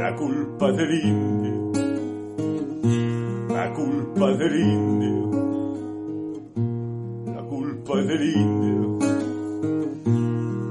[0.00, 1.72] la culpa del indio,
[3.50, 5.30] la culpa del indio,
[7.26, 8.98] la culpa del indio,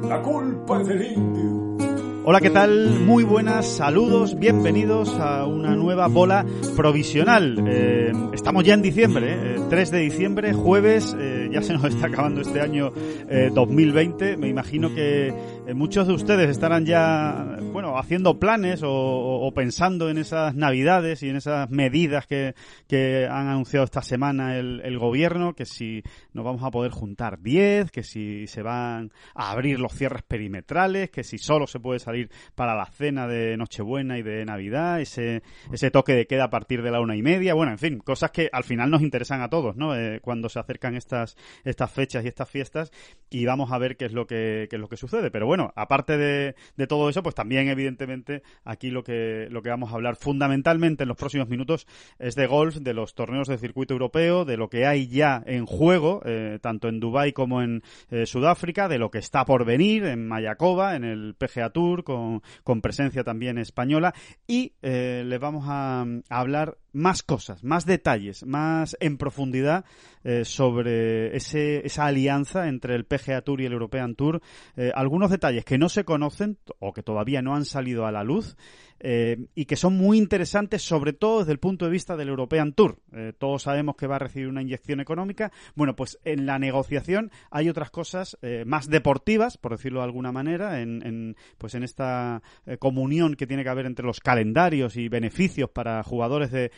[0.09, 1.59] la culpa del indio.
[2.25, 3.01] Hola, ¿qué tal?
[3.05, 6.43] Muy buenas, saludos, bienvenidos a una nueva bola
[6.75, 7.63] provisional.
[7.67, 12.07] Eh, estamos ya en diciembre, eh, 3 de diciembre, jueves, eh, ya se nos está
[12.07, 12.91] acabando este año
[13.53, 14.37] 2020.
[14.37, 15.33] Me imagino que
[15.73, 21.29] muchos de ustedes estarán ya, bueno, haciendo planes o, o, pensando en esas navidades y
[21.29, 22.55] en esas medidas que,
[22.87, 27.39] que han anunciado esta semana el, el, gobierno, que si nos vamos a poder juntar
[27.41, 31.99] 10, que si se van a abrir los cierres perimetrales, que si solo se puede
[31.99, 36.49] salir para la cena de Nochebuena y de Navidad, ese, ese toque de queda a
[36.49, 39.41] partir de la una y media, bueno, en fin, cosas que al final nos interesan
[39.41, 39.95] a todos, ¿no?
[39.95, 42.91] Eh, cuando se acercan estas, estas fechas y estas fiestas
[43.29, 45.31] y vamos a ver qué es lo que, qué es lo que sucede.
[45.31, 49.69] Pero bueno, aparte de, de todo eso, pues también evidentemente aquí lo que, lo que
[49.69, 53.57] vamos a hablar fundamentalmente en los próximos minutos es de golf, de los torneos de
[53.57, 57.83] circuito europeo, de lo que hay ya en juego, eh, tanto en Dubái como en
[58.09, 62.41] eh, Sudáfrica, de lo que está por venir en Mayakoba, en el PGA Tour, con,
[62.63, 64.13] con presencia también española,
[64.47, 69.85] y eh, les vamos a hablar más cosas, más detalles, más en profundidad
[70.23, 74.41] eh, sobre ese, esa alianza entre el PGA Tour y el European Tour.
[74.75, 78.23] Eh, algunos detalles que no se conocen o que todavía no han salido a la
[78.23, 78.57] luz
[78.99, 82.73] eh, y que son muy interesantes, sobre todo desde el punto de vista del European
[82.73, 82.99] Tour.
[83.13, 85.51] Eh, todos sabemos que va a recibir una inyección económica.
[85.75, 90.31] Bueno, pues en la negociación hay otras cosas eh, más deportivas, por decirlo de alguna
[90.31, 92.41] manera, en, en pues en esta
[92.79, 96.71] comunión que tiene que haber entre los calendarios y beneficios para jugadores de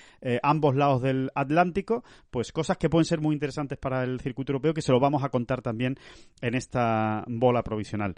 [0.44, 4.74] ambos lados del Atlántico, pues cosas que pueden ser muy interesantes para el circuito europeo
[4.74, 5.98] que se lo vamos a contar también
[6.42, 8.16] en esta bola provisional.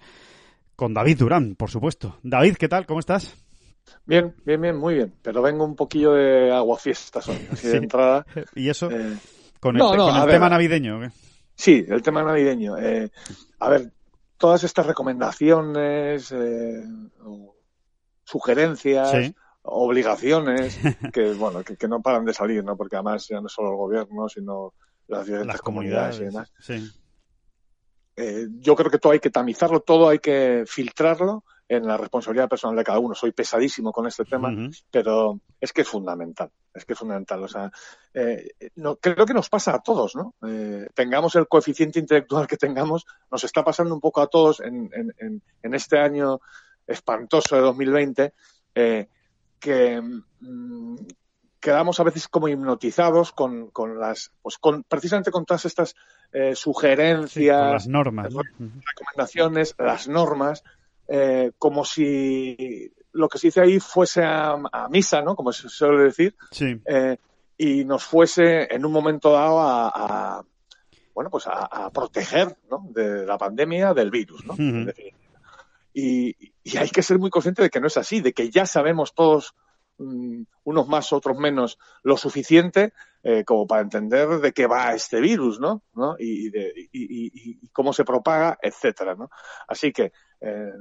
[0.76, 2.18] Con David Durán, por supuesto.
[2.24, 2.86] David, ¿qué tal?
[2.86, 3.36] ¿Cómo estás?
[4.06, 5.14] Bien, bien, bien, muy bien.
[5.22, 8.26] Pero vengo un poquillo de aguafiestas hoy, así de entrada.
[8.56, 8.90] ¿Y eso?
[8.92, 9.18] Eh,
[9.60, 11.00] ¿Con el, no, no, con el ver, tema navideño?
[11.02, 11.12] qué?
[11.56, 12.78] Sí, el tema navideño.
[12.78, 13.10] Eh,
[13.60, 13.92] a ver,
[14.38, 16.84] todas estas recomendaciones, eh,
[18.26, 19.36] sugerencias, Sí.
[19.62, 20.78] obligaciones,
[21.14, 22.76] que bueno, que, que no paran de salir, ¿no?
[22.76, 24.74] Porque además ya no solo el gobierno, sino
[25.08, 26.52] las diferentes Las comunidades, comunidades.
[26.60, 26.92] y demás.
[26.92, 27.00] Sí.
[28.16, 32.50] Eh, yo creo que todo hay que tamizarlo, todo hay que filtrarlo en la responsabilidad
[32.50, 33.16] personal de cada uno.
[33.16, 34.52] Soy pesadísimo con este tema,
[34.92, 37.44] pero es que es fundamental, es que es fundamental.
[37.44, 37.72] O sea,
[38.14, 40.36] eh, no, creo que nos pasa a todos, ¿no?
[40.48, 44.90] Eh, tengamos el coeficiente intelectual que tengamos, nos está pasando un poco a todos en,
[44.94, 46.40] en, en, en este año
[46.88, 48.34] espantoso de 2020,
[48.76, 49.08] eh,
[49.60, 50.96] que mm,
[51.60, 55.96] quedamos a veces como hipnotizados con, con las, pues con, precisamente con todas estas
[56.34, 58.34] eh, Sí, sugerencias, con las normas.
[58.34, 58.40] ¿no?
[58.40, 58.72] Ujú.
[58.86, 60.64] recomendaciones, las normas,
[61.08, 65.36] eh, como si lo que se dice ahí fuese a, a misa, ¿no?
[65.36, 66.80] Como se suele decir, Sí.
[66.86, 67.18] eh,
[67.58, 70.44] y nos fuese en un momento dado a, a
[71.14, 72.88] bueno, pues a, a proteger, ¿no?
[72.90, 74.56] De la pandemia, del virus, ¿no?
[75.94, 78.66] Y, y hay que ser muy consciente de que no es así, de que ya
[78.66, 79.54] sabemos todos,
[79.98, 82.94] unos más, otros menos, lo suficiente
[83.24, 85.84] eh, como para entender de qué va este virus, ¿no?
[85.94, 86.16] ¿No?
[86.20, 87.32] Y, de- y- y-
[87.62, 89.30] y cómo se propaga, etcétera, ¿no?
[89.68, 90.12] Así que,
[90.42, 90.72] eh,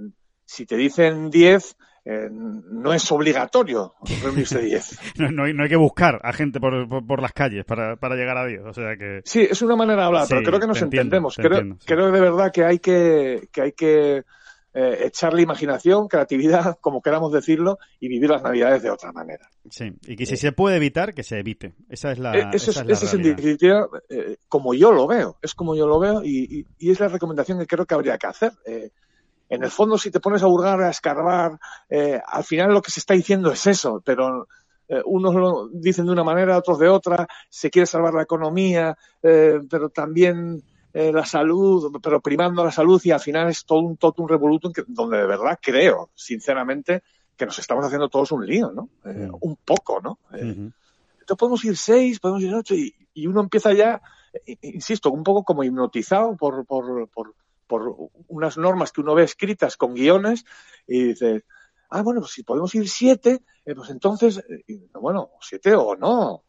[0.45, 4.99] si te dicen 10, eh, no es obligatorio reunirse 10.
[5.19, 7.95] No, no hay, no hay que buscar a gente por, por, por las calles para,
[7.97, 8.65] para llegar a Dios.
[8.67, 9.21] O sea que.
[9.25, 11.37] Sí, es una manera de hablar, Sí, pero creo que nos entiendo, entendemos.
[11.37, 11.87] te creo, entiendo, sí.
[11.87, 14.25] creo de verdad que hay que, que hay que
[14.75, 19.49] eh, echarle imaginación, creatividad, como queramos decirlo, y vivir las navidades de otra manera.
[19.71, 19.93] Sí.
[20.07, 21.75] Y que si se puede evitar, que se evite.
[21.89, 22.35] Esa es la.
[22.37, 25.99] Eh, Eso esa es, en definitiva eh, como yo lo veo, es como yo lo
[25.99, 28.53] veo y, y- y es la recomendación que creo que habría que hacer.
[28.67, 28.91] Eh,
[29.49, 31.59] en el fondo, si te pones a hurgar, a escarbar,
[32.27, 34.49] al final lo que se está diciendo es eso, pero
[35.05, 39.61] unos lo dicen de una manera, otros de otra, se quiere salvar la economía, eh,
[39.69, 40.63] pero también
[40.95, 44.73] eh, la salud, pero primando la salud y al final es todo un totum revolutum
[44.73, 47.03] que, donde de verdad creo, sinceramente,
[47.37, 48.89] que nos estamos haciendo todos un lío, ¿no?
[49.05, 49.29] Eh.
[49.41, 50.19] Un poco, ¿no?
[50.35, 50.41] Eh.
[50.41, 54.03] Entonces podemos ir seis, podemos ir ocho y, y uno empieza ya,
[54.47, 57.35] eh, insisto, un poco como hipnotizado por, por, por,
[57.67, 57.97] por
[58.29, 60.45] unas normas que uno ve escritas con guiones
[60.87, 61.45] y dices,
[61.89, 64.45] ah, bueno, pues si podemos ir siete, pues entonces,
[64.93, 66.43] bueno, siete o no.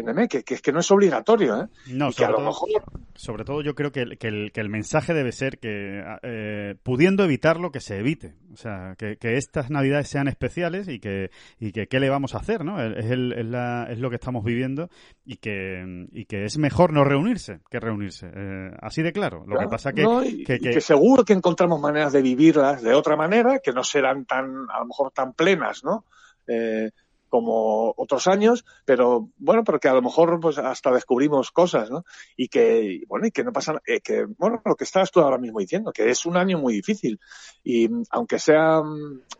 [0.00, 1.66] Entiéndeme, que, que, que no es obligatorio, ¿eh?
[1.92, 2.68] No, y que a lo todo- mejor
[3.14, 6.74] Sobre todo yo creo que el, que el, que el mensaje debe ser que, eh,
[6.82, 8.34] pudiendo evitarlo, que se evite.
[8.52, 12.34] O sea, que, que estas navidades sean especiales y que, y que qué le vamos
[12.34, 12.82] a hacer, ¿no?
[12.82, 14.88] Es, el- es, la- es lo que estamos viviendo
[15.24, 18.26] y que, y que es mejor no reunirse que reunirse.
[18.34, 19.40] Eh, así de claro.
[19.40, 20.24] Lo que Claro, pasa que, ¿no?
[20.24, 23.72] y, que- y que- que seguro que encontramos maneras de vivirlas de otra manera, que
[23.72, 26.04] no serán tan, a lo mejor tan plenas, ¿no?
[26.46, 26.90] Eh,
[27.30, 32.04] como otros años, pero bueno, pero que a lo mejor pues hasta descubrimos cosas, ¿no?
[32.36, 35.38] Y que, bueno, y que no pasa, eh, que, bueno, lo que estás tú ahora
[35.38, 37.18] mismo diciendo, que es un año muy difícil.
[37.64, 38.82] Y aunque sea,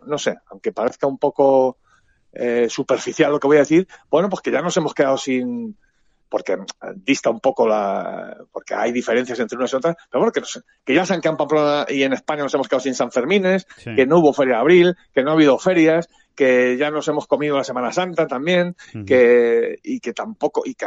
[0.07, 1.77] no sé, aunque parezca un poco
[2.33, 5.77] eh, superficial lo que voy a decir, bueno, pues que ya nos hemos quedado sin,
[6.31, 6.65] porque mm,
[7.05, 10.65] dista un poco la, porque hay diferencias entre unas y otras, pero bueno, que, nos-
[10.85, 13.95] que ya San Pamplona y en España nos hemos quedado sin San Fermines, sí.
[13.95, 17.27] que no hubo feria de abril, que no ha habido ferias, que ya nos hemos
[17.27, 18.75] comido la Semana Santa también,
[19.05, 20.87] que, y que tampoco, y que,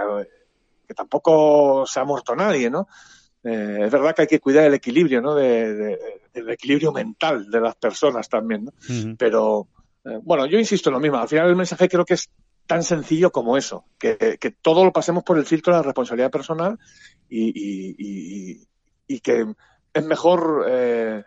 [0.88, 2.88] que tampoco se ha muerto nadie, ¿no?
[3.44, 5.36] Eh, es verdad que hay que cuidar el equilibrio, ¿no?
[5.36, 6.00] De, de-
[6.34, 8.72] el equilibrio mental de las personas también, ¿no?
[9.18, 9.68] Pero,
[10.06, 11.18] eh, bueno, yo insisto en lo mismo.
[11.18, 12.28] Al final el mensaje creo que es
[12.68, 16.32] tan sencillo como eso, que, que todo lo pasemos por el filtro de la responsabilidad
[16.32, 16.80] personal
[17.30, 18.68] y, y- y-
[19.08, 19.46] y que
[19.94, 21.24] es mejor, eh,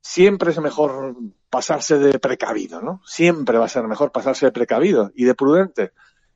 [0.00, 1.14] siempre es mejor
[1.50, 3.02] pasarse de precavido, ¿no?
[3.04, 5.92] Siempre va a ser mejor pasarse de precavido y de prudente.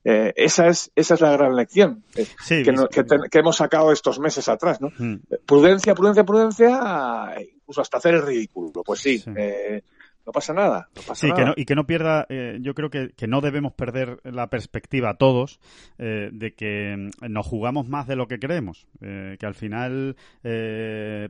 [0.06, 3.38] Eh, esa es esa es la gran lección eh, Sí, que, no- que ten- que
[3.38, 4.88] hemos sacado estos meses atrás, ¿no?
[4.88, 5.20] Ujú.
[5.46, 8.82] Prudencia, prudencia, prudencia, incluso hasta hacer el ridículo.
[8.84, 9.30] Pues sí, Sí.
[9.34, 9.82] eh,
[10.26, 10.88] no pasa nada.
[10.94, 11.38] No pasa Sí, nada.
[11.38, 14.48] que no, y que no pierda, eh, yo creo que, que no debemos perder la
[14.48, 15.60] perspectiva todos
[15.98, 20.16] eh, de que mm, nos jugamos más de lo que creemos, eh, que al final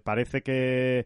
[0.04, 1.04] parece que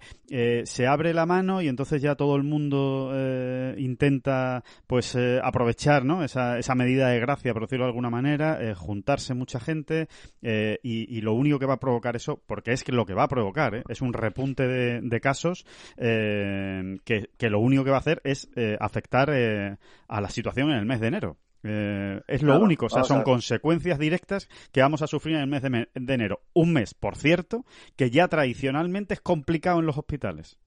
[0.64, 6.04] se abre la mano y entonces ya todo el mundo eh, intenta pues eh, aprovechar
[6.04, 6.24] ¿no?
[6.24, 10.08] esa, esa medida de gracia, por decirlo de alguna manera, juntarse mucha gente
[10.42, 13.24] y, y lo único que va a provocar eso, porque es que lo que va
[13.24, 15.64] a provocar, es un repunte de, de casos
[15.96, 19.76] eh, que, que lo único que va a hacer es eh, afectar eh,
[20.08, 21.36] a la situación en el mes de enero.
[21.64, 25.42] Eh, es lo Claro, único, o sea, son consecuencias directas que vamos a sufrir en
[25.42, 26.40] el mes de, me- de enero.
[26.54, 27.64] Un mes, por cierto,
[27.96, 30.58] que ya tradicionalmente es complicado en los hospitales.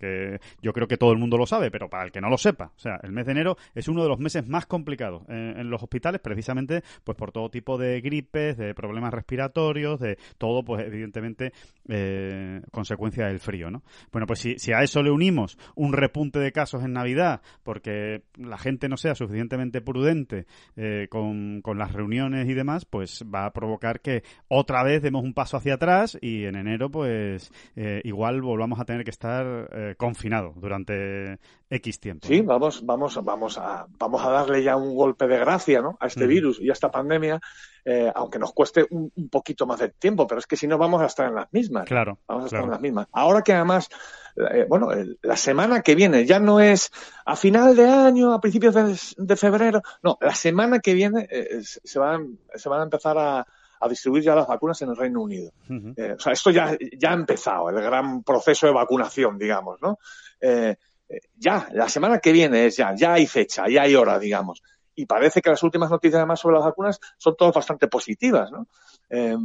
[0.00, 2.38] Que yo creo que todo el mundo lo sabe, pero para el que no lo
[2.38, 5.68] sepa, o sea, el mes de enero es uno de los meses más complicados en,
[5.70, 10.86] los hospitales, precisamente pues por todo tipo de gripes, de problemas respiratorios, de todo, pues
[10.86, 11.52] evidentemente
[11.88, 13.82] eh, consecuencia del frío, ¿no?
[14.10, 18.22] Bueno, pues si, si a eso le unimos un repunte de casos en Navidad, porque
[18.36, 23.46] la gente no sea suficientemente prudente eh, con, con las reuniones y demás, pues va
[23.46, 28.00] a provocar que otra vez demos un paso hacia atrás y en enero, pues eh,
[28.04, 31.38] igual volvamos a tener que estar eh, confinados durante
[31.68, 32.26] X tiempo.
[32.26, 35.96] Sí, vamos, vamos, vamos a, vamos a darle ya un golpe de gracia, ¿no?
[36.00, 37.40] A este virus y a esta pandemia,
[37.84, 40.78] eh, aunque nos cueste un, un poquito más de tiempo, pero es que si no
[40.78, 41.86] vamos a estar en las mismas.
[41.86, 42.66] Claro, Vamos a estar claro.
[42.66, 43.06] en las mismas.
[43.12, 43.88] Ahora que además,
[44.52, 46.90] eh, bueno, el- la semana que viene ya no es
[47.24, 51.60] a final de año, a principios de, de febrero, no, la semana que viene eh,
[51.62, 53.46] se van, se van a empezar a,
[53.80, 55.50] a distribuir ya las vacunas en el Reino Unido.
[55.96, 59.98] Eh, o sea, esto ya, ya ha empezado, el gran proceso de vacunación, digamos, ¿no?
[60.40, 60.76] Eh,
[61.36, 64.62] ya, la semana que viene es ya, ya hay fecha, ya hay hora, digamos.
[64.94, 68.66] Y parece que las últimas noticias además sobre las vacunas son todas bastante positivas, ¿no?
[69.08, 69.36] Eh,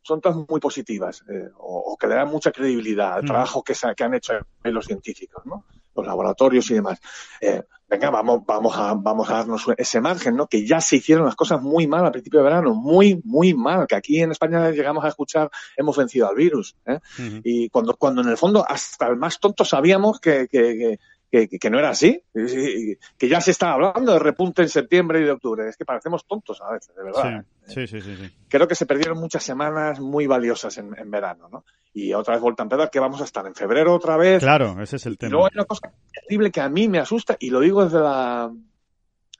[0.00, 3.26] son todas muy positivas, eh, o, o que le dan mucha credibilidad al Mm.
[3.26, 4.32] trabajo que, se- que han hecho
[4.64, 5.64] los científicos, ¿no?
[5.94, 6.98] Los laboratorios y demás.
[7.40, 10.46] Eh, venga, vamos, vamos a, vamos a darnos ese margen, ¿no?
[10.46, 13.86] Que ya se hicieron las cosas muy mal al principio de verano, muy, muy mal,
[13.86, 17.00] que aquí en España llegamos a escuchar hemos vencido al virus, ¿eh?
[17.44, 20.98] Y cuando, cuando en el fondo hasta el más tonto sabíamos que, que, que,
[21.32, 25.24] que, que no era así, que ya se estaba hablando de repunte en septiembre y
[25.24, 25.66] de octubre.
[25.66, 27.44] Es que parecemos tontos a veces, de verdad.
[27.66, 28.14] Sí, sí, sí.
[28.48, 31.64] Creo que se perdieron muchas semanas muy valiosas en, en verano, ¿no?
[31.94, 34.40] Y otra vez vuelta a empezar, que vamos a estar en febrero otra vez.
[34.42, 35.30] Claro, ese es el Y tema.
[35.30, 38.52] luego hay una cosa terrible que a mí me asusta, y lo digo desde la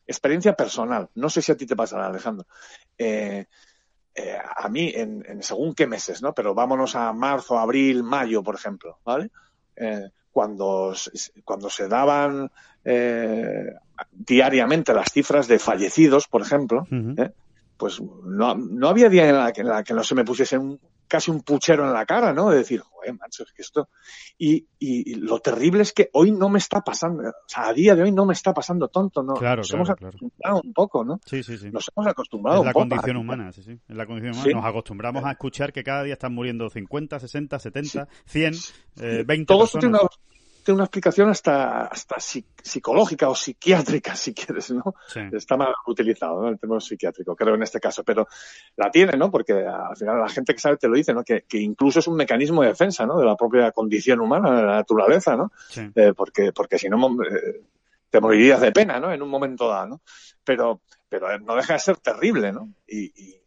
[0.06, 1.10] experiencia personal.
[1.14, 2.46] No sé si a ti te pasará, Alejandro.
[2.96, 3.44] Eh,
[4.14, 6.32] eh, a mí, en, en según qué meses, ¿no?
[6.32, 9.30] Pero vámonos a marzo, abril, mayo, por ejemplo, ¿vale?
[9.76, 10.94] eh, cuando,
[11.44, 12.50] cuando se daban
[12.84, 13.72] eh,
[14.10, 17.30] diariamente las cifras de fallecidos, por ejemplo, eh,
[17.82, 20.56] pues no, no, había día en la, que, en la, que, no se me pusiese
[20.56, 22.48] un, casi un puchero en la cara, ¿no?
[22.48, 23.88] De decir, joder, macho, es que esto...
[24.38, 27.96] Y, y, lo terrible es que hoy no me está pasando, o sea, a día
[27.96, 29.34] de hoy no me está pasando tonto, ¿no?
[29.34, 30.60] Claro, Nos claro, hemos acostumbrado claro.
[30.62, 31.20] un poco, ¿no?
[31.26, 31.72] Sí, sí, sí.
[31.72, 32.88] Nos hemos acostumbrado es la un poco.
[32.88, 33.72] condición humana, sí, sí.
[33.72, 34.48] Es la condición humana.
[34.48, 34.54] Sí.
[34.54, 38.54] Nos acostumbramos a escuchar que cada día están muriendo 50, 60, 70, 100,
[39.00, 40.16] eh, 20 Todo esto tiene personas.
[40.16, 40.31] una,
[40.62, 44.94] tiene una explicación hasta, hasta psi- psicológica o psiquiátrica, si quieres, ¿no?
[45.08, 45.20] Sí.
[45.32, 46.48] Está mal utilizado, ¿no?
[46.48, 48.26] El término psiquiátrico, creo, en este caso, pero
[48.76, 49.30] la tiene, ¿no?
[49.30, 51.24] Porque al final la gente que sabe te lo dice, ¿no?
[51.24, 53.18] Que, que incluso es un mecanismo de defensa, ¿no?
[53.18, 55.52] De la propia condición humana, de la naturaleza, ¿no?
[55.68, 55.82] Sí.
[55.94, 57.62] Eh, porque, porque si no, eh,
[58.10, 59.12] te morirías de pena, ¿no?
[59.12, 60.00] En un momento dado, ¿no?
[60.44, 62.68] Pero, pero no deja de ser terrible, ¿no?
[62.86, 63.41] Y, y,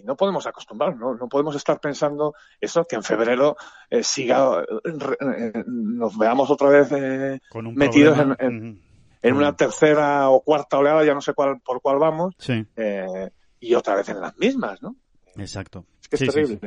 [0.00, 1.14] y no podemos acostumbrarnos, ¿no?
[1.14, 3.56] No podemos estar pensando eso, que en febrero
[3.88, 7.40] eh, siga, eh, re- nos veamos otra vez eh,
[7.74, 8.36] metidos problema.
[8.40, 8.82] en-
[9.22, 13.30] en- una tercera o cuarta oleada, ya no sé cuál, por cuál vamos, Sí, eh,
[13.60, 14.96] y otra vez en las mismas, ¿no?
[15.36, 15.84] exacto.
[16.02, 16.60] Es que Sí, terrible.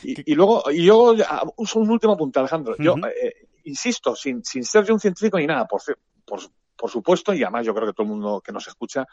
[0.00, 0.14] sí.
[0.26, 1.14] Y, y luego, y yo
[1.56, 2.74] uso un último punto, Alejandro.
[2.78, 2.94] Yo
[3.64, 5.80] insisto, sin, sin ser yo un científico ni nada, por,
[6.24, 6.40] por,
[6.76, 9.06] por supuesto, y además yo creo que todo el mundo que nos escucha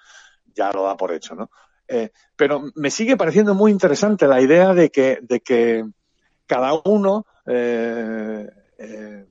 [0.54, 1.50] ya lo da por hecho, ¿no?
[1.88, 5.86] Eh, pero me sigue pareciendo muy interesante la idea de que, de que
[6.46, 9.26] cada uno eh, eh,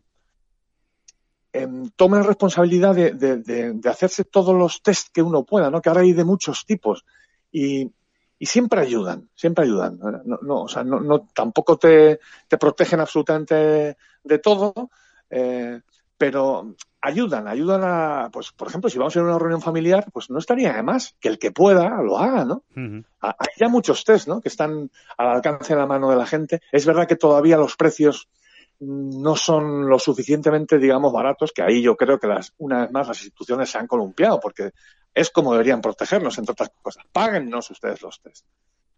[1.52, 5.80] em, tome la responsabilidad de, de- hacerse todos los test que uno pueda, ¿no?
[5.80, 7.04] Que ahora hay de muchos tipos.
[7.50, 7.90] Y,
[8.38, 9.98] y siempre ayudan, siempre ayudan.
[9.98, 14.90] No, no, o sea, no, no, tampoco te, te protegen absolutamente de todo,
[15.30, 15.80] eh,
[16.18, 16.74] pero
[17.06, 20.28] ayudan, ayudan a, pues, por ejemplo, si vamos a ir a una reunión familiar, pues
[20.30, 22.64] no estaría de más que el que pueda lo haga, ¿no?
[23.20, 24.40] Ha- Hay ya muchos test, ¿no?
[24.40, 26.60] Que están al alcance de la mano de la gente.
[26.72, 28.28] Es verdad que todavía los precios
[28.80, 32.92] mm, no son lo suficientemente, digamos, baratos, que ahí yo creo que las, una vez
[32.92, 34.72] más las instituciones se han columpiado, porque
[35.14, 37.04] es como deberían protegernos, entre otras cosas.
[37.12, 38.44] Páguennos ustedes los test.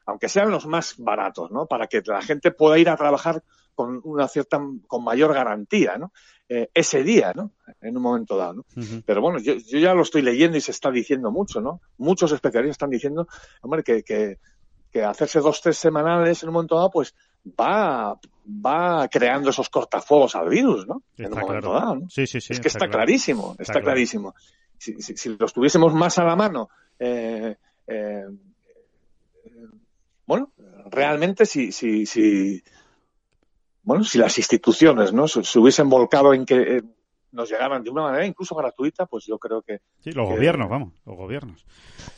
[0.06, 1.66] Aunque sean los más baratos, ¿no?
[1.66, 3.42] Para que la gente pueda ir a trabajar
[3.74, 6.12] con una cierta, con mayor garantía, ¿no?
[6.50, 7.52] Eh, ese día, ¿no?
[7.82, 8.64] En un momento dado.
[9.04, 11.82] Pero bueno, yo, yo ya lo estoy leyendo y se está diciendo mucho, ¿no?
[11.98, 13.28] Muchos especialistas están diciendo,
[13.60, 14.38] hombre, que, que,
[14.90, 17.14] que hacerse dos test semanales en un momento dado, pues
[17.48, 21.02] va, va creando esos cortafuegos al virus, ¿no?
[21.18, 21.72] en un momento claro.
[21.74, 22.10] dado, ¿no?
[22.10, 22.54] Sí, sí, sí.
[22.54, 23.84] es que está, clarísimo, está, Está claro.
[23.84, 24.34] clarísimo.
[24.78, 28.24] Si, si, si los tuviésemos más a la mano, eh, eh,
[30.26, 30.52] bueno,
[30.90, 32.62] realmente si, si, si,
[33.88, 35.26] bueno, si las instituciones, ¿no?
[35.26, 36.83] Se, se hubiesen volcado en que eh,
[37.32, 40.68] nos llegaran de una manera incluso gratuita, pues yo creo que Sí, los que- gobiernos,
[40.68, 41.64] vamos, los gobiernos.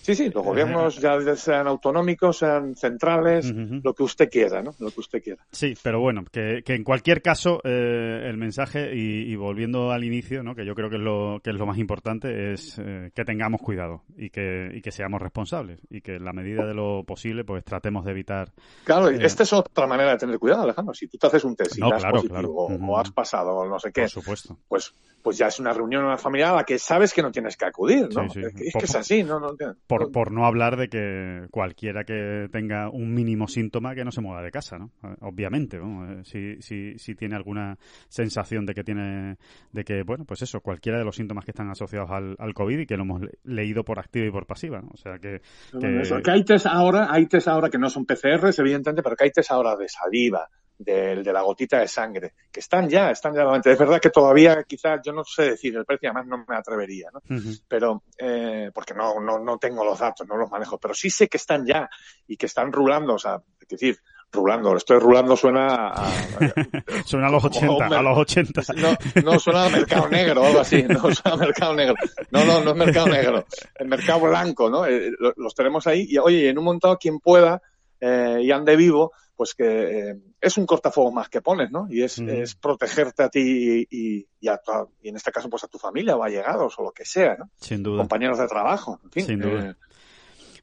[0.03, 3.53] sí, sí, los gobiernos ya sean autonómicos, sean centrales,
[3.83, 4.73] lo que usted quiera, ¿no?
[4.79, 5.45] Lo que usted quiera.
[5.53, 10.05] Sí, pero bueno, que, que en cualquier caso eh, el mensaje y, y volviendo al
[10.05, 10.55] inicio, ¿no?
[10.55, 13.61] que yo creo que es lo que es lo más importante es eh, que tengamos
[13.61, 17.45] cuidado y que y que seamos responsables y que en la medida de lo posible
[17.45, 18.53] pues tratemos de evitar
[18.85, 19.19] Claro, Eh.
[19.23, 20.95] esta es otra manera de tener cuidado, Alejandro.
[20.95, 22.85] Si tú te haces un test y No, claro, positivo claro.
[22.87, 24.59] o, has pasado no sé qué, por supuesto.
[24.69, 27.55] pues, pues ya es una reunión una familiar a la que sabes que no tienes
[27.59, 28.31] que acudir, ¿no?
[28.31, 28.47] Sí, sí.
[28.47, 29.39] Es, que, es Por- que es así, ¿no?
[29.39, 34.03] no, no- Por, por no hablar de que cualquiera que tenga un mínimo síntoma que
[34.03, 34.93] no se mueva de casa, ¿no?
[35.05, 36.11] Eh, Obviamente, ¿no?
[36.11, 37.77] Eh, Si, si, si tiene alguna
[38.09, 39.37] sensación de que tiene,
[39.73, 42.79] de que, bueno, pues eso, cualquiera de los síntomas que están asociados al, al COVID
[42.79, 44.89] y que lo hemos le- leído por activa y por pasiva, ¿no?
[44.95, 45.43] O sea que,
[45.79, 49.17] que- eso, que hay test ahora, hay test ahora que no son PCRs, evidentemente, pero
[49.17, 50.49] que hay test ahora de saliva,
[50.83, 53.43] del de la gotita de sangre, que están ya, están ya.
[53.71, 57.11] Es verdad que todavía quizás, yo no sé decir el precio, además no me atrevería,
[57.13, 57.21] ¿no?
[57.69, 61.29] Pero eh, porque no, no, no tengo los datos, no los manejo, pero sí sé
[61.29, 61.91] que están ya
[62.27, 63.99] y que están rulando, o sea, es decir,
[64.33, 66.05] rulando, estoy rulando suena a, a-
[67.05, 68.63] Suena a los Como 80, un mer- a los 80.
[68.77, 71.95] no, no suena a mercado negro o algo así, no suena a mercado negro,
[72.31, 73.45] no, no, no es mercado negro,
[73.79, 74.87] es mercado blanco, ¿no?
[74.87, 77.61] Eh, lo- los tenemos ahí y oye, en un montón quien pueda
[78.01, 81.87] eh, y ande vivo, pues que eh, es un cortafuego más que pones, ¿no?
[81.89, 82.29] Y es, Mm.
[82.29, 83.87] es protegerte a ti y,
[84.19, 86.83] y, y a tu- y en este caso pues a tu familia o allegados o
[86.83, 87.49] lo que sea, ¿no?
[87.57, 87.97] Sin duda.
[88.03, 89.01] compañeros de trabajo.
[89.03, 89.71] En fin, Sin duda.
[89.71, 89.75] eh,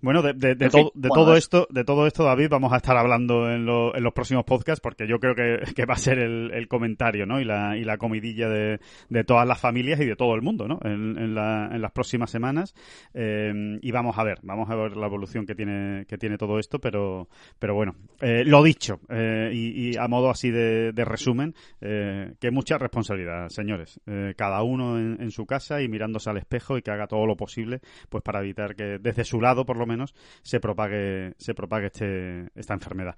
[0.01, 2.73] Bueno, de, de, de todo, de bueno, todo es- esto, de todo esto, David, vamos
[2.73, 5.95] a estar hablando en, lo- en los próximos podcasts, porque yo creo que, que va
[5.95, 7.39] a ser el, el comentario, ¿no?
[7.39, 10.67] Y la, y la comidilla de, de todas las familias y de todo el mundo,
[10.67, 10.79] ¿no?
[10.83, 12.73] En, en, la- en las próximas semanas.
[13.13, 16.59] Eh, y vamos a ver, vamos a ver la evolución que tiene, que tiene todo
[16.59, 17.27] esto, pero,
[17.59, 22.33] pero bueno, eh, lo dicho, eh, y, y a modo así de, de resumen, eh,
[22.39, 23.99] que mucha responsabilidad, señores.
[24.05, 27.25] Eh, cada uno en, en su casa y mirándose al espejo y que haga todo
[27.25, 30.13] lo posible, pues para evitar que desde su lado, por lo menos
[30.43, 33.15] se propague, se propague este, esta enfermedad.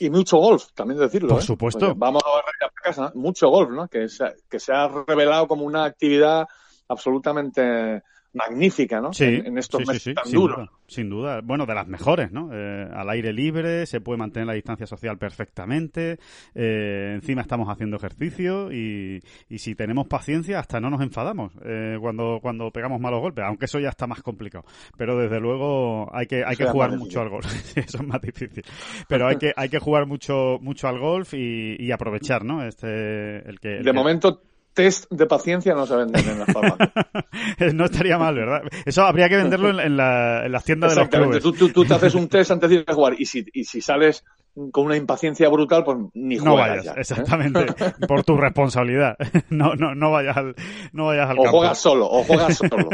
[0.00, 1.30] Y mucho golf, también decirlo.
[1.30, 1.42] Por ¿eh?
[1.42, 1.94] supuesto.
[1.94, 3.88] Vamos a a casa, mucho golf, ¿no?
[3.88, 6.46] Que se, que se ha revelado como una actividad
[6.88, 8.02] absolutamente
[8.34, 9.12] magnífica, ¿no?
[9.12, 10.56] Sí, en, en estos sí, meses sí, tan sin duros.
[10.58, 11.40] duda, sin duda.
[11.42, 12.50] Bueno, de las mejores, ¿no?
[12.52, 16.18] Eh, al aire libre, se puede mantener la distancia social perfectamente,
[16.54, 21.96] eh, encima estamos haciendo ejercicio y, y si tenemos paciencia hasta no nos enfadamos eh,
[22.00, 24.64] cuando, cuando pegamos malos golpes, aunque eso ya está más complicado.
[24.96, 28.20] Pero desde luego hay que, hay Eso que jugar mucho al golf, eso es más
[28.20, 28.64] difícil.
[29.08, 32.64] Pero hay que, hay que jugar mucho, mucho al golf y, y aprovechar, ¿no?
[32.66, 34.42] Este, el que, el De que- momento,
[34.74, 36.90] test de paciencia no se venden en las farmacias.
[37.74, 38.62] no estaría mal, ¿verdad?
[38.84, 41.40] Eso habría que venderlo en, en la- en las tiendas de los Exactamente.
[41.40, 41.58] clubes.
[41.58, 43.64] Tú, tú, tú te haces un test antes de ir a jugar y si, y
[43.64, 44.24] si sales
[44.70, 46.94] con una impaciencia brutal, pues ni No juegas vayas, ya, ¿eh?
[46.98, 47.66] exactamente,
[48.08, 49.16] por tu responsabilidad.
[49.50, 50.54] No, no, no vayas al,
[50.92, 51.58] no vayas al O campo.
[51.58, 52.88] juegas solo, o juegas solo.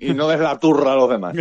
[0.00, 1.34] Y, y no des la turra a los demás.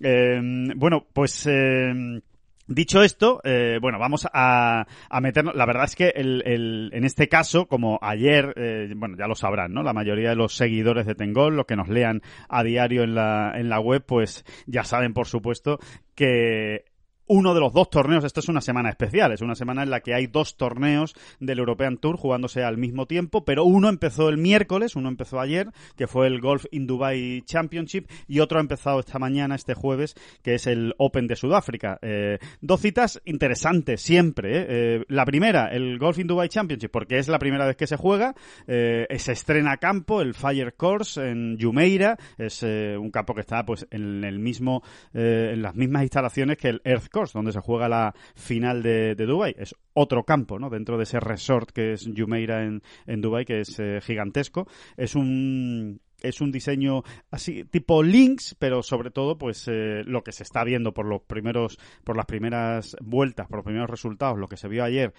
[0.00, 0.40] Eh,
[0.76, 2.20] bueno, pues eh,
[2.66, 5.54] dicho esto, eh, bueno, vamos a, a meternos.
[5.54, 9.34] La verdad es que el, el- en este caso, como ayer, eh, bueno, ya lo
[9.34, 9.82] sabrán, ¿no?
[9.82, 13.52] La mayoría de los seguidores de Tengol, los que nos lean a diario en la,
[13.56, 15.78] en la web, pues ya saben, por supuesto,
[16.14, 16.84] que
[17.26, 20.00] uno de los dos torneos, esto es una semana especial, es una semana en la
[20.00, 24.38] que hay dos torneos del European Tour jugándose al mismo tiempo, pero uno empezó el
[24.38, 29.00] miércoles, uno empezó ayer, que fue el Golf in Dubai Championship, y otro ha empezado
[29.00, 31.98] esta mañana, este jueves, que es el Open de Sudáfrica.
[32.02, 34.58] Eh, dos citas interesantes siempre.
[34.58, 34.66] ¿eh?
[34.68, 37.96] Eh, la primera, el Golf in Dubai Championship, porque es la primera vez que se
[37.96, 38.34] juega,
[38.66, 43.86] eh, se estrena campo el Fire Course en Jumeirah, es un campo que está pues
[43.90, 48.82] en el mismo, en las mismas instalaciones que el Earth Donde se juega la final
[48.82, 49.54] de, de Dubai.
[49.58, 50.70] Es otro campo, ¿no?
[50.70, 54.66] Dentro de ese resort que es Jumeirah en, en Dubai, que es eh, gigantesco.
[54.96, 60.32] Es un es un diseño así tipo links, pero sobre todo pues eh, lo que
[60.32, 64.48] se está viendo por los primeros por las primeras vueltas, por los primeros resultados, lo
[64.48, 65.12] que se vio ayer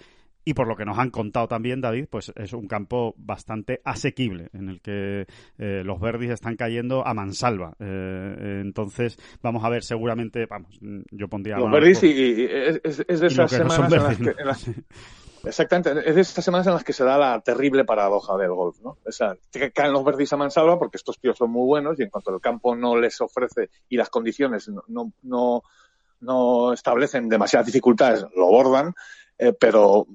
[0.48, 4.48] y por lo que nos han contado también, David, pues es un campo bastante asequible
[4.54, 5.26] en el que
[5.58, 7.74] eh, los verdis están cayendo a mansalva.
[7.78, 10.78] Eh, entonces, vamos a ver, seguramente, vamos,
[11.10, 11.58] yo pondría...
[11.58, 14.24] Los verdis y, y es, de esas no semanas en las que...
[14.24, 14.30] ¿no?
[14.38, 14.70] en las-
[15.44, 18.80] Exactamente, es de estas semanas en las que se da la terrible paradoja del golf,
[18.82, 18.96] ¿no?
[19.06, 22.04] O sea, que caen los verdis a mansalva porque estos tíos son muy buenos y
[22.04, 25.62] en cuanto el campo no les ofrece y las condiciones no, no, no,
[26.20, 28.94] no establecen demasiadas dificultades, lo bordan,
[29.38, 30.06] eh, pero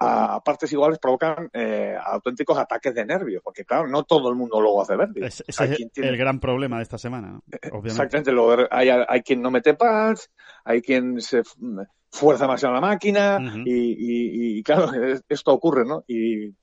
[0.00, 4.34] a, a partes iguales provocan eh, auténticos ataques de nervios, porque claro, no todo el
[4.34, 5.22] mundo luego hace verdis.
[5.24, 7.42] Es- ese es tiene- el gran problema de esta semana, ¿no?
[7.70, 7.88] obviamente.
[7.88, 10.30] Exactamente, lo- hay, hay quien no mete pads,
[10.64, 11.50] hay quien se f-
[12.10, 16.04] fuerza demasiado la máquina y, y- y, claro, es- esto ocurre, ¿no?
[16.08, 16.54] Y,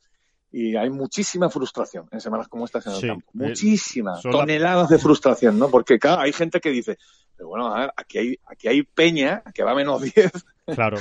[0.53, 3.31] y hay muchísima frustración en semanas como estas en el Sí, campo.
[3.35, 5.69] eh, Muchísima, son la- toneladas de frustración, ¿no?
[5.69, 6.97] Porque claro, hay gente que dice,
[7.37, 10.31] pero bueno, a ver, aquí hay, aquí hay peña que va a menos 10
[10.75, 10.97] Claro.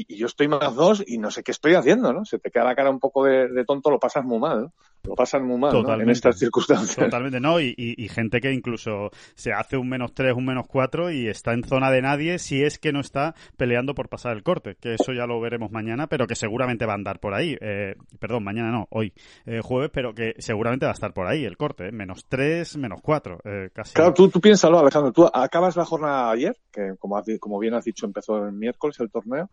[0.00, 2.24] Y, y yo estoy más dos y no sé qué estoy haciendo, ¿no?
[2.24, 4.72] Se te queda la cara un poco de, de tonto, lo pasas muy mal, ¿no?
[5.04, 5.94] Lo pasas muy mal, ¿no?
[6.00, 6.94] En estas circunstancias.
[6.96, 7.58] Totalmente, ¿no?
[7.60, 11.26] Y, y- y gente que incluso se hace un menos 3, un menos 4 y
[11.28, 14.76] está en zona de nadie si es que no está peleando por pasar el corte,
[14.80, 17.56] que eso ya lo veremos mañana, pero que seguramente va a andar por ahí.
[17.60, 19.12] Eh, perdón, mañana no, hoy,
[19.46, 21.92] eh, jueves, pero que seguramente va a estar por ahí el corte, ¿eh?
[21.92, 23.94] menos 3, menos 4, eh, casi.
[23.94, 25.10] Claro, tú, tú piénsalo, Alejandro.
[25.12, 29.10] Tú acabas la jornada ayer, que como, como bien has dicho, empezó el miércoles el
[29.10, 29.50] torneo.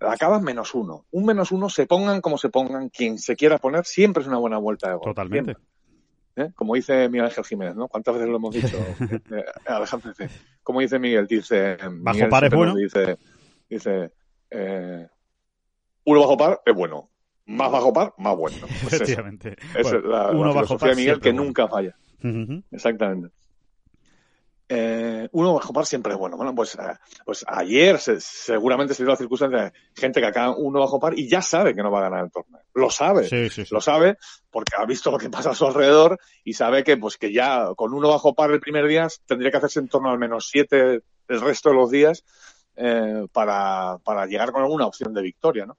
[0.00, 1.06] Acabas menos uno.
[1.10, 4.38] Un menos uno, se pongan como se pongan, quien se quiera poner, siempre es una
[4.38, 5.04] buena vuelta de gol.
[5.04, 5.56] Totalmente.
[6.36, 6.50] ¿Eh?
[6.54, 7.88] Como dice Miguel Ángel Jiménez, ¿no?
[7.88, 8.76] ¿Cuántas veces lo hemos dicho?
[9.30, 10.28] Eh, Alejandro dice,
[10.62, 11.76] como dice Miguel, dice...
[11.76, 12.74] Bajo Miguel par es bueno.
[12.74, 13.18] Dice,
[13.68, 14.12] dice
[14.50, 15.08] eh,
[16.04, 17.10] uno bajo par es bueno.
[17.46, 18.58] Más bajo par, más bueno.
[18.82, 18.92] Pues.
[18.94, 19.56] Efectivamente.
[19.74, 21.44] Esa Bueno, es la, uno la bajo filosofía par de Miguel que bueno.
[21.44, 21.96] nunca falla.
[22.70, 23.30] Exactamente.
[24.68, 26.36] Eh, uno bajo par siempre es bueno.
[26.36, 26.78] Bueno, pues, eh,
[27.24, 31.16] pues ayer se- seguramente se dio la circunstancia de gente que acaba uno bajo par
[31.16, 32.60] y ya sabe que no va a ganar el torneo.
[32.74, 33.28] Lo sabe.
[33.28, 33.72] Sí, sí, sí.
[33.74, 34.16] Lo sabe
[34.50, 37.68] porque ha visto lo que pasa a su alrededor y sabe que pues que ya
[37.76, 41.00] con uno bajo par el primer día tendría que hacerse en torno al menos siete
[41.28, 42.24] el resto de los días
[42.76, 45.78] eh, para, para llegar con alguna opción de victoria, ¿no?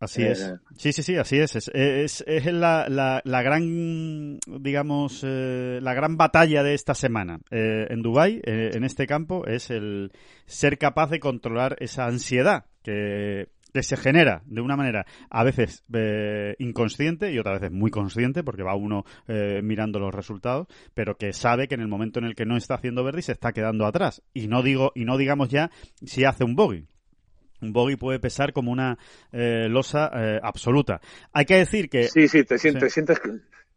[0.00, 0.54] Así Eh, es.
[0.78, 1.54] Sí, sí, sí, así es.
[1.56, 7.38] Es, es, es la, la, la gran, digamos, eh, la gran batalla de esta semana
[7.50, 10.10] eh, en Dubái, eh, en este campo, es el
[10.46, 15.84] ser capaz de controlar esa ansiedad que, que se genera de una manera a veces
[15.92, 21.16] eh, inconsciente y otras veces muy consciente, porque va uno eh, mirando los resultados, pero
[21.18, 23.52] que sabe que en el momento en el que no está haciendo verde se está
[23.52, 24.22] quedando atrás.
[24.32, 25.70] Y no digo, y no digamos ya
[26.04, 26.86] si hace un bogey.
[27.60, 28.98] Un bogey puede pesar como una
[29.32, 31.00] eh, losa eh, absoluta.
[31.32, 32.94] Hay que decir que Sí, sí, te sientes, Sí.
[32.94, 33.30] sientes que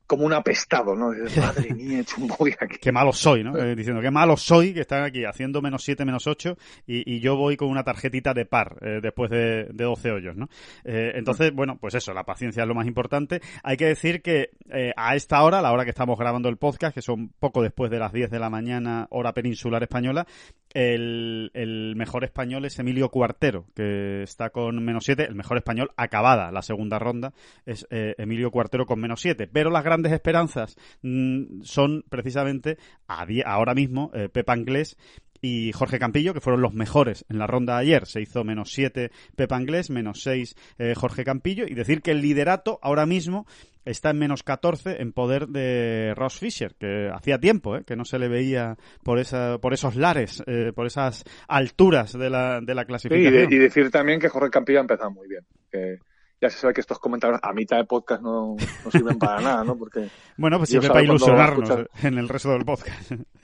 [0.06, 1.12] como un apestado, ¿no?
[1.40, 2.78] Madre mía, he hecho un bogey aquí.
[2.80, 3.58] Qué malo soy, ¿no?
[3.64, 7.20] Eh, diciendo, qué malo soy que están aquí haciendo menos 7, menos 8 y, y
[7.22, 10.50] yo voy con una tarjetita de par eh, después de, de 12 hoyos, ¿no?
[10.84, 13.42] Eh, entonces, bueno, pues eso, la paciencia es lo más importante.
[13.64, 14.50] Hay que decir que
[14.98, 18.00] a esta hora, la hora que estamos grabando el podcast, que son poco después de
[18.00, 20.28] las 10 de la mañana, hora peninsular española,
[20.74, 25.24] el, mejor español es Emilio Cuartero, que está con menos 7.
[25.24, 27.34] El mejor español acabada la segunda ronda
[27.66, 29.48] es eh, Emilio Cuartero con menos 7.
[29.52, 34.98] Pero las grandes esperanzas mm, son precisamente ahora mismo eh, Pepa Anglés
[35.44, 38.06] y Jorge Campillo, que fueron los mejores en la ronda de ayer.
[38.08, 41.66] Se hizo menos 7 Pepa Anglés, menos 6 eh, Jorge Campillo.
[41.68, 43.46] Y decir que el liderato ahora mismo
[43.86, 48.06] está en menos 14 en poder de Ross Fisher, que hacía tiempo eh, que no
[48.06, 52.76] se le veía por, esa, por esos lares, eh, por esas alturas de la, de
[52.76, 53.50] la Sí, y, clasificación.
[53.50, 55.46] de- y decir también que Jorge Campillo ha empezado muy bien.
[55.72, 55.98] Que
[56.42, 59.64] ya se sabe que estos comentarios a mitad de podcast no, no sirven para nada,
[59.64, 59.78] ¿no?
[59.78, 61.90] Porque Bueno, pues sirve para ilusionarnos escuchar.
[62.04, 63.12] en el resto del podcast.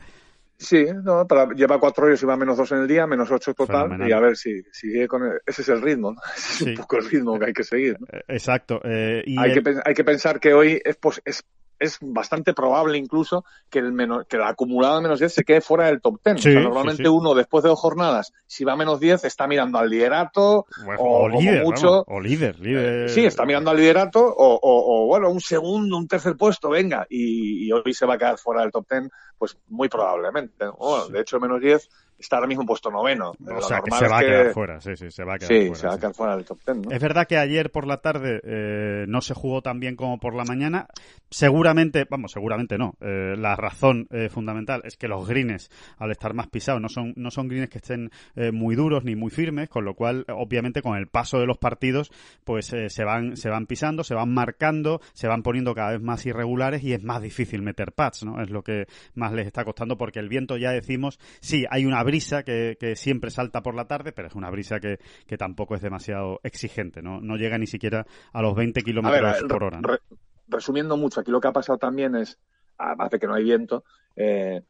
[0.59, 3.53] sí, no, para, lleva cuatro hoyos y va menos dos en el día, menos ocho
[3.53, 4.09] total, Fenomenal.
[4.09, 6.21] y a ver si sigue con el- ese es el ritmo, ¿no?
[6.35, 6.69] Ese es Sí.
[6.71, 8.05] un poco el ritmo que hay que seguir, ¿no?
[8.11, 8.81] Eh, Exacto.
[8.83, 11.43] eh, y hay, el- que, hay que pensar que hoy es, pos- es,
[11.79, 15.61] es bastante probable incluso que el, menos, que el acumulado de menos 10 se quede
[15.61, 16.41] fuera del top 10.
[16.41, 17.09] Sí, o sea, normalmente sí.
[17.09, 21.01] uno después de dos jornadas, si va a menos 10, está mirando al liderato, Bueno,
[21.01, 23.09] o, o, líder, mucho, o líder, líder.
[23.09, 27.71] Sí, está mirando al liderato o, bueno, un segundo, un tercer puesto, venga, y, y
[27.71, 30.65] hoy se va a quedar fuera del top ten, pues muy probablemente.
[30.77, 33.31] Bueno, de hecho, menos 10 está ahora mismo en puesto noveno.
[33.31, 35.35] O Lo sea, que se es va a que- quedar fuera, sí, sí, se va
[35.35, 35.75] a quedar Sí, fuera.
[35.75, 35.99] se va a sí.
[36.01, 36.91] quedar fuera del top ten, ¿no?
[36.91, 40.35] Es verdad que ayer por la tarde eh, no se jugó tan bien como por
[40.35, 40.87] la mañana.
[41.29, 42.95] Seguramente, vamos, seguramente no.
[43.01, 47.13] Eh, la razón eh, fundamental es que los greens, al estar más pisados, no son,
[47.15, 50.81] no son greens que estén eh, muy duros ni muy firmes, con lo cual, obviamente,
[50.81, 52.11] con el paso de los partidos,
[52.43, 56.25] pues se van, se van pisando, se van marcando, se van poniendo cada vez más
[56.25, 58.41] irregulares y es más difícil meter pads, ¿no?
[58.41, 62.03] Es lo que más les está costando porque el viento, ya decimos, sí, hay una
[62.09, 65.75] brisa que, que siempre salta por la tarde, pero es una brisa que, que tampoco
[65.75, 67.21] es demasiado exigente, ¿no?
[67.21, 69.79] No llega ni siquiera a los 20 A ver, kilómetros por hora.
[69.81, 69.87] ¿no?
[69.87, 69.99] re-
[70.47, 72.37] resumiendo mucho, aquí lo que ha pasado también es,
[72.77, 73.83] además de que no hay viento,
[74.15, 74.61] eh,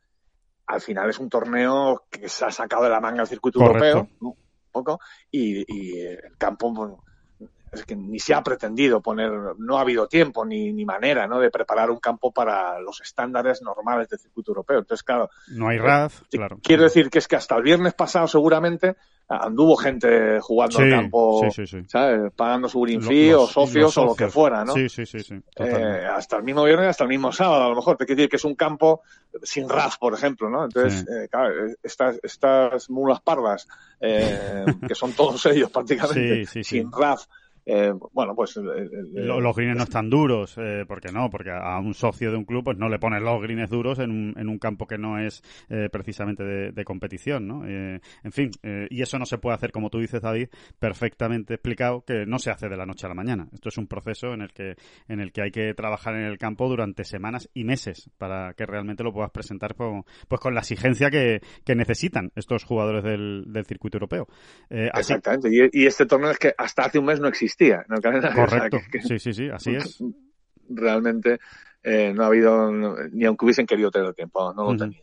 [0.68, 3.86] al final es un torneo que se ha sacado de la manga el circuito Correcto.
[3.88, 4.30] europeo, ¿no?
[4.30, 5.00] un poco,
[5.32, 6.72] y, y el campo
[7.72, 11.40] es que ni se ha pretendido poner, no ha habido tiempo ni, ni manera ¿no?
[11.40, 14.80] de preparar un campo para los estándares normales del circuito europeo.
[14.80, 16.60] Entonces, claro, No hay RAF, Sí, claro.
[16.64, 18.96] Quiero decir que es que hasta el viernes pasado seguramente
[19.32, 21.86] anduvo gente jugando Sí, al campo, sí, sí, sí.
[21.88, 22.32] ¿sabes?
[22.36, 24.74] Pagando su green fee los- o socios o lo que fuera, ¿no?
[24.74, 25.20] Sí, sí, sí.
[25.56, 27.96] Eh, hasta el mismo viernes, hasta el mismo sábado, a lo mejor.
[27.96, 29.02] Te quiero decir que es un campo
[29.44, 30.64] sin RAF, por ejemplo, ¿no?
[30.64, 33.68] Entonces, eh, claro, eh, estas, estas mulas pardas,
[34.02, 37.26] eh, que son todos ellos prácticamente, sin RAF,
[37.72, 38.58] eh, bueno, pues...
[38.58, 42.32] eh, eh, Lo- los greens no están duros, eh, porque no, porque a un socio
[42.32, 44.88] de un club pues no le pones los greens duros en un, en un campo
[44.88, 47.66] que no es eh, precisamente de, de competición, ¿no?
[47.66, 48.52] En fin,
[48.90, 52.52] y eso no se puede hacer, como tú dices, David, perfectamente explicado, que no se
[52.52, 53.48] hace de la noche a la mañana.
[53.54, 54.76] Esto es un proceso en el que,
[55.08, 58.66] en el que hay que trabajar en el campo durante semanas y meses para que
[58.66, 63.44] realmente lo puedas presentar con, pues con la exigencia que, que necesitan estos jugadores del,
[63.48, 64.28] del circuito europeo.
[64.70, 65.50] Eh, así, Exactamente.
[65.52, 68.44] Y, y este torneo es que hasta hace un mes no existía en el calendario.
[68.44, 68.80] o sea, correcto.
[68.92, 70.04] que- que- Sí, sí, sí, así es.
[70.70, 71.40] realmente
[71.84, 75.02] eh, no ha habido, ni aunque hubiesen querido tener tiempo, no lo tenían.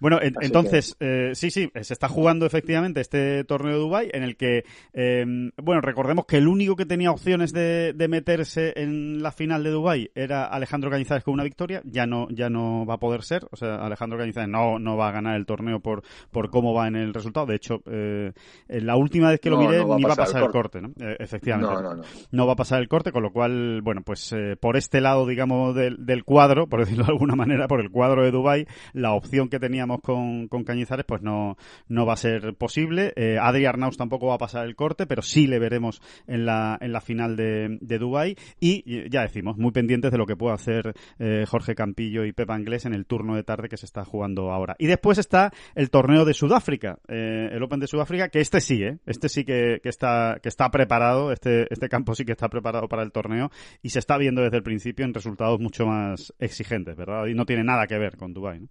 [0.00, 4.22] Bueno, en- entonces, eh, sí, sí, se está jugando efectivamente este torneo de Dubai en
[4.22, 5.24] el que, eh,
[5.62, 9.70] bueno, recordemos que el único que tenía opciones de, de meterse en la final de
[9.70, 13.46] Dubai era Alejandro Cañizares con una victoria, ya no, ya no va a poder ser,
[13.50, 16.88] o sea, Alejandro Cañizares no, no va a ganar el torneo por, por cómo va
[16.88, 18.32] en el resultado, de hecho, eh,
[18.68, 20.50] en la última vez que lo No, miré no va ni va a pasar el
[20.50, 20.88] corte, ¿no?
[21.00, 22.02] Eh, efectivamente No, no, no.
[22.30, 25.26] no va a pasar el corte, con lo cual, bueno, pues eh, por este lado,
[25.26, 29.12] digamos, del, del cuadro, por decirlo de alguna manera, por el cuadro de Dubai, la
[29.12, 31.56] opción que teníamos con, con Cañizares, pues no,
[31.88, 33.12] no va a ser posible.
[33.16, 36.78] Eh, Adri Arnaus tampoco va a pasar el corte, pero sí le veremos en la,
[36.80, 38.36] en la final de, de Dubai.
[38.60, 42.32] Y y ya decimos, muy pendientes de lo que pueda hacer eh, Jorge Campillo y
[42.32, 44.76] Pepa Anglés en el turno de tarde que se está jugando ahora.
[44.78, 48.82] Y después está el torneo de Sudáfrica, eh, el Open de Sudáfrica, que este sí,
[48.82, 48.98] ¿eh?
[49.04, 52.88] Este sí que, que está, que está preparado, este, este campo sí que está preparado
[52.88, 53.50] para el torneo
[53.82, 56.07] y se está viendo desde el principio en resultados mucho más
[56.38, 57.26] exigentes, ¿verdad?
[57.26, 58.68] Y no tiene nada que ver con Dubai, ¿no?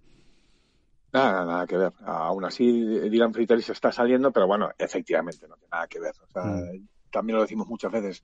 [1.13, 1.93] Nada, nada que ver.
[2.05, 2.69] Aún así,
[3.09, 6.13] Dylan Friteri se está saliendo, pero bueno, efectivamente no tiene nada que ver.
[6.21, 6.87] O sea, Mm.
[7.09, 8.21] También lo decimos muchas veces.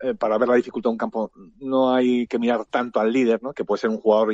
[0.00, 3.42] eh, para ver la dificultad de un campo, no hay que mirar tanto al líder,
[3.42, 3.52] ¿no?
[3.52, 4.32] que puede ser un jugador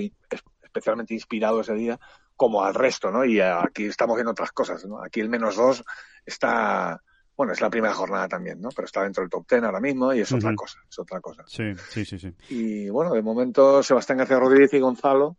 [0.62, 1.98] especialmente inspirado ese día,
[2.36, 3.10] como al resto.
[3.10, 3.24] ¿no?
[3.24, 4.84] Y aquí estamos viendo otras cosas.
[4.84, 5.02] ¿no?
[5.02, 5.82] Aquí el menos dos
[6.26, 7.00] está
[7.36, 8.68] bueno, es la primera jornada también, ¿no?
[8.70, 11.44] Pero está dentro del top ten ahora mismo y es otra cosa, es otra cosa.
[11.46, 12.34] Sí, sí, sí, sí.
[12.48, 15.36] Y bueno, de momento Sebastián García Rodríguez y Gonzalo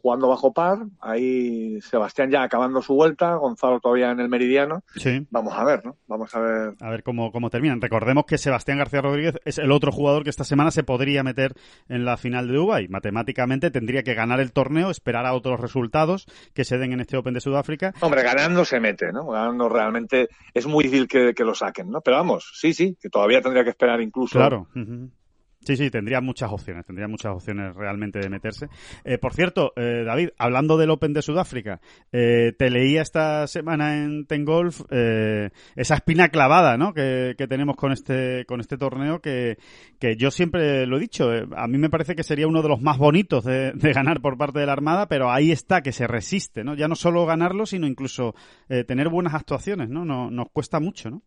[0.00, 0.78] jugando bajo par.
[1.00, 4.82] Ahí Sebastián ya acabando su vuelta, Gonzalo todavía en el meridiano.
[4.96, 5.26] Sí.
[5.30, 5.96] Vamos a ver, ¿no?
[6.06, 6.74] Vamos a ver.
[6.80, 7.80] A ver cómo, cómo terminan.
[7.80, 11.54] Recordemos que Sebastián García Rodríguez es el otro jugador que esta semana se podría meter
[11.88, 12.88] en la final de Dubai.
[12.88, 17.16] Matemáticamente tendría que ganar el torneo, esperar a otros resultados que se den en este
[17.16, 17.92] Open de Sudáfrica.
[18.00, 19.26] Hombre, ganando se mete, ¿no?
[19.26, 22.00] Ganando realmente es muy difícil que, que lo saquen, ¿no?
[22.00, 24.38] Pero vamos, sí, sí, que todavía tendría que esperar incluso.
[24.38, 24.68] Claro.
[25.60, 28.68] Sí, sí, tendría muchas opciones, tendría muchas opciones realmente de meterse.
[29.04, 33.98] Eh, por cierto, eh, David, hablando del Open de Sudáfrica, eh, te leía esta semana
[33.98, 36.94] en Ten Golf eh, esa espina clavada, ¿no?
[36.94, 39.58] Que, que tenemos con este con este torneo que,
[39.98, 41.34] que yo siempre lo he dicho.
[41.34, 44.20] eh, a mí me parece que sería uno de los más bonitos de, de ganar
[44.22, 46.76] por parte de la Armada, pero ahí está que se resiste, ¿no?
[46.76, 48.34] Ya no solo ganarlo, sino incluso
[48.70, 50.04] eh, tener buenas actuaciones, ¿no?
[50.06, 51.20] No- Nos cuesta mucho, ¿no?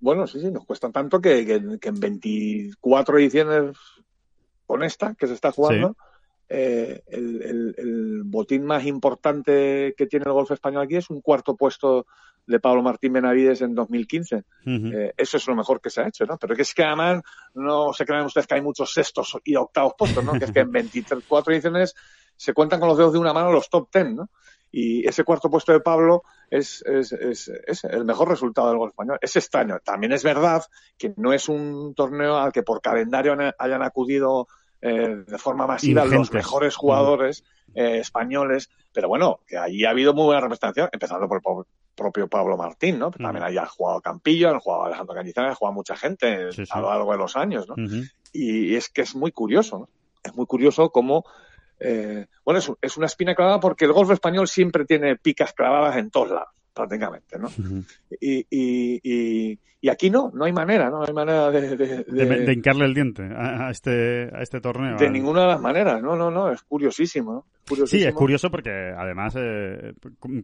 [0.00, 3.76] Bueno, sí, sí, nos cuesta tanto que, que- que en 24 ediciones
[4.66, 5.96] con esta que se está jugando,
[6.48, 11.20] eh, el, el- el botín más importante que tiene el golf español aquí es un
[11.20, 12.06] cuarto puesto
[12.46, 14.36] de Pablo Martín Benavides en 2015.
[14.36, 14.86] Ujú.
[14.94, 16.38] Eh, eso es lo mejor que se ha hecho, ¿no?
[16.38, 17.22] Pero que es que además
[17.54, 20.32] no se crean ustedes que hay muchos sextos y octavos puestos, ¿no?
[20.38, 21.94] Que es que en 24 ediciones
[22.36, 24.30] se cuentan con los dedos de una mano los top 10, ¿no?
[24.70, 28.90] Y ese cuarto puesto de Pablo es, es, es, es el mejor resultado del golf
[28.92, 29.18] español.
[29.22, 29.78] Es extraño.
[29.82, 30.62] También es verdad
[30.98, 34.46] que no es un torneo al que por calendario han- hayan acudido
[34.80, 37.42] eh, de forma masiva los mejores jugadores
[37.74, 41.66] eh, españoles, pero bueno, que allí ha habido muy buena representación, empezando por el po-
[41.96, 43.10] propio Pablo Martín, ¿no?
[43.10, 43.46] También Mm.
[43.46, 46.70] ahí ha jugado Campillo, ha jugado Alejandro Cañizares, ha jugado mucha gente Sí, sí.
[46.72, 47.74] a lo largo de los años, ¿no?
[48.32, 49.88] Y es que es muy curioso, ¿no?
[50.22, 51.24] Es muy curioso cómo,
[51.80, 55.96] eh, bueno, es, es una espina clavada porque el golf español siempre tiene picas clavadas
[55.96, 57.48] en todos lados, prácticamente, ¿no?
[58.20, 60.98] Y, y, y, y aquí no, no hay manera, ¿no?
[60.98, 64.42] No hay manera de, de, de, de- de hincarle el diente a, a este a
[64.42, 64.96] este torneo.
[64.96, 67.44] de ninguna de las maneras, no, no, no, es curiosísimo, ¿no?
[67.84, 69.92] Es Sí, es curioso porque además eh,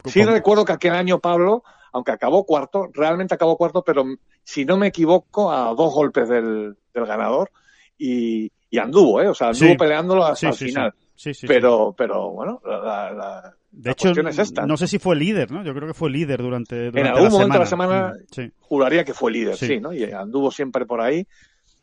[0.04, 4.04] Sí recuerdo que aquel año Pablo, aunque acabó cuarto, realmente acabó cuarto, pero
[4.44, 7.50] si no me equivoco, a dos golpes del, del ganador
[7.96, 9.28] y, y anduvo, ¿eh?
[9.28, 9.76] O sea, anduvo Sí.
[9.76, 10.64] peleándolo hasta sí, el sí.
[10.66, 10.94] final.
[11.16, 11.46] Sí, sí, sí.
[11.46, 14.66] pero, pero bueno, la, la- de la hecho cuestión es esta.
[14.66, 15.64] no sé si fue líder, ¿no?
[15.64, 17.92] Yo creo que fue líder durante, durante algún la momento de la semana.
[18.12, 18.52] semana- Sí.
[18.60, 19.66] juraría que fue líder, Sí.
[19.66, 19.80] sí.
[19.80, 19.92] ¿no?
[19.92, 21.26] Y anduvo siempre por ahí,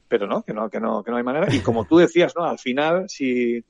[0.07, 1.53] pero no, que no, que no, que no hay manera.
[1.53, 2.43] Y como tú decías, ¿no?
[2.45, 3.63] Al final, si,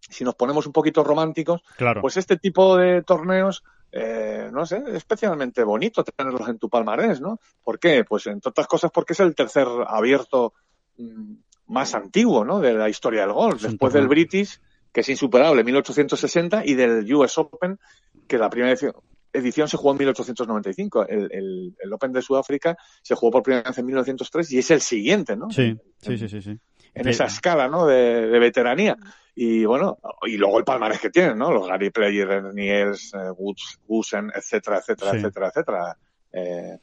[0.00, 2.00] si nos ponemos un poquito románticos, Claro.
[2.00, 3.62] pues este tipo de torneos,
[3.92, 7.40] eh, no sé, es especialmente bonito tenerlos en tu palmarés, ¿no?
[7.62, 8.04] ¿Por qué?
[8.04, 10.52] Pues entre otras cosas porque es el tercer abierto
[10.98, 11.34] mm,
[11.68, 12.60] más antiguo, ¿no?
[12.60, 14.08] De la historia del golf, después del.
[14.08, 14.60] British,
[14.92, 17.78] que es insuperable, 1860, y del US Open,
[18.26, 18.92] que la primera edición,
[19.32, 21.06] edición se jugó en 1895.
[21.06, 24.70] El, el, el Open de Sudáfrica se jugó por primera vez en 1903 y es
[24.70, 25.50] el siguiente, ¿no?
[25.50, 26.58] sí, sí, sí, sí, sí.
[26.94, 27.86] en esa escala, ¿no?
[27.86, 28.96] De, de veteranía.
[29.34, 31.52] Y bueno, y luego el palmarés que tienen, ¿no?
[31.52, 35.16] Los Gary Player, Niels, eh, Woods, Gusen, etcétera, etcétera, Sí.
[35.18, 35.96] etcétera, etcétera.
[36.32, 36.40] Eh,
[36.74, 36.78] eh,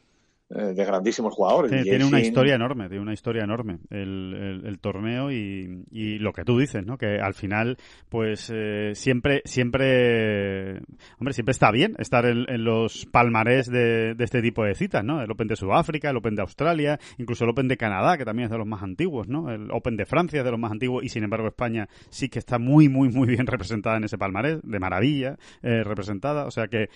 [0.48, 1.70] de grandísimos jugadores.
[1.82, 6.18] Tiene, una sin- historia enorme, tiene una historia enorme el, el- el torneo y, y
[6.18, 6.96] lo que tú dices, ¿no?
[6.98, 7.76] Que al final,
[8.08, 10.78] pues eh, siempre, siempre,
[11.18, 15.04] hombre, siempre está bien estar en, en los palmarés de, de este tipo de citas,
[15.04, 15.20] ¿no?
[15.22, 18.44] El Open de Sudáfrica, el Open de Australia, incluso el Open de Canadá, que también
[18.46, 19.50] es de los más antiguos, ¿no?
[19.50, 22.38] El Open de Francia es de los más antiguos y sin embargo España sí que
[22.38, 26.68] está muy, muy, muy bien representada en ese palmarés, de maravilla eh, representada, o sea
[26.68, 26.88] que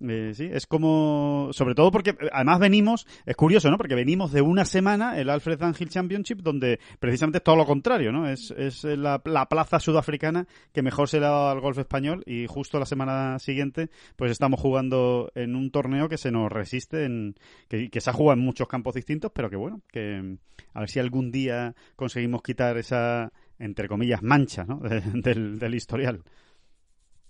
[0.00, 3.76] eh, sí, es como, sobre todo porque eh, además venimos, es curioso, ¿no?
[3.78, 8.12] Porque venimos de una semana, el Alfred Angel Championship, donde precisamente es todo lo contrario,
[8.12, 8.28] ¿no?
[8.28, 12.22] Es, es la, la plaza sudafricana que mejor se le ha dado al golf español
[12.26, 17.04] y justo la semana siguiente, pues estamos jugando en un torneo que se nos resiste,
[17.04, 17.34] en,
[17.68, 20.36] que, que se ha jugado en muchos campos distintos, pero que bueno, que
[20.74, 24.78] a ver si algún día conseguimos quitar esa, entre comillas, mancha, ¿no?
[24.80, 26.22] De- del, del historial.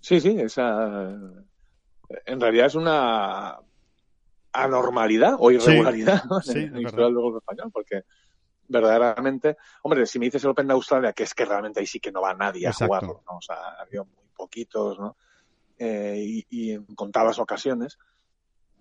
[0.01, 1.19] Sí, sí, esa.
[2.25, 3.59] En realidad es una
[4.53, 6.41] anormalidad o irregularidad ¿no?
[6.41, 8.03] sí, en es el español, porque
[8.69, 12.01] verdaderamente, hombre, si me dices el Open de Australia, que es que realmente ahí sí
[12.01, 12.87] que no va nadie a Exacto.
[12.87, 13.37] jugarlo, ¿no?
[13.37, 15.17] O sea, ha habido muy poquitos, ¿no?
[15.79, 17.99] Eh, y, y en contadas ocasiones,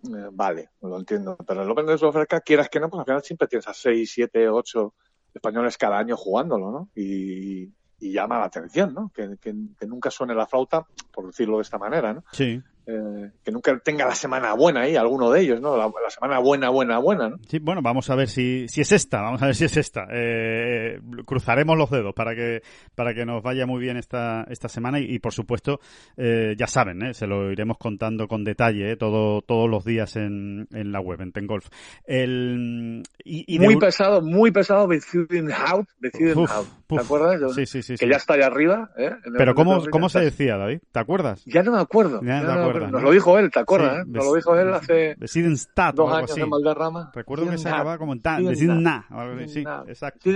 [0.05, 1.35] eh, vale, lo entiendo.
[1.45, 4.09] Pero el Open de Sudáfrica, quieras que no, pues al final siempre tienes a 6,
[4.13, 4.93] 7, 8
[5.33, 6.89] españoles cada año jugándolo, ¿no?
[6.95, 9.11] Y, y llama la atención, ¿no?
[9.13, 12.23] Que, que- que nunca suene la flauta, por decirlo de esta manera, ¿no?
[12.31, 12.61] Sí.
[12.87, 15.75] Eh, que nunca tenga la semana buena ahí, alguno de ellos, ¿no?
[15.75, 17.37] La, semana buena, buena, buena, ¿no?
[17.47, 20.07] Sí, bueno, vamos a ver si, si es esta, vamos a ver si es esta.
[20.11, 22.61] Eh, cruzaremos los dedos para que,
[22.93, 25.79] para que nos vaya muy bien esta, esta semana y, por supuesto,
[26.17, 27.13] eh, ya saben, ¿eh?
[27.13, 31.31] se lo iremos contando con detalle todo, todos los días en, en la web, en
[31.31, 31.67] Tengolf.
[32.05, 35.87] El, y, muy pesado, muy pesado Bethuden Hout,
[36.87, 37.55] ¿te acuerdas?
[37.55, 37.95] Sí, sí, sí.
[37.95, 39.11] Que ya está ahí arriba, ¿eh?
[39.37, 40.79] Pero ¿cómo, ¿cómo se decía, David?
[40.91, 41.43] ¿Te acuerdas?
[41.45, 42.21] Ya no me acuerdo.
[42.21, 42.74] Ya, no me acuerdo.
[42.79, 43.99] Nos lo dijo él, ¿te acuerdas?
[43.99, 44.03] eh?
[44.07, 45.15] Nos lo dijo él hace
[45.93, 46.41] dos años así.
[46.41, 47.11] en Valderrama.
[47.13, 48.83] Recuerdo que se acababa como en tan, Deciden
[49.47, 50.29] Sí, exacto.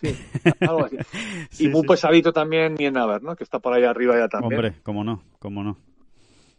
[0.00, 0.16] sí,
[0.60, 0.96] algo así.
[1.58, 3.36] y muy pesadito también ni en Aver, ¿no?
[3.36, 4.54] Que está por ahí arriba ya también.
[4.54, 5.78] Hombre, cómo no, cómo no.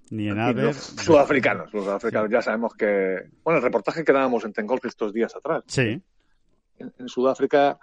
[0.10, 0.66] Ni en Aver.
[0.66, 2.30] Los sudafricanos, los sudafricanos.
[2.30, 3.30] Ya sabemos que.
[3.44, 5.64] Bueno, el reportaje que dábamos en Tengolf estos días atrás.
[5.68, 6.02] Sí.
[6.80, 7.78] En, en Sudáfrica,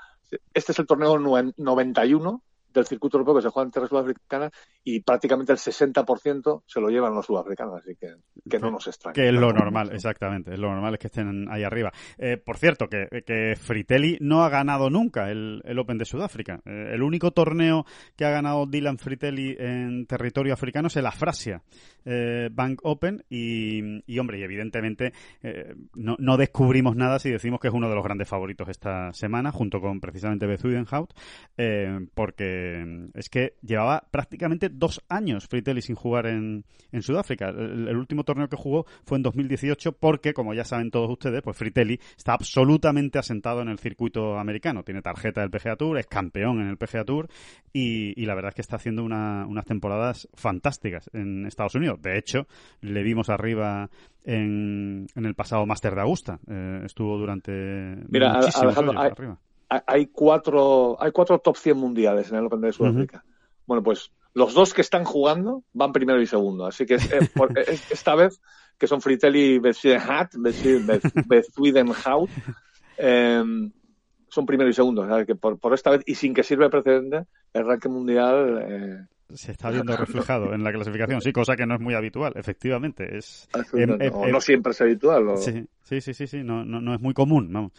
[0.55, 4.51] este es el torneo 91 del circuito europeo que se juega en tierra sudafricana
[4.85, 8.15] y prácticamente el 60% se lo llevan los sudafricanos, así que,
[8.49, 9.15] que no nos extraña.
[9.15, 11.93] Que es lo normal, exactamente, es lo normal es que estén ahí arriba.
[12.19, 16.61] Eh, por cierto, que, que, Fritelli no ha ganado nunca el, el Open de Sudáfrica.
[16.65, 17.85] Eh, el único torneo
[18.17, 21.63] que ha ganado Dylan Fritelli en territorio africano es el Afrasia
[22.05, 25.13] eh, Bank Open y, y, hombre, y evidentemente
[25.95, 29.53] no, no, descubrimos nada si decimos que es uno de los grandes favoritos esta semana,
[29.53, 31.13] junto con precisamente Beth Uidenhout,
[32.15, 32.60] porque
[33.15, 37.49] es que llevaba prácticamente dos años Fritelli sin jugar en, en Sudáfrica.
[37.49, 41.57] El, último torneo que jugó fue en 2018 porque, como ya saben todos ustedes, pues
[41.57, 44.83] Fritelli está absolutamente asentado en el circuito americano.
[44.83, 47.29] Tiene tarjeta del PGA Tour, es campeón en el PGA Tour
[47.73, 52.01] y, la verdad es que está haciendo unas temporadas fantásticas en Estados Unidos.
[52.01, 52.47] De hecho,
[52.81, 53.91] le vimos arriba
[54.25, 56.39] en, en el pasado Master de Augusta.
[56.49, 57.53] Eh, estuvo durante
[58.09, 59.39] Mira, Alejandro, hay, arriba
[59.71, 63.25] hay cuatro, hay cuatro top 100 mundiales en el Open de Sudáfrica.
[63.67, 66.67] Bueno, pues los dos que están jugando van primero y segundo.
[66.67, 67.31] Así que eh,
[67.91, 68.41] esta vez,
[68.77, 70.31] que son Fritelli y Bethuidenhout,
[72.99, 73.45] eh,
[74.29, 75.07] son primero y segundo.
[75.25, 79.07] que por, por, esta vez, y sin que sirva de precedente, el ranking mundial eh,
[79.35, 83.17] se está viendo reflejado en la clasificación, sí, cosa que no es muy habitual, efectivamente.
[83.17, 83.99] Es, em,
[84.31, 85.37] no, siempre es habitual.
[85.39, 87.73] Sí, sí, sí, sí, no, no, no, es muy común, vamos.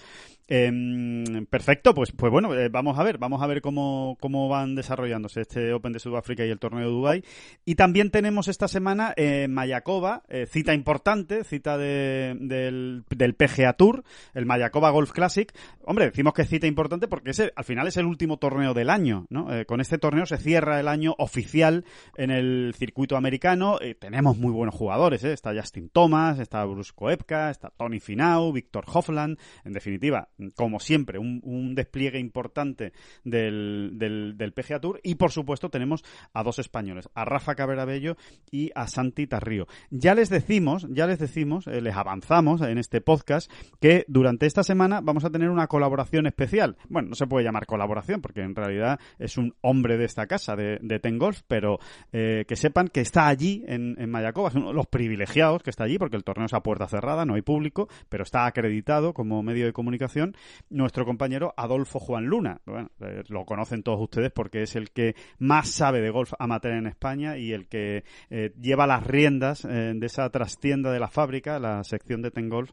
[0.54, 4.76] Em, perfecto, pues, pues bueno, eh, vamos a ver, vamos a ver cómo, cómo van
[4.76, 7.24] desarrollándose este Open de Sudáfrica y el torneo de Dubai.
[7.64, 13.72] Y también tenemos esta semana eh, Mayakoba, eh, cita importante, cita de, del, del, PGA
[13.78, 15.50] Tour, el Mayakoba Golf Classic.
[15.86, 18.90] Hombre, decimos que es cita importante porque ese, al final es el último torneo del
[18.90, 19.48] año, ¿no?
[19.66, 21.86] con este torneo se cierra el año oficial
[22.18, 23.80] en el circuito americano.
[24.00, 29.40] tenemos muy buenos jugadores, está Justin Thomas, está Bruce Koepka, está Tony Finau, Víctor Hoffland,
[29.64, 35.00] en definitiva, como siempre, un, despliegue importante del, del, PGA Tour.
[35.04, 38.18] Y por supuesto, tenemos a dos españoles, a Rafa Caberabello
[38.52, 39.68] y a Santi Tarrío.
[39.90, 44.64] Ya les decimos, ya les decimos, eh, les avanzamos en este podcast que durante esta
[44.64, 46.78] semana vamos a tener una colaboración especial.
[46.90, 50.56] Bueno, no se puede llamar colaboración porque en realidad es un hombre de esta casa,
[50.56, 51.80] de, de Tengolf, pero
[52.12, 55.70] eh, que sepan que está allí en, en Mayacoba, es uno de los privilegiados que
[55.70, 59.14] está allí porque el torneo es a puerta cerrada, no hay público, pero está acreditado
[59.14, 60.31] como medio de comunicación
[60.70, 62.62] nuestro compañero Adolfo Juan Luna.
[62.66, 66.74] Bueno, eh, lo conocen todos ustedes porque es el que más sabe de golf amateur
[66.74, 71.10] en España y el que eh, lleva las riendas eh, de esa trastienda de la
[71.10, 72.72] fábrica, la sección de Ten Golf,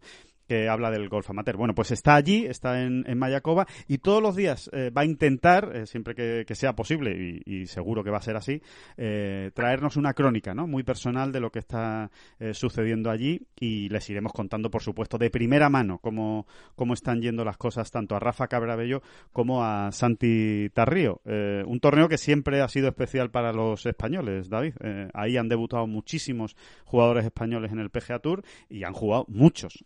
[0.49, 1.57] que habla del golf amateur.
[1.57, 5.05] Bueno, pues está allí, está en, en Mayacoba y todos los días eh, va a
[5.05, 8.63] intentar, eh, siempre que, sea posible, y, seguro que va a ser así,
[8.97, 10.67] eh, traernos una crónica ¿no?
[10.67, 12.11] muy personal de lo que está
[12.53, 17.45] sucediendo allí y les iremos contando, por supuesto, de primera mano cómo, cómo están yendo
[17.45, 21.21] las cosas tanto a Rafa Cabrabello como a Santi Tarrío.
[21.25, 24.75] un torneo que siempre ha sido especial para los españoles, David.
[25.13, 29.85] ahí han debutado muchísimos jugadores españoles en el PGA Tour y han jugado muchos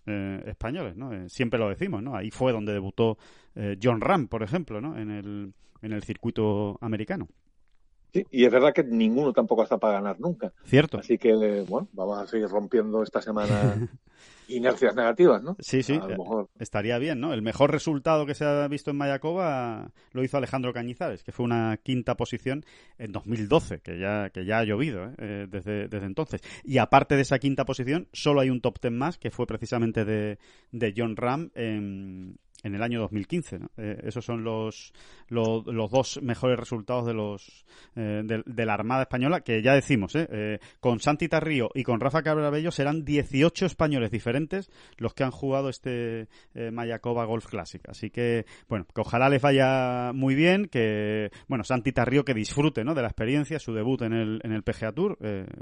[0.53, 1.13] españoles, ¿no?
[1.13, 2.17] Eh, siempre lo decimos, ¿no?
[2.17, 3.19] Ahí fue donde debutó
[3.55, 4.99] eh, John Ram, por ejemplo, ¿no?
[4.99, 7.29] En el, en el circuito americano.
[8.13, 10.53] Sí, y es verdad que ninguno tampoco está para ganar nunca.
[10.65, 10.99] Cierto.
[10.99, 13.89] Así que, bueno, vamos a seguir rompiendo esta semana
[14.49, 15.57] inercias negativas, ¿no?
[15.59, 15.99] Sí, sí,
[16.59, 17.33] estaría bien, ¿no?
[17.33, 21.45] El mejor resultado que se ha visto en Mayacoba lo hizo Alejandro Cañizares, que fue
[21.45, 22.65] una quinta posición
[22.99, 25.15] en 2012, que ya, que ya ha llovido ¿eh?
[25.19, 26.41] eh desde, desde entonces.
[26.65, 30.05] Y aparte de esa quinta posición, solo hay un top ten más, que fue precisamente
[30.05, 30.39] de,
[30.71, 33.61] de John Ram en, en el año 2015.
[33.77, 34.93] Eh, esos son los,
[35.29, 37.65] los, dos mejores resultados de los
[37.97, 42.23] eh, de, la Armada Española, que ya decimos, eh, con Santi Tarrío y con Rafa
[42.23, 47.83] Cabrabello serán 18 españoles diferentes los que han jugado este Mayacoba Golf Classic.
[47.89, 52.85] Así que, bueno, que ojalá les vaya muy bien, que, bueno, Santi Tarrío que disfrute
[52.85, 52.95] ¿no?
[52.95, 55.19] de la experiencia, su debut en el, en el PGA Tour,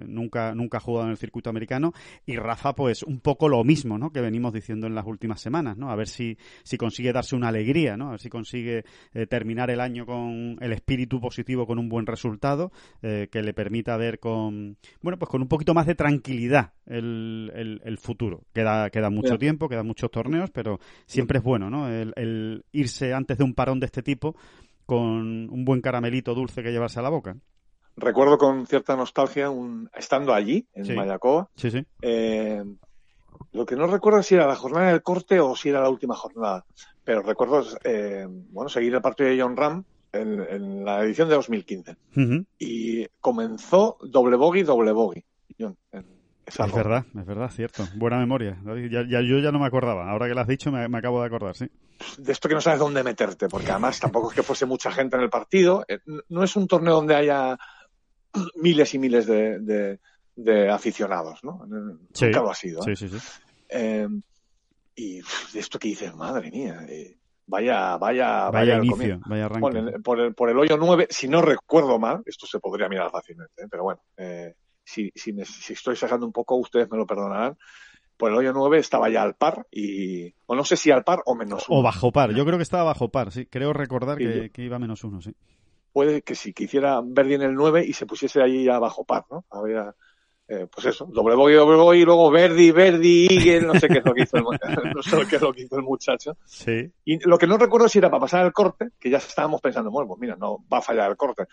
[0.06, 1.92] nunca, nunca ha jugado en el circuito americano,
[2.26, 4.12] y Rafa, pues un poco lo mismo, ¿no?
[4.12, 5.90] Que venimos diciendo en las últimas semanas, ¿no?
[5.90, 8.08] A ver si, si consigue darse una alegría, ¿no?
[8.08, 8.84] A ver si consigue
[9.14, 13.54] eh, terminar el año con el espíritu positivo, con un buen resultado, eh, que le
[13.54, 18.42] permita ver con, bueno, pues con un poquito más de tranquilidad el, el, futuro.
[18.52, 21.88] Queda, queda mucho tiempo, quedan muchos torneos, pero siempre es bueno, ¿no?
[21.88, 24.34] El, irse antes de un parón de este tipo
[24.84, 27.36] con un buen caramelito dulce que llevarse a la boca
[27.96, 31.84] recuerdo con cierta nostalgia un, estando allí, en Mayacoa, sí, sí.
[32.00, 32.64] Eh,
[33.52, 36.14] lo que no recuerdo si era la jornada del corte o si era la última
[36.14, 36.64] jornada,
[37.04, 41.96] pero recuerdo eh, bueno seguir el partido de John Ram en, la edición de 2015
[42.58, 45.24] y comenzó doble bogey, doble bogey.
[45.56, 47.86] es verdad, es verdad, cierto.
[47.94, 48.58] Buena memoria.
[48.90, 50.10] Ya, yo ya no me acordaba.
[50.10, 51.70] Ahora que lo has dicho, me, acabo de acordar, sí.
[52.18, 55.16] De esto que no sabes dónde meterte, porque además tampoco es que fuese mucha gente
[55.16, 55.84] en el partido.
[55.86, 57.58] Eh, no es un torneo donde haya
[58.56, 60.00] miles y miles de, de
[60.70, 61.66] aficionados, ¿no?
[62.12, 62.80] Sí, Nunca lo ha sido.
[62.80, 62.96] ¿eh?
[62.96, 63.26] Sí, sí, sí.
[63.68, 64.08] Eh,
[64.94, 67.16] y de esto que dices, madre mía, eh,
[67.46, 70.00] vaya, vaya, vaya, inicio, vaya arranque.
[70.02, 73.66] Por el, por, el, hoyo 9, si no recuerdo mal, esto se podría mirar fácilmente,
[73.70, 74.00] pero bueno,
[74.84, 77.56] si, si, me, si estoy sacando un poco, ustedes me lo perdonarán
[78.20, 81.22] por el hoyo 9 estaba ya al par y o no sé si al par
[81.24, 81.80] o menos uno.
[81.80, 84.78] O bajo par, yo creo que estaba bajo par, sí, creo recordar que, que, iba
[84.78, 85.34] menos uno, sí.
[85.90, 89.04] Puede que sí, que hiciera Verdi en el 9 y se pusiese allí ya bajo
[89.04, 89.46] par, ¿no?
[89.50, 89.94] Había,
[90.52, 93.98] eh, pues eso, doble boy, doble boy, y luego Verdi, Verdi, Eagle, no sé qué
[93.98, 94.42] es lo que hizo el,
[94.96, 96.36] no sé qué es lo que hizo el muchacho.
[96.44, 96.90] Sí.
[97.04, 99.92] Y lo que no recuerdo si era para pasar el corte, que ya estábamos pensando,
[99.92, 101.44] bueno, pues mira, no va a fallar el corte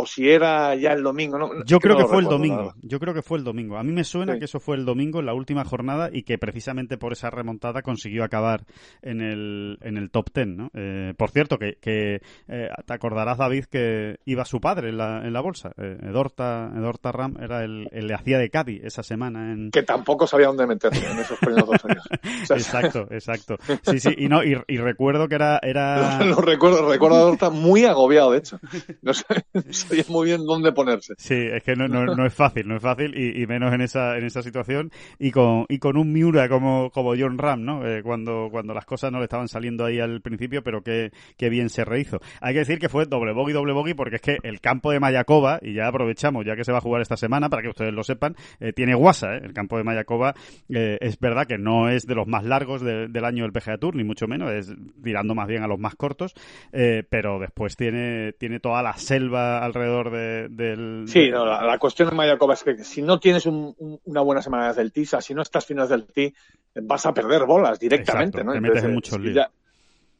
[0.00, 1.38] o si era ya el domingo.
[1.38, 2.72] No, yo creo que fue el domingo.
[2.82, 3.78] Yo creo que fue el domingo.
[3.78, 6.38] A mí me suena que eso fue el domingo, en la última jornada, y que
[6.38, 8.64] precisamente por esa remontada consiguió acabar
[9.02, 10.56] en el, en el top ten.
[10.56, 10.70] ¿no?
[10.72, 15.26] Eh, por cierto, que, que eh, te acordarás, David, que iba su padre en la,
[15.26, 15.72] en la bolsa.
[15.76, 19.52] Eh, Edorta, Edorta Ram era el, el le hacía de Cádiz esa semana.
[19.52, 19.72] En...
[19.72, 22.04] Que tampoco sabía dónde meterse en esos primeros dos años.
[22.50, 23.56] exacto, exacto.
[23.82, 25.58] Sí, sí, y, no, y, recuerdo que era...
[25.60, 26.20] era...
[26.24, 28.60] Lo, recuerdo, recuerdo a Edorta muy agobiado, de hecho.
[29.02, 29.24] No sé
[29.96, 31.14] sabía muy bien dónde ponerse.
[31.18, 34.24] Sí, es que no, no, es fácil, no es fácil y, menos en esa, en
[34.24, 37.86] esa situación y con, y con un Miura como, como John Ram, ¿no?
[37.86, 41.48] Eh, cuando, cuando las cosas no le estaban saliendo ahí al principio, pero qué, qué
[41.48, 42.20] bien se rehizo.
[42.40, 45.00] Hay que decir que fue doble bogey, doble bogey, porque es que el campo de
[45.00, 47.92] Mayacoba, y ya aprovechamos, ya que se va a jugar esta semana, para que ustedes
[47.92, 49.40] lo sepan, eh, tiene guasa, ¿eh?
[49.44, 50.34] El campo de Mayacoba
[50.68, 53.96] eh, es verdad que no es de los más largos del año del PGA Tour,
[53.96, 56.34] ni mucho menos, es tirando más bien a los más cortos,
[56.70, 61.04] pero después tiene, tiene toda la selva alrededor del...
[61.06, 64.92] Sí, la, cuestión de Mayacoba es que si no tienes una buena semana desde el
[64.92, 66.34] TI, si no estás fino desde el TI,
[66.82, 68.52] vas a perder bolas directamente, ¿no?
[68.52, 69.46] Te metes en muchos líos.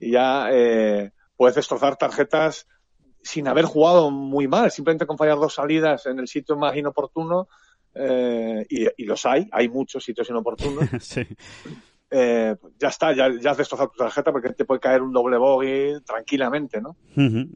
[0.00, 2.66] Y ya, eh, puedes destrozar tarjetas
[3.22, 7.48] sin haber jugado muy mal, simplemente con fallar dos salidas en el sitio más inoportuno.
[7.94, 10.88] Eh, y, y, los hay, hay muchos sitios inoportunos.
[11.00, 11.26] sí
[12.10, 15.36] eh, ya está, ya, ya, has destrozado tu tarjeta porque te puede caer un doble
[15.36, 16.96] bogey tranquilamente, ¿no?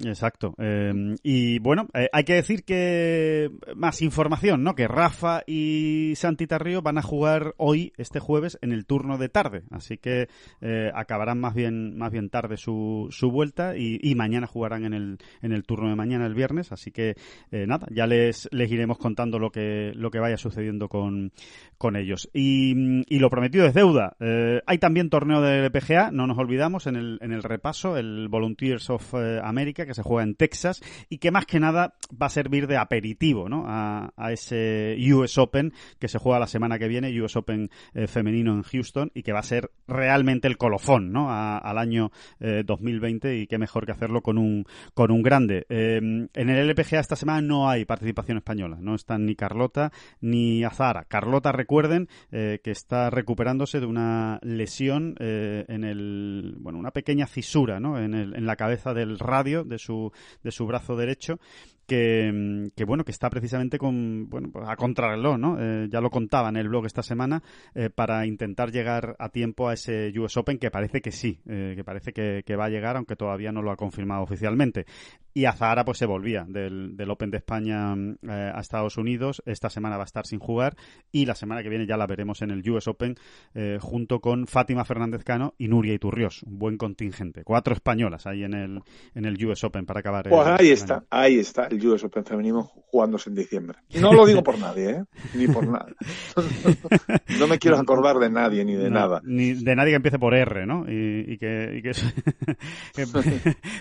[0.04, 0.54] exacto.
[0.58, 4.74] Eh, y bueno, eh, hay que decir que más información, ¿no?
[4.74, 9.28] Que Rafa y Santi Tarrio van a jugar hoy, este jueves, en el turno de
[9.28, 9.62] tarde.
[9.70, 10.28] Así que
[10.60, 15.18] eh, acabarán más bien, más bien tarde su, su vuelta y, mañana jugarán en el,
[15.40, 16.70] en el turno de mañana, el viernes.
[16.70, 17.16] Así que
[17.50, 21.32] nada, ya les, les iremos contando lo que, lo que vaya sucediendo con,
[21.78, 22.28] con ellos.
[22.34, 24.16] Y, y lo prometido es deuda.
[24.20, 28.28] Eh, hay también torneo de PGA, no nos olvidamos, en el, en el repaso, el
[28.28, 32.26] Volunteers of eh, America, que se juega en Texas y que más que nada va
[32.26, 33.64] a servir de aperitivo ¿no?
[33.66, 38.54] a, ese US Open que se juega la semana que viene, US Open eh, femenino
[38.54, 41.30] en Houston y que va a ser realmente el colofón ¿no?
[41.30, 44.64] al año 2020 y qué mejor que hacerlo con un,
[44.94, 45.66] con un grande.
[45.68, 51.04] en el LPGA esta semana no hay participación española, no están ni Carlota ni Azara.
[51.04, 57.80] Carlota, recuerden que está recuperándose de una lesión eh, en el, bueno, una pequeña fisura,
[57.80, 57.98] ¿no?
[57.98, 60.12] En, el, en la cabeza del radio de su,
[60.42, 61.38] de su brazo derecho
[61.86, 66.10] que, que, bueno que está precisamente con bueno pues a contrarreloj no eh, ya lo
[66.10, 67.42] contaba en el blog esta semana
[67.74, 71.82] eh, para intentar llegar a tiempo a ese US Open que parece que sí que
[71.84, 74.86] parece que, va a llegar aunque todavía no lo ha confirmado oficialmente
[75.34, 79.42] y Azahara pues se volvía del, del Open de España eh, a Estados Unidos.
[79.46, 80.76] Esta semana va a estar sin jugar
[81.10, 83.16] y la semana que viene ya la veremos en el US Open
[83.54, 86.42] eh, junto con Fátima Fernández Cano y Nuria Iturrios.
[86.42, 87.44] Un buen contingente.
[87.44, 88.82] Cuatro españolas ahí en el,
[89.14, 90.28] en el US Open para acabar.
[90.28, 93.78] Pues ahí está, ahí está el US Open femenino jugándose en diciembre.
[94.02, 95.04] No lo digo por nadie, ¿eh?
[95.34, 95.86] Ni por nada.
[97.38, 99.20] no me quiero acordar de nadie ni de nada.
[99.22, 100.84] Ni de nadie que empiece por R, ¿no?
[100.88, 101.92] Y, que, y que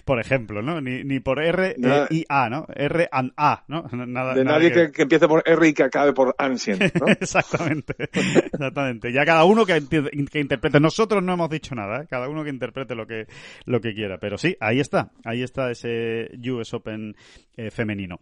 [0.05, 0.79] por ejemplo, ¿no?
[0.79, 1.75] Ni, ni por R
[2.09, 2.65] y A, ¿no?
[2.73, 3.83] R and A, ¿no?
[3.91, 4.91] Nada, de nadie que...
[4.91, 5.03] que...
[5.03, 7.07] empiece por R y que acabe por Ancient, ¿no?
[7.19, 9.11] exactamente, exactamente.
[9.11, 10.79] Ya cada uno que, que, interprete.
[10.79, 12.07] Nosotros no hemos dicho nada, ¿eh?
[12.09, 13.27] Cada uno que interprete lo que,
[13.65, 14.17] lo que quiera.
[14.17, 15.11] Pero sí, ahí está.
[15.23, 17.15] Ahí está ese US Open
[17.57, 18.19] eh, femenino.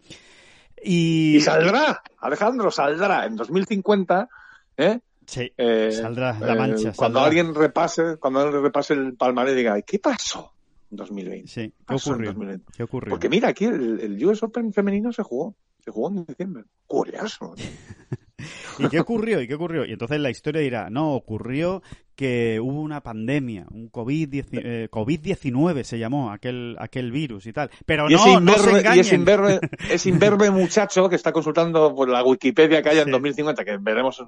[0.82, 1.36] Y...
[1.36, 1.40] y...
[1.40, 4.28] saldrá, Alejandro, saldrá en 2050,
[4.76, 5.00] ¿eh?
[5.30, 6.88] Sí, eh, saldrá la mancha.
[6.88, 10.54] Eh, cuando alguien repase, cuando alguien repase el palmarés diga, ¿qué pasó?
[10.90, 11.48] 2020.
[11.48, 12.34] Sí, ¿qué ocurrió?
[12.76, 13.10] ¿Qué ocurrió?
[13.10, 15.56] Porque mira, aquí el, US Open femenino se jugó.
[15.84, 16.64] Se jugó en diciembre.
[16.86, 17.54] Curioso.
[18.78, 19.40] ¿Y qué ocurrió?
[19.40, 19.84] ¿Y qué ocurrió?
[19.84, 21.82] Y entonces la historia dirá, no, ocurrió
[22.14, 27.70] que hubo una pandemia, un COVID-19 COVID se llamó aquel, aquel virus y tal.
[27.86, 28.96] Pero no, no se engañen.
[28.96, 29.60] Y es inverbe,
[29.90, 34.22] es inverbe muchacho que está consultando por la Wikipedia que haya en 2050, que veremos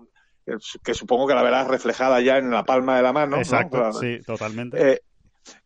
[0.83, 3.37] que supongo que la verás reflejada ya en la palma de la mano.
[3.39, 4.93] Exacto, sí, totalmente.
[4.93, 5.03] Eh,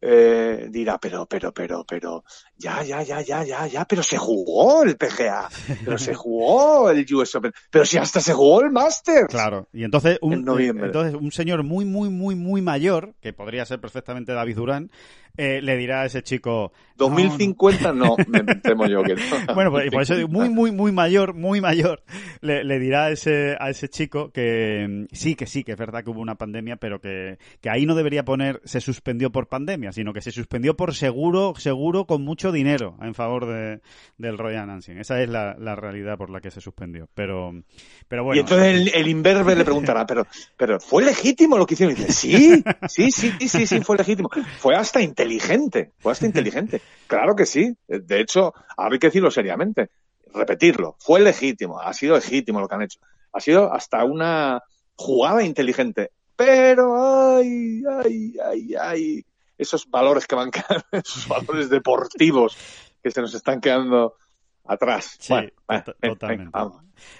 [0.00, 2.24] eh, dirá, pero, pero, pero, pero,
[2.56, 5.48] ya, ya, ya, ya, ya, ya, pero se jugó el PGA,
[5.84, 9.28] pero se jugó el US Open, pero si hasta se jugó el Masters.
[9.28, 13.80] Claro, y entonces un, entonces un señor muy, muy, muy, muy mayor, que podría ser
[13.80, 14.90] perfectamente David Durán,
[15.36, 16.72] eh, le dirá a ese chico...
[16.96, 19.20] 2050 no, me temo yo que no.
[19.54, 22.02] bueno, pues, por eso digo, muy, muy, muy mayor, muy mayor,
[22.40, 25.78] le, le, dirá a ese, a ese chico que mm, sí, que sí, que es
[25.78, 29.46] verdad que hubo una pandemia, pero que, que ahí no debería poner se suspendió por
[29.48, 33.80] pandemia, sino que se suspendió por seguro, seguro con mucho dinero en favor de,
[34.18, 34.98] del Royal Nansing.
[34.98, 37.08] Esa es la, la, realidad por la que se suspendió.
[37.14, 37.52] Pero,
[38.08, 38.36] pero bueno.
[38.36, 40.26] Y entonces el, el imberbe le preguntará, pero,
[40.56, 41.94] pero ¿fue legítimo lo que hicieron?
[41.94, 44.30] Y dice, sí, sí, sí, sí, sí, fue legítimo.
[44.58, 46.80] Fue hasta inteligente, fue hasta inteligente.
[47.06, 47.76] Claro que sí.
[47.88, 49.90] De hecho, hay que decirlo seriamente.
[50.32, 50.96] Repetirlo.
[50.98, 51.80] Fue legítimo.
[51.80, 53.00] Ha sido legítimo lo que han hecho.
[53.32, 54.62] Ha sido hasta una
[54.94, 56.12] jugada inteligente.
[56.36, 59.24] Pero, ay, ay, ay, ay.
[59.58, 60.50] Esos valores que van
[60.92, 62.56] esos valores deportivos
[63.02, 64.14] que se nos están quedando
[64.68, 65.16] atrás.
[65.20, 65.34] Sí,
[66.00, 66.58] totalmente.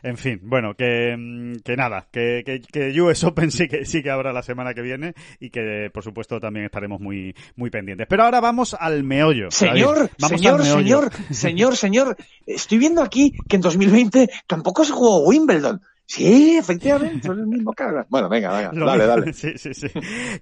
[0.03, 4.03] En fin, bueno, que, mm, que nada, que, que, que, US Open sí que, sí
[4.03, 8.07] que habrá la semana que viene y que, por supuesto, también estaremos muy, muy pendientes.
[8.09, 9.51] Pero ahora vamos al meollo.
[9.51, 12.16] Señor, señor, señor, señor, señor,
[12.47, 15.80] estoy viendo aquí que en 2020 tampoco se jugó Wimbledon.
[16.09, 18.07] Sí, efectivamente, son el mismo cara.
[18.09, 19.32] Bueno, venga, venga, dale, dale.
[19.36, 19.88] Sí, sí, sí.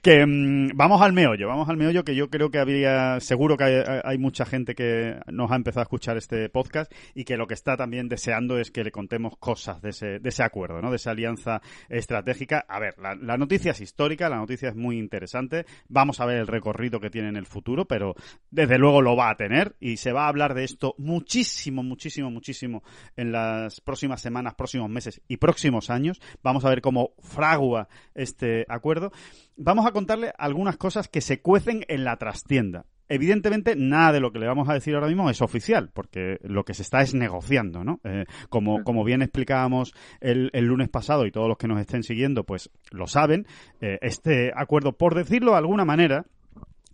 [0.03, 3.65] Que mm, vamos al meollo, vamos al meollo, que yo creo que habría, seguro que
[3.65, 7.47] hay, hay, mucha gente que nos ha empezado a escuchar este podcast y que lo
[7.47, 10.91] que está también deseando es que le contemos cosas de ese, de ese acuerdo, ¿no?
[10.91, 12.67] De esa alianza estratégica.
[12.69, 15.65] A ver, la, la noticia es histórica, la noticia es muy interesante.
[15.89, 18.15] Vamos a ver el recorrido que tiene en el futuro, pero
[18.51, 22.31] desde luego lo va a tener y se va a hablar de esto muchísimo, muchísimo,
[22.31, 22.83] muchísimo
[23.17, 26.21] en las próximas semanas, próximos meses y próximos próximos años.
[26.43, 27.87] Vamos a ver cómo fragua
[28.17, 29.13] este acuerdo.
[29.57, 32.87] Vamos a contarle algunas cosas que se cuecen en la trastienda.
[33.09, 36.65] Evidentemente, nada de lo que le vamos a decir ahora mismo es oficial, porque lo
[36.65, 38.01] que se está es negociando, ¿no?
[38.03, 42.03] Eh, como, como bien explicábamos el, el, lunes pasado y todos los que nos estén
[42.03, 43.47] siguiendo, pues lo saben,
[43.81, 46.25] eh, este acuerdo, por decirlo de alguna manera,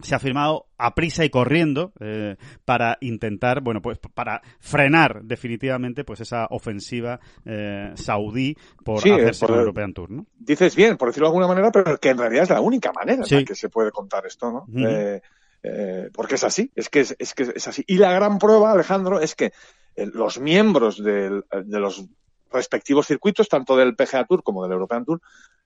[0.02, 6.04] se ha firmado a prisa y corriendo eh, para intentar, bueno, pues para frenar definitivamente
[6.04, 10.26] pues esa ofensiva eh, saudí por sí, hacerse por el European Tour, ¿no?
[10.38, 13.24] Dices bien, por decirlo de alguna manera, pero que en realidad es la única manera
[13.24, 13.34] sí.
[13.34, 14.66] en la que se puede contar esto, ¿no?
[15.62, 17.84] Eh, porque es así, es que es, es, que es así.
[17.86, 19.52] Y la gran prueba, Alejandro, es que
[19.96, 22.06] los miembros del, de los
[22.50, 25.20] respectivos circuitos, tanto del PGA Tour como del European Tour,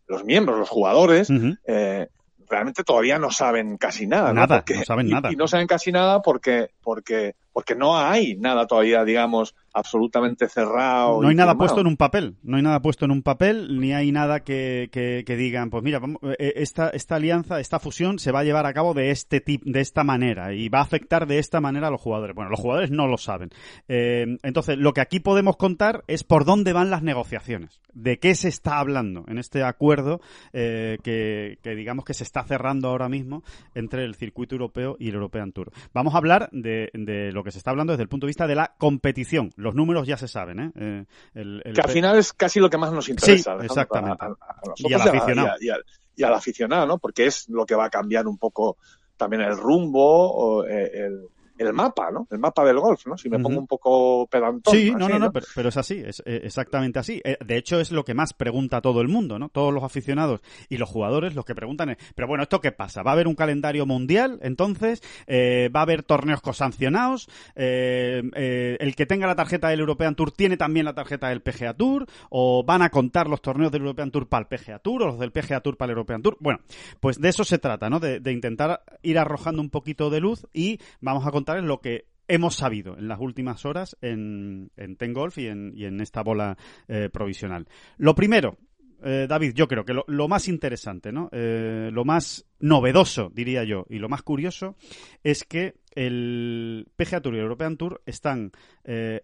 [0.09, 2.09] los miembros, los jugadores, uh -huh
[2.49, 4.33] realmente todavía no saben casi nada.
[4.33, 4.61] Nada, ¿no?
[4.61, 5.33] Porque, no saben y, nada.
[5.33, 11.23] Y no saben casi nada porque, porque, porque no hay nada todavía, digamos, absolutamente cerrado.
[11.23, 11.59] No hay nada firmado.
[11.59, 14.89] puesto en un papel, no hay nada puesto en un papel, ni hay nada que,
[14.91, 16.01] que, que digan, pues mira,
[16.37, 19.65] eh, esta, esta alianza, esta fusión se va a llevar a cabo de este tipo,
[19.71, 22.35] de esta manera y va a afectar de esta manera a los jugadores.
[22.35, 23.51] Bueno, los jugadores no lo saben.
[23.87, 28.35] Eh, entonces, lo que aquí podemos contar es por dónde van las negociaciones, de qué
[28.35, 30.21] se está hablando en este acuerdo
[30.53, 33.45] eh, que, que digamos que se está cerrando ahora mismo
[33.77, 35.71] entre el circuito europeo y el European Tour.
[35.93, 38.47] Vamos a hablar de, de lo que se está hablando desde el punto de vista
[38.47, 40.73] de la competición los números ya se saben, ¿eh?
[40.75, 41.75] eh el, el...
[41.75, 43.59] Que al final es casi lo que más nos interesa.
[43.59, 44.25] Sí, exactamente.
[44.25, 45.57] A, a, a y al aficionado.
[45.61, 45.85] Y, al,
[46.17, 46.99] y al aficionado, ¿no?
[46.99, 48.77] Porque es lo que va a cambiar un poco
[49.17, 51.29] también el rumbo, o, eh, el,
[51.59, 52.27] el mapa, ¿no?
[52.31, 53.17] El mapa del golf, ¿no?
[53.17, 54.75] Si me pongo un poco pedantón.
[54.75, 57.21] Sí, no, no, no, pero, es así, es eh, exactamente así.
[57.25, 59.49] Eh, de hecho, es lo que más pregunta todo el mundo, ¿no?
[59.49, 63.03] Todos los aficionados y los jugadores los que preguntan es, pero bueno, ¿esto qué pasa?
[63.03, 64.39] ¿Va a haber un calendario mundial?
[64.43, 67.29] Entonces, eh, ¿va a haber torneos cosancionados?
[67.55, 72.07] ¿El que tenga la tarjeta del European Tour tiene también la tarjeta del PGA Tour?
[72.31, 75.19] ¿O van a contar los torneos del European Tour para el PGA Tour o los
[75.19, 76.37] del PGA Tour para el European Tour?
[76.41, 76.61] Bueno,
[77.01, 78.01] pues de eso se trata, ¿no?
[78.01, 82.07] De, de intentar ir arrojando un poquito de luz y vamos a contarles lo que
[82.27, 86.23] hemos sabido en las últimas horas en, en Ten Golf y en, y en esta
[86.23, 86.57] bola
[86.89, 87.69] eh, provisional.
[87.99, 88.57] Lo primero,
[89.05, 91.29] eh, David, yo creo que lo, más interesante, ¿no?
[91.33, 94.75] Eh, lo más novedoso, diría yo, y lo más curioso
[95.23, 98.53] es que el PGA Tour y el European Tour están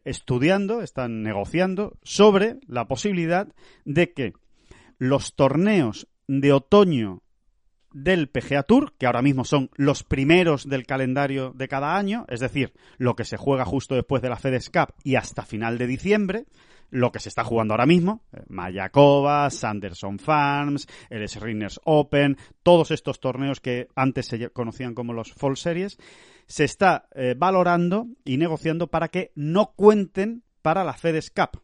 [0.05, 3.49] estudiando, están negociando sobre la posibilidad
[3.87, 4.35] de que
[4.99, 7.23] los torneos de otoño
[7.93, 12.41] del PGA Tour, que ahora mismo son los primeros del calendario de cada año, es
[12.41, 15.87] decir, lo que se juega justo después de la FedEx Cup y hasta final de
[15.87, 16.47] diciembre,
[16.91, 22.91] lo que se está jugando ahora mismo, eh, Mayakoba, Sanderson Farms, el Srinners Open, todos
[22.91, 25.99] estos torneos que antes se conocían como los Fall Series,
[26.47, 31.63] se está eh, valorando y negociando para que no cuenten para la FedEx Cup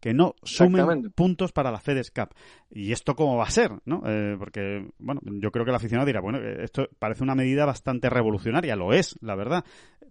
[0.00, 2.34] que no sumen puntos para la FedEx Cup.
[2.70, 3.72] ¿Y esto cómo va a ser?
[3.84, 4.02] ¿no?
[4.06, 8.08] Eh, porque, bueno, yo creo que el aficionado dirá, bueno, esto parece una medida bastante
[8.10, 9.64] revolucionaria, lo es, la verdad.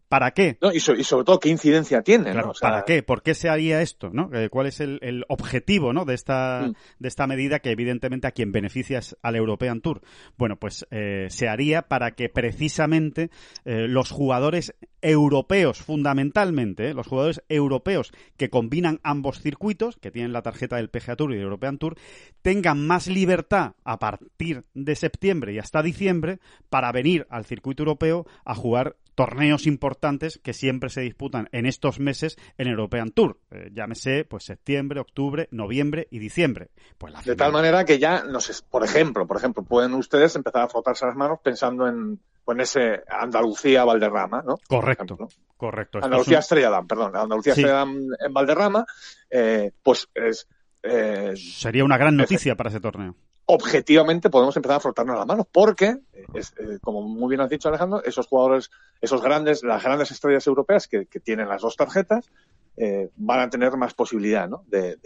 [0.10, 0.58] ¿Para qué?
[0.74, 2.34] y, sobre todo, ¿qué incidencia tiene?
[2.62, 3.04] ¿Para qué?
[3.04, 4.10] ¿Por qué se haría esto?
[4.10, 4.30] ¿no?
[4.34, 6.06] Eh, ¿Cuál es el, objetivo ¿no?
[6.06, 6.74] de, esta, mm.
[7.00, 10.02] de esta medida que evidentemente a quien beneficia es al European Tour?
[10.38, 13.32] Bueno, pues eh, se haría para que precisamente
[13.66, 20.42] eh, los jugadores europeos, fundamentalmente, los jugadores europeos que combinan ambos circuitos, que tienen la
[20.42, 21.96] tarjeta del PGA Tour y del European Tour,
[22.42, 26.40] tengan más libertad a partir de septiembre y hasta diciembre
[26.70, 32.00] para venir al circuito europeo a jugar torneos importantes que siempre se disputan en estos
[32.00, 33.40] meses en European Tour.
[33.50, 36.70] Eh, llámese, pues septiembre, octubre, noviembre y diciembre.
[37.00, 38.24] Pues de tal manera que ya,
[38.70, 42.20] por ejemplo, por ejemplo, pueden ustedes empezar a frotarse las manos pensando en,
[42.60, 44.60] ese Andalucía Valderrama, ¿no?
[44.68, 45.18] Correcto,
[45.58, 46.00] correcto.
[46.00, 48.86] Andalucía Estrella perdón, Andalucía Damm en Valderrama,
[49.32, 50.48] eh, pues es
[50.84, 53.16] eh, Sería una gran noticia para ese torneo
[53.48, 58.04] objetivamente podemos empezar a frotarnos las manos porque, eh, como muy bien has dicho Alejandro,
[58.04, 58.70] esos jugadores,
[59.02, 62.30] esos grandes, las grandes estrellas europeas que, tienen las dos tarjetas,
[62.76, 64.64] eh, van a tener más posibilidad ¿no?
[64.68, 64.98] de,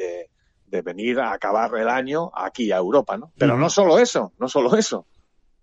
[0.83, 3.31] venir a acabar el año aquí a Europa, ¿no?
[3.37, 5.05] Pero no solo eso, no solo eso,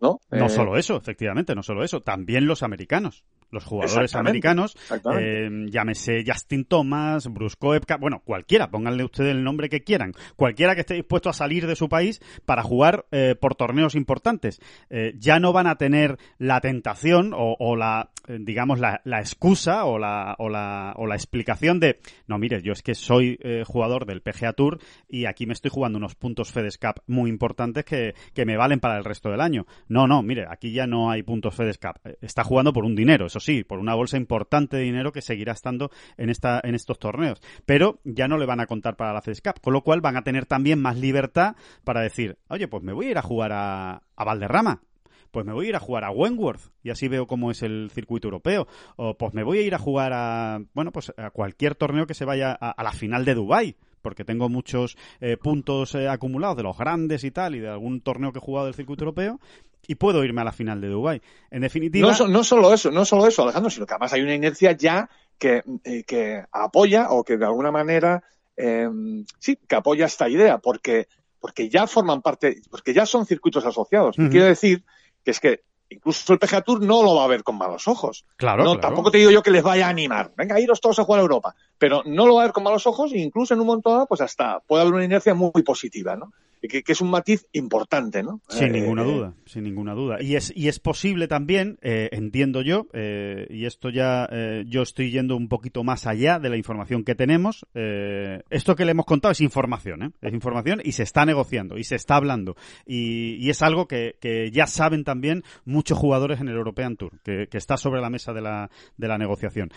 [0.00, 0.20] ¿no?
[0.30, 4.76] No eh, solo eso, efectivamente, no solo eso, también los americanos los jugadores americanos,
[5.18, 10.74] eh, llámese Justin Thomas, Bruce Koepka, bueno, cualquiera, pónganle ustedes el nombre que quieran, cualquiera
[10.74, 15.14] que esté dispuesto a salir de su país para jugar eh, por torneos importantes, eh,
[15.16, 20.48] ya no van a tener la tentación o, la, digamos, la, excusa o la, o,
[20.48, 24.78] la, o la explicación de, no, mire, yo es que soy jugador del PGA Tour
[25.08, 28.80] y aquí me estoy jugando unos puntos FedEx Cup muy importantes que, que me valen
[28.80, 29.66] para el resto del año.
[29.88, 32.00] No, no, mire, aquí ya no hay puntos FedEx Cup.
[32.20, 35.52] Está jugando por un dinero, eso sí, por una bolsa importante de dinero que seguirá
[35.52, 37.40] estando en, esta, en estos torneos.
[37.66, 40.16] Pero ya no le van a contar para la FedEx Cup, con lo cual van
[40.16, 43.52] a tener también más libertad para decir, oye, pues me voy a ir a jugar
[43.52, 44.82] a, a Valderrama
[45.30, 47.90] pues me voy a ir a jugar a Wentworth y así veo cómo es el
[47.92, 48.66] circuito europeo.
[48.96, 52.14] O pues me voy a ir a jugar a, bueno, pues a cualquier torneo que
[52.14, 56.62] se vaya a, la final de Dubai porque tengo muchos eh, puntos eh, acumulados de
[56.62, 59.40] los grandes y tal, y de algún torneo que he jugado del circuito europeo,
[59.88, 61.20] y puedo irme a la final de Dubai.
[61.50, 62.14] En definitiva.
[62.16, 65.08] No, no solo eso, no solo eso, Alejandro, sino que además hay una inercia ya
[65.38, 68.22] que, eh, que apoya o que de alguna manera
[68.54, 71.08] em, sí, que apoya esta idea, porque,
[71.40, 74.16] porque ya forman parte, porque ya son circuitos asociados.
[74.16, 74.84] Quiero decir
[75.24, 78.26] que es que incluso el PGA Tour no lo va a ver con malos ojos.
[78.36, 80.34] Claro, no, Tampoco te digo yo que les vaya a animar.
[80.36, 81.54] Venga, iros todos a jugar a Europa.
[81.78, 84.06] Pero no lo va a ver con malos ojos e incluso en un momento dado,
[84.06, 86.32] pues hasta puede haber una inercia muy positiva, ¿no?
[86.60, 88.40] Que, que, es un matiz importante, ¿no?
[88.48, 90.16] Sin eh, ninguna eh, duda, sin ninguna duda.
[90.20, 94.28] Y es, y es posible también, eh, entiendo yo, y esto ya
[94.66, 97.64] yo estoy yendo un poquito más allá de la información que tenemos.
[97.74, 100.10] esto que le hemos contado es información, ¿eh?
[100.20, 102.56] Es información y se está negociando y se está hablando.
[102.86, 107.20] Y, y es algo que, que, ya saben también muchos jugadores en el European Tour,
[107.22, 109.70] que, que está sobre la mesa de la, de la negociación.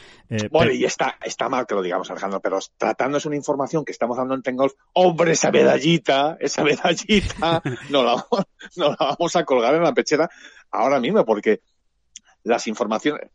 [0.49, 4.17] bueno, y está, está mal que lo digamos, Alejandro, pero tratándose una información que estamos
[4.17, 6.70] dando en Tengolf, hombre, esa medallita, esa medallita
[7.89, 8.25] no la,
[8.75, 10.29] no la vamos a colgar en la pechera
[10.71, 11.61] ahora mismo, porque
[12.43, 13.29] las informaciones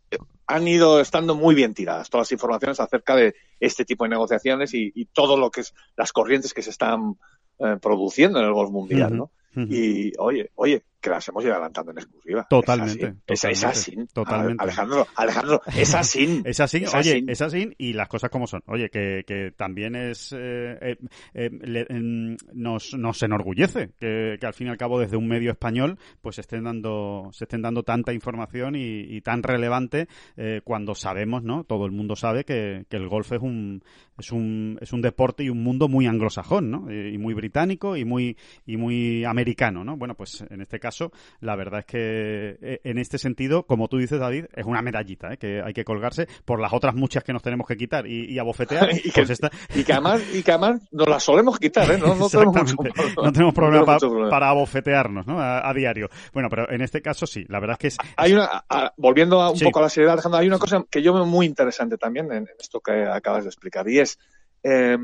[0.46, 4.74] han ido estando muy bien tiradas, todas las informaciones acerca de este tipo de negociaciones
[4.74, 7.16] y, todo lo que es las corrientes que se están
[7.58, 9.30] eh, produciendo en el golf mundial, ¿no?
[9.54, 12.46] Y oye, oye, que las hemos ido adelantando en exclusiva.
[12.50, 13.14] Totalmente.
[13.28, 13.52] Es así.
[13.52, 13.96] Es, así.
[14.12, 14.60] Totalmente.
[14.60, 16.42] Alejandro, Alejandro, es así.
[16.44, 16.84] es así.
[16.92, 18.62] oye, es así y las cosas como son.
[18.66, 20.32] Oye, que, que también es.
[20.32, 20.96] Eh, eh,
[21.34, 25.52] eh le, nos, nos enorgullece que, que, al fin y al cabo desde un medio
[25.52, 30.96] español pues estén dando, se estén dando tanta información y, y tan relevante eh, cuando
[30.96, 31.62] sabemos, ¿no?
[31.62, 33.82] Todo el mundo sabe que, que el golf es un,
[34.18, 36.92] es un, es un deporte y un mundo muy anglosajón, ¿no?
[36.92, 38.36] Y, muy británico y muy,
[38.66, 39.96] y muy americano, ¿no?
[39.96, 40.95] Bueno, pues en este caso,
[41.40, 45.32] la verdad es que eh, en este sentido, como tú dices, David, es una medallita,
[45.32, 45.36] ¿eh?
[45.38, 48.38] Que hay que colgarse por las otras muchas que nos tenemos que quitar y, y
[48.38, 48.90] abofetear.
[49.04, 49.40] y, que, pues
[49.74, 51.98] y, que además, y que además nos las solemos quitar, ¿eh?
[51.98, 55.40] No, no tenemos, mucho problema, no tenemos problema, no para, para abofetearnos, ¿no?
[55.40, 56.08] A, a, diario.
[56.32, 57.96] Bueno, pero en este caso sí, la verdad es que es...
[58.16, 59.64] Hay una, a, volviendo a un sí.
[59.64, 62.48] poco a la seriedad, Alejandro, hay una cosa que yo veo muy interesante también en
[62.58, 64.18] esto que acabas de explicar y es
[64.62, 64.98] eh,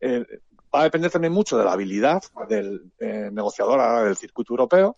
[0.00, 0.24] eh,
[0.74, 4.96] va a depender también mucho de la habilidad del eh, negociador del circuito europeo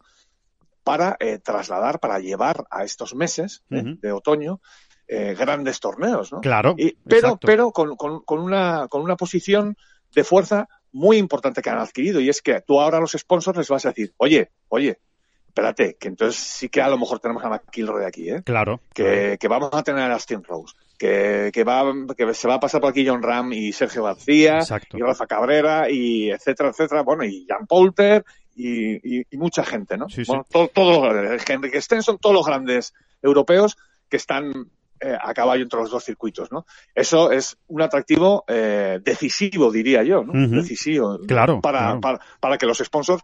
[0.82, 4.00] para eh, trasladar, para llevar a estos meses uh -huh.
[4.00, 4.60] de otoño
[5.08, 6.40] grandes torneos, ¿no?
[6.40, 6.74] Claro.
[6.76, 9.76] Y, pero pero con, con, con, una, con una posición
[10.12, 13.58] de fuerza muy importante que han adquirido y es que tú ahora a los sponsors
[13.58, 14.98] les vas a decir, oye, oye,
[15.46, 18.42] espérate, que entonces sí que a lo mejor tenemos a McIlroy aquí, ¿eh?
[18.42, 18.80] Claro.
[18.94, 21.84] Que, que vamos a tener a Austin Rose, que, que, va,
[22.16, 24.96] que se va a pasar por aquí John Ram y Sergio García, Exacto.
[24.98, 28.24] y Rafa Cabrera, y etcétera, etcétera, bueno, y Jan Poulter,
[28.54, 30.08] y, y, y mucha gente, ¿no?
[30.08, 30.52] Sí, bueno, sí.
[30.52, 31.12] Todo, todo,
[31.46, 33.76] Henrik Stenson, todos los grandes europeos
[34.08, 34.70] que están
[35.00, 36.64] eh, a caballo entre los dos circuitos, ¿no?
[36.94, 40.32] Eso es un atractivo eh, decisivo, diría yo, ¿no?
[40.32, 40.62] Uh -huh.
[40.62, 41.18] Decisivo.
[41.26, 42.00] Claro para, claro.
[42.00, 43.22] Para, para, que los sponsors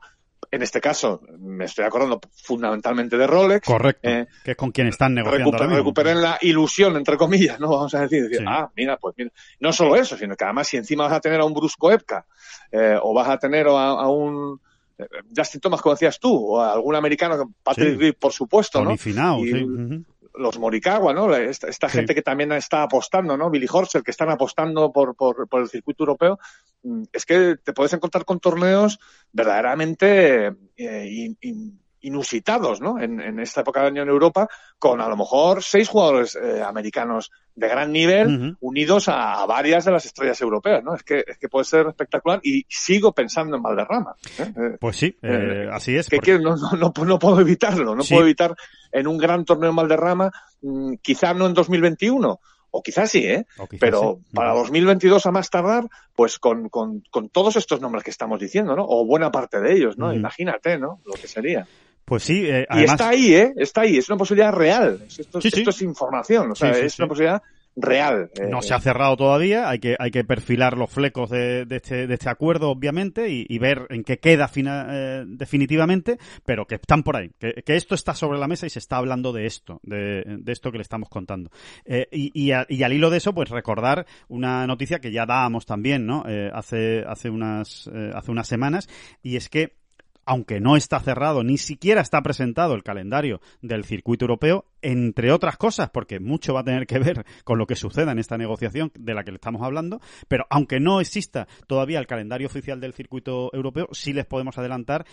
[0.52, 3.66] en este caso, me estoy acordando fundamentalmente de Rolex.
[3.66, 4.06] Correcto.
[4.06, 5.50] Eh, que es con quien están negociando.
[5.50, 7.70] Recuper, recuperen la ilusión, entre comillas, ¿no?
[7.70, 8.44] Vamos a decir, decir sí.
[8.46, 9.30] ah, mira, pues mira.
[9.60, 12.26] No solo eso, sino que además si encima vas a tener a un Brusco Epka,
[12.70, 14.60] eh, o vas a tener a, a un
[14.98, 17.96] eh, Justin Thomas, como decías tú, o a algún americano, Patrick sí.
[17.96, 18.92] Reed, por supuesto, ¿no?
[18.92, 19.10] Y, sí.
[19.10, 20.04] Uh -huh
[20.34, 21.34] los Morikawa, ¿no?
[21.34, 21.98] Esta, esta sí.
[21.98, 23.50] gente que también está apostando, ¿no?
[23.50, 26.38] Billy Horschel, que están apostando por, por, por, el circuito europeo,
[26.82, 28.98] mm, es que te puedes encontrar con torneos
[29.32, 33.00] verdaderamente eh, in, in, inusitados, ¿no?
[33.00, 34.48] En, en, esta época del año en Europa,
[34.78, 38.56] con a lo mejor seis jugadores eh, americanos de gran nivel uh -huh.
[38.60, 40.94] unidos a, a, varias de las estrellas europeas, ¿no?
[40.94, 44.14] Es que, es que puede ser espectacular y sigo pensando en Valderrama.
[44.38, 44.76] ¿eh?
[44.80, 46.08] Pues sí, eh, así es.
[46.08, 46.38] Que porque...
[46.38, 48.14] no, no, no, no, puedo evitarlo, no sí.
[48.14, 48.54] puedo evitar
[48.90, 50.30] en un gran torneo en Valderrama,
[50.62, 52.40] mmm, quizá no en 2021,
[52.74, 53.46] o quizás sí, ¿eh?
[53.54, 54.34] Quizás Pero sí.
[54.34, 58.74] para 2022 a más tardar, pues con, con, con, todos estos nombres que estamos diciendo,
[58.74, 58.86] ¿no?
[58.88, 60.08] O buena parte de ellos, ¿no?
[60.08, 60.14] Mm.
[60.14, 61.00] Imagínate, ¿no?
[61.04, 61.66] Lo que sería.
[62.12, 62.90] Pues sí, eh, además...
[62.90, 63.52] Y está ahí, ¿eh?
[63.56, 65.00] Está ahí, es una posibilidad real.
[65.08, 67.42] Esto, sí, esto es información, o sea, es una posibilidad
[67.74, 68.30] real.
[68.50, 72.06] No se ha cerrado todavía, hay que, hay que perfilar los flecos de, de, este,
[72.06, 76.74] de este acuerdo, obviamente, y, y ver en qué queda fina, eh, definitivamente, pero que
[76.74, 79.46] están por ahí, que, que, esto está sobre la mesa y se está hablando de
[79.46, 81.50] esto, de, de esto que le estamos contando.
[81.86, 85.24] Eh, y, y, a, y, al hilo de eso, pues recordar una noticia que ya
[85.24, 86.24] dábamos también, ¿no?
[86.28, 88.86] Eh, hace, hace, unas, eh, hace unas semanas,
[89.22, 89.80] y es que
[90.24, 95.56] aunque no está cerrado, ni siquiera está presentado el calendario del circuito europeo, entre otras
[95.56, 98.92] cosas, porque mucho va a tener que ver con lo que suceda en esta negociación
[98.94, 102.94] de la que le estamos hablando, pero aunque no exista todavía el calendario oficial del
[102.94, 105.06] circuito europeo, sí les podemos adelantar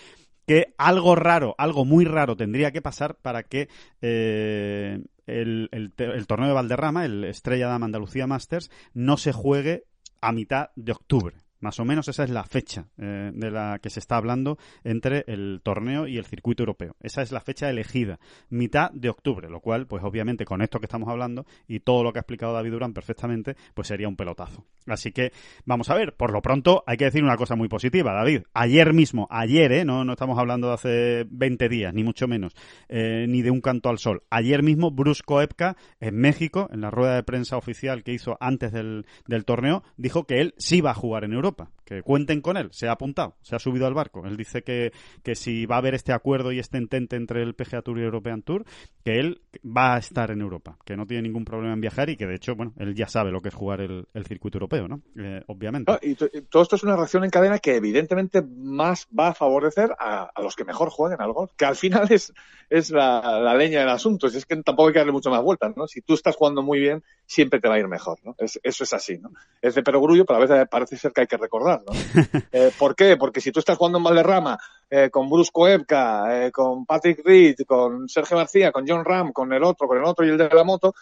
[0.46, 3.70] que algo raro, algo muy raro tendría que pasar para que
[4.02, 9.84] eh, el, el, el, torneo de Valderrama, el Estrella Dama Andalucía Masters, no se juegue
[10.22, 11.36] a mitad de octubre.
[11.60, 15.26] Más o menos esa es la fecha eh, de la que se está hablando entre
[15.28, 16.96] el torneo y el circuito europeo.
[17.02, 20.86] Esa es la fecha elegida, mitad de octubre, lo cual, pues obviamente con esto que
[20.86, 24.66] estamos hablando y todo lo que ha explicado David Durán perfectamente, pues sería un pelotazo.
[24.92, 25.32] Así que
[25.66, 28.44] vamos a ver, por lo pronto hay que decir una cosa muy positiva, David.
[28.54, 29.86] Ayer mismo, ayer, ¿eh?
[29.86, 32.54] no, no estamos hablando de hace 20 días, ni mucho menos,
[32.88, 34.24] eh, ni de un canto al sol.
[34.30, 38.72] Ayer mismo Bruce Koepka en México, en la rueda de prensa oficial que hizo antes
[38.72, 39.06] del,
[39.46, 42.88] torneo, dijo que él sí va a jugar en Europa que cuenten con él, se
[42.88, 44.24] ha apuntado, se ha subido al barco.
[44.28, 44.92] Él dice que,
[45.34, 48.06] si va a haber este acuerdo y este entente entre el PGA Tour y el
[48.06, 48.64] European Tour,
[49.04, 52.16] que él va a estar en Europa, que no tiene ningún problema en viajar y
[52.16, 55.02] que de hecho, bueno, él ya sabe lo que es jugar el circuito europeo, ¿no?
[55.18, 55.92] Eh, obviamente.
[56.02, 59.96] y, y, todo esto es una reacción en cadena que evidentemente más va a favorecer
[60.00, 62.34] a, a los que mejor jueguen al golf, que al final es,
[62.70, 65.76] es la, la, leña del asunto, es que tampoco hay que darle mucho más vueltas,
[65.76, 65.88] ¿no?
[65.88, 68.36] Si tú estás jugando muy bien, siempre te va a ir mejor, ¿no?
[68.38, 69.32] Es, eso es así, ¿no?
[69.62, 71.94] Es de perogrullo, pero a veces parece ser que hay que recordar, ¿no?
[72.52, 73.18] eh, ¿Por qué?
[73.18, 74.60] Porque si tú estás jugando en Valderrama
[74.90, 79.52] eh, con Bruce Koepka, eh, con Patrick Reed, con Sergio García, con John Ram, con
[79.52, 80.94] el otro, con el otro y el de la moto,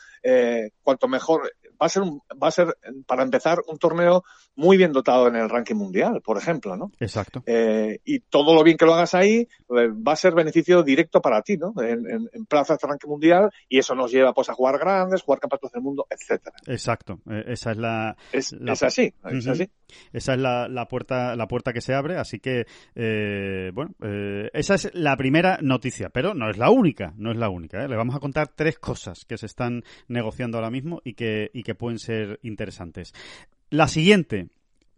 [0.84, 1.51] cuanto mejor
[1.82, 4.23] va a ser, va a ser, para empezar, un torneo
[4.55, 6.91] muy bien dotado en el ranking mundial, por ejemplo, ¿no?
[6.99, 7.43] Exacto.
[7.45, 11.21] Eh, y todo lo bien que lo hagas ahí eh, va a ser beneficio directo
[11.21, 11.73] para ti, ¿no?
[11.82, 15.21] En, en, en plazas de ranking mundial y eso nos lleva pues a jugar grandes,
[15.21, 16.55] jugar campeonatos del mundo, etcétera.
[16.65, 17.19] Exacto.
[17.30, 18.17] Eh, esa es la.
[18.32, 19.51] Es, la, es así, es Ujú.
[19.51, 19.69] así.
[20.11, 22.65] Esa es la, la puerta, la puerta que se abre, así que
[22.95, 27.38] eh, bueno, eh, esa es la primera noticia, pero no es la única, no es
[27.38, 27.88] la única.
[27.88, 31.63] Le vamos a contar tres cosas que se están negociando ahora mismo y que y
[31.68, 33.13] que pueden ser interesantes.
[33.70, 34.47] La siguiente,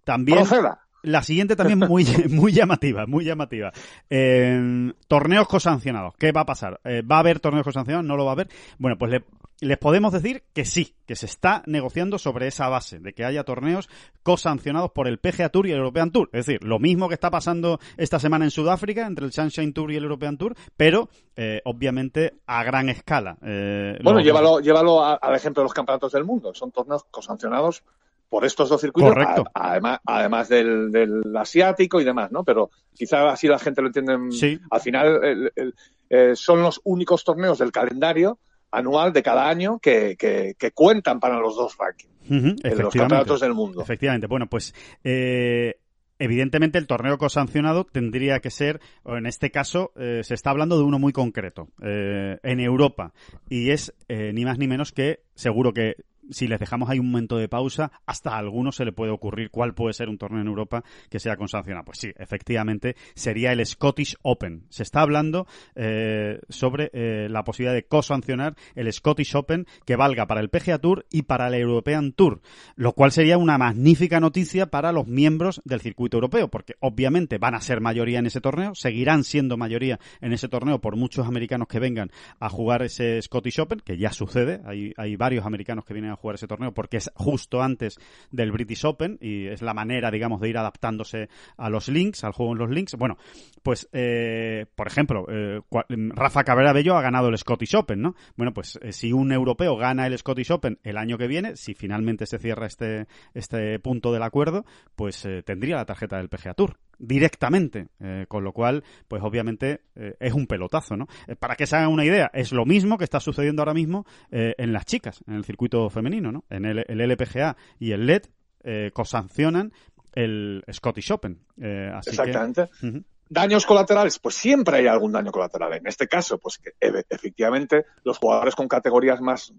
[0.03, 0.37] también.
[0.37, 0.81] Proceda.
[1.01, 3.71] La siguiente también muy, muy llamativa, muy llamativa.
[4.09, 6.13] Eh, torneos cosancionados.
[6.17, 6.79] ¿Qué va a pasar?
[6.83, 8.05] Eh, ¿Va a haber torneos cosancionados?
[8.05, 8.49] ¿No lo va a haber?
[8.77, 9.23] Bueno, pues le-
[9.61, 13.43] les podemos decir que sí, que se está negociando sobre esa base, de que haya
[13.43, 13.89] torneos
[14.23, 16.29] cosancionados por el PGA Tour y el European Tour.
[16.33, 19.91] Es decir, lo mismo que está pasando esta semana en Sudáfrica entre el Sunshine Tour
[19.91, 23.37] y el European Tour, pero eh, obviamente a gran escala.
[23.43, 26.53] Eh, Bueno, llévalo, llévalo a- al ejemplo de los campeonatos del mundo.
[26.53, 27.83] Son torneos cosancionados
[28.29, 29.43] por estos dos circuitos, Correcto.
[29.53, 32.43] a- además, además del, del asiático y demás, ¿no?
[32.43, 34.17] Pero quizá así la gente lo entiende.
[34.31, 34.59] Sí.
[34.69, 35.75] Al final el- el-
[36.11, 38.37] eh, son los únicos torneos del calendario
[38.71, 42.93] anual de cada año que, que- que cuentan para los dos rankings, Ujú, en los
[42.93, 43.81] campeonatos del mundo.
[43.81, 44.27] Efectivamente.
[44.27, 45.75] Bueno, pues eh,
[46.19, 50.77] evidentemente el torneo cosancionado tendría que ser, o en este caso eh, se está hablando
[50.77, 53.13] de uno muy concreto, eh, en Europa.
[53.49, 55.95] Y es eh, ni más ni menos que, seguro que
[56.29, 59.49] si les dejamos ahí un momento de pausa, hasta a alguno se le puede ocurrir
[59.51, 61.85] cuál puede ser un torneo en Europa que sea consancionado.
[61.85, 64.65] Pues sí, efectivamente, sería el Scottish Open.
[64.69, 70.27] Se está hablando eh, sobre eh, la posibilidad de cosancionar el Scottish Open que valga
[70.27, 72.41] para el PGA Tour y para el European Tour,
[72.75, 77.55] lo cual sería una magnífica noticia para los miembros del circuito europeo, porque obviamente van
[77.55, 81.67] a ser mayoría en ese torneo, seguirán siendo mayoría en ese torneo por muchos americanos
[81.67, 85.93] que vengan a jugar ese Scottish Open, que ya sucede, hay, hay varios americanos que
[85.93, 87.97] vienen a jugar ese torneo porque es justo antes
[88.31, 92.33] del British Open y es la manera, digamos, de ir adaptándose a los links, al
[92.33, 92.95] juego en los links.
[92.95, 93.17] Bueno,
[93.63, 98.15] pues, eh, por ejemplo, eh, Rafa Cabrera Bello ha ganado el Scottish Open, ¿no?
[98.35, 101.73] Bueno, pues eh, si un europeo gana el Scottish Open el año que viene, si
[101.73, 104.65] finalmente se cierra este, este punto del acuerdo,
[104.95, 109.81] pues eh, tendría la tarjeta del PGA Tour directamente, eh, con lo cual, pues obviamente
[109.95, 111.07] eh, es un pelotazo, ¿no?
[111.27, 114.05] Eh, para que se hagan una idea, es lo mismo que está sucediendo ahora mismo
[114.29, 116.43] en las chicas, en el circuito femenino, ¿no?
[116.49, 118.23] En el, el LPGA y el LED
[118.63, 119.71] eh, cosancionan
[120.13, 121.39] el Scottish Open.
[121.55, 122.69] Así que- Exactamente.
[122.83, 123.03] Ujú.
[123.31, 125.73] Daños colaterales, pues siempre hay algún daño colateral.
[125.73, 129.53] En este caso, pues que e- efectivamente los jugadores con categorías más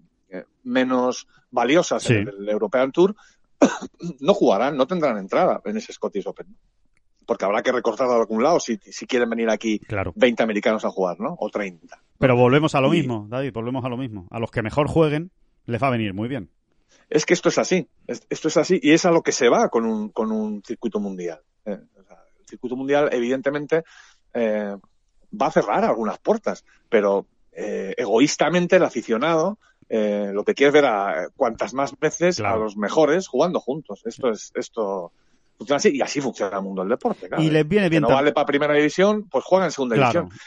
[0.63, 2.13] menos valiosas Sí.
[2.13, 3.15] en el European Tour
[4.19, 6.47] no jugarán, no tendrán entrada en ese Scottish Open.
[7.31, 10.11] Porque habrá que recortar de algún lado si, si quieren venir aquí Claro.
[10.17, 11.37] 20 americanos a jugar, ¿no?
[11.39, 11.97] O 30.
[12.19, 14.27] Pero volvemos a lo Y- mismo, David, volvemos a lo mismo.
[14.31, 15.31] A los que mejor jueguen,
[15.65, 16.49] les va a venir muy bien.
[17.09, 19.47] Es que esto es así, es- esto es así y es a lo que se
[19.47, 21.39] va con un, con un circuito mundial.
[21.63, 23.85] Eh, o sea, el circuito mundial, evidentemente,
[24.33, 24.75] eh,
[25.41, 29.57] va a cerrar algunas puertas, pero eh, egoístamente el aficionado
[29.87, 32.55] eh, lo que quiere es ver a cuantas más veces Claro.
[32.55, 34.01] a los mejores jugando juntos.
[34.05, 35.13] Esto es, esto
[35.61, 37.27] funciona así y así funciona el mundo del deporte.
[37.27, 37.43] claro.
[37.43, 40.21] Y les viene Que bien no vale para primera división, pues juega en segunda Claro.
[40.23, 40.39] división.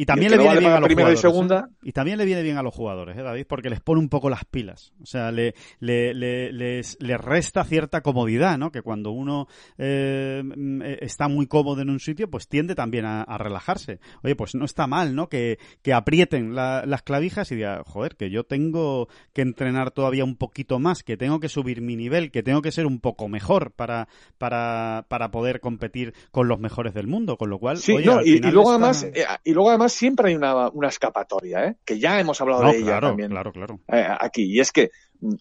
[0.00, 1.18] Y también le viene bien a los jugadores.
[1.64, 1.72] ¿eh?
[1.82, 3.46] Y también le viene bien a los jugadores, ¿eh, David?
[3.48, 4.92] Porque les pone un poco las pilas.
[5.02, 8.70] O sea, le, le, le- les, les resta cierta comodidad, ¿no?
[8.70, 13.06] Que cuando uno eh, mm, eh, está muy cómodo en un sitio, pues tiende también
[13.06, 13.98] a, a relajarse.
[14.22, 15.28] Oye, pues no está mal, ¿no?
[15.28, 20.22] Que, que aprieten la- las clavijas y digan, joder, que yo tengo que entrenar todavía
[20.24, 23.28] un poquito más, que tengo que subir mi nivel, que tengo que ser un poco
[23.28, 24.06] mejor para,
[24.38, 27.36] para, para poder competir con los mejores del mundo.
[27.36, 29.87] Con lo cual, Sí, oye, no, al y, luego está- además, eh, y luego además
[29.88, 31.76] siempre hay una, una escapatoria, ¿eh?
[31.84, 33.80] que ya hemos hablado No, de ella también claro, claro.
[33.88, 34.44] eh, aquí.
[34.44, 35.34] Y es que, mm,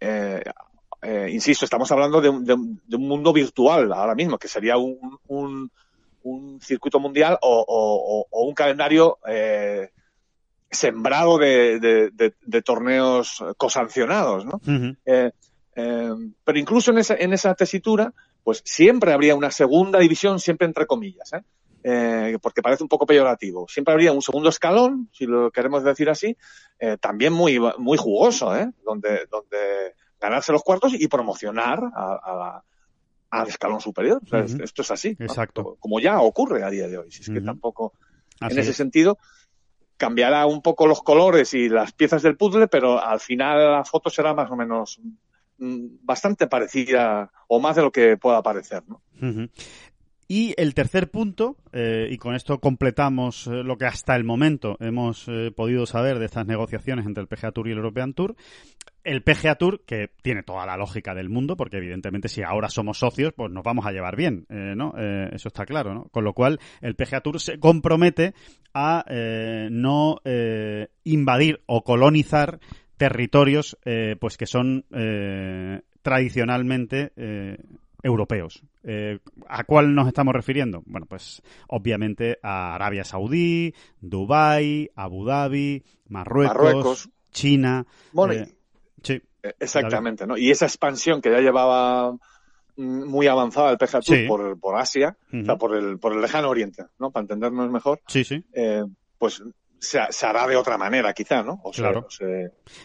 [0.00, 0.42] eh,
[1.32, 4.76] insisto, estamos hablando de un, de un- de un mundo virtual ahora mismo, que sería
[4.76, 5.70] un, un,
[6.22, 9.18] un circuito mundial o, o- o- o un calendario
[10.70, 14.60] sembrado de, de- de- de torneos cosancionados, ¿no?
[15.04, 15.30] Eh,
[16.44, 18.12] pero incluso en esa, en esa tesitura,
[18.42, 21.42] pues siempre habría una segunda división, siempre entre comillas, ¿eh?
[21.88, 23.68] Eh, porque parece un poco peyorativo.
[23.68, 26.36] Siempre habría un segundo escalón, si lo queremos decir así,
[26.80, 28.72] eh, también muy, muy jugoso, ¿eh?
[28.84, 32.64] donde, donde ganarse los cuartos y promocionar a, a la-
[33.30, 34.20] al escalón superior.
[34.24, 34.62] O sea, Ujú.
[34.64, 35.16] Esto es así.
[35.18, 35.26] ¿no?
[35.26, 35.76] Exacto.
[35.78, 37.12] Como ya ocurre a día de hoy.
[37.12, 37.92] Si es que tampoco,
[38.40, 38.76] Así en ese es.
[38.76, 39.18] sentido,
[39.96, 44.10] cambiará un poco los colores y las piezas del puzzle, pero al final la foto
[44.10, 45.00] será más o menos
[45.58, 49.02] mm, bastante parecida o más de lo que pueda parecer, ¿no?
[50.28, 54.76] Y el tercer punto, eh, y con esto completamos eh, lo que hasta el momento
[54.80, 58.34] hemos eh, podido saber de estas negociaciones entre el PGA Tour y el European Tour,
[59.04, 62.98] el PGA Tour, que tiene toda la lógica del mundo, porque evidentemente si ahora somos
[62.98, 64.94] socios, pues nos vamos a llevar bien, ¿no?
[64.96, 66.08] eso está claro, ¿no?
[66.10, 68.34] Con lo cual, el PGA Tour se compromete
[68.74, 69.04] a
[69.70, 70.20] no
[71.04, 72.58] invadir o colonizar
[72.96, 73.78] territorios
[74.18, 74.84] pues que son
[76.02, 77.12] tradicionalmente
[78.06, 78.62] europeos.
[78.84, 80.82] Eh, ¿A cuál nos estamos refiriendo?
[80.86, 87.84] Bueno, pues obviamente a Arabia Saudí, Dubái, Abu Dhabi, Marruecos, China.
[88.12, 88.54] Bueno, eh,
[89.02, 90.38] sí, eh, exactamente, ¿no?
[90.38, 92.12] Y esa expansión que ya llevaba
[92.76, 96.48] mm, muy avanzada el PGA por, por, Asia, o sea, por el, por el lejano
[96.48, 97.10] oriente, ¿no?
[97.10, 98.00] Para entendernos mejor.
[98.06, 98.44] Sí, sí.
[99.18, 99.42] pues
[99.78, 101.60] se, hará de otra manera, quizá, ¿no?
[101.62, 102.06] O claro.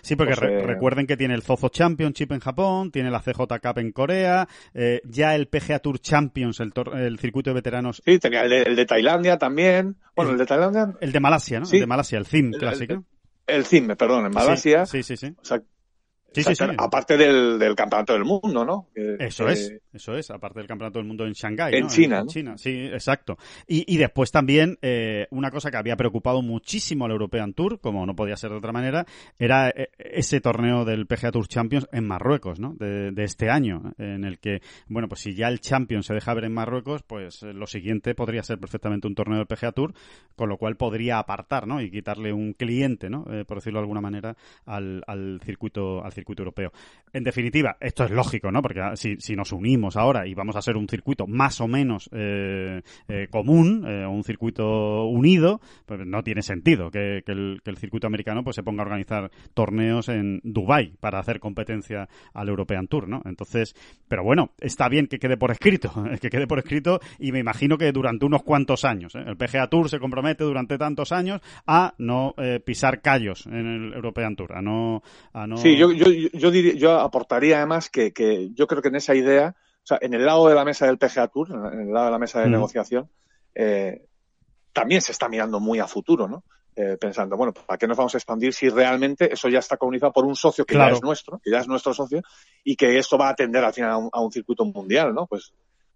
[0.01, 3.91] sí, porque recuerden que tiene el Zozo Championship en Japón, tiene la CJ Cup en
[3.91, 8.01] Corea, eh, ya el PGA Tour Champions, el, el circuito de veteranos.
[8.05, 9.97] Sí, tenía el de, Tailandia también.
[10.15, 10.93] Bueno, el, de Tailandia.
[10.99, 11.65] El de Malasia, ¿no?
[11.71, 13.03] El de Malasia, el CIM clásico.
[13.47, 14.85] El, CIM, perdón, en Malasia.
[14.85, 15.33] Sí, sí, sí.
[15.41, 15.61] O sea,
[16.33, 16.63] Sí, sí, sí.
[16.77, 18.87] Aparte del, del, campeonato del mundo, ¿no?
[18.95, 21.75] eso es, eso es, aparte del campeonato del mundo en Shanghái.
[21.75, 22.19] En China.
[22.19, 23.37] En, China, sí, exacto.
[23.67, 28.05] Y, y después también, eh, una cosa que había preocupado muchísimo al European Tour, como
[28.05, 29.05] no podía ser de otra manera,
[29.37, 32.75] era eh, ese torneo del PGA Tour Champions en Marruecos, ¿no?
[32.75, 36.33] De, de este año, en el que, bueno, pues si ya el Champions se deja
[36.33, 39.93] ver en Marruecos, pues eh, lo siguiente podría ser perfectamente un torneo del PGA Tour,
[40.37, 41.81] con lo cual podría apartar, ¿no?
[41.81, 43.25] Y quitarle un cliente, ¿no?
[43.47, 46.71] por decirlo de alguna manera, al, al circuito, al circuito europeo.
[47.13, 48.61] En definitiva, esto es lógico, ¿no?
[48.61, 51.67] Porque ah, si, si nos unimos ahora y vamos a ser un circuito más o
[51.67, 58.07] menos eh, eh, común, eh, un circuito unido, pues no tiene sentido que, el, circuito
[58.07, 63.07] americano pues se ponga a organizar torneos en Dubai para hacer competencia al European Tour,
[63.07, 63.21] ¿no?
[63.25, 63.75] Entonces,
[64.07, 65.91] pero bueno, está bien que quede por escrito,
[66.21, 69.89] que quede por escrito y me imagino que durante unos cuantos años, el PGA Tour
[69.89, 75.01] se compromete durante tantos años a no pisar callos en el European Tour, a no,
[75.33, 75.57] a no...
[75.57, 79.85] Sí, yo, yo yo aportaría además que, que, yo creo que en esa idea, o
[79.85, 82.19] sea, en el lado de la mesa del PGA Tour, en el lado de la
[82.19, 83.09] mesa de negociación,
[83.55, 84.05] eh,
[84.73, 86.43] también se está mirando muy a futuro, ¿no?
[86.75, 90.13] Eh, pensando, bueno, ¿para qué nos vamos a expandir si realmente eso ya está comunizado
[90.13, 92.21] por un socio que ya es nuestro, que ya es nuestro socio,
[92.63, 95.27] y que esto va a atender al final a un, a un circuito mundial, ¿no?
[95.27, 95.53] Pues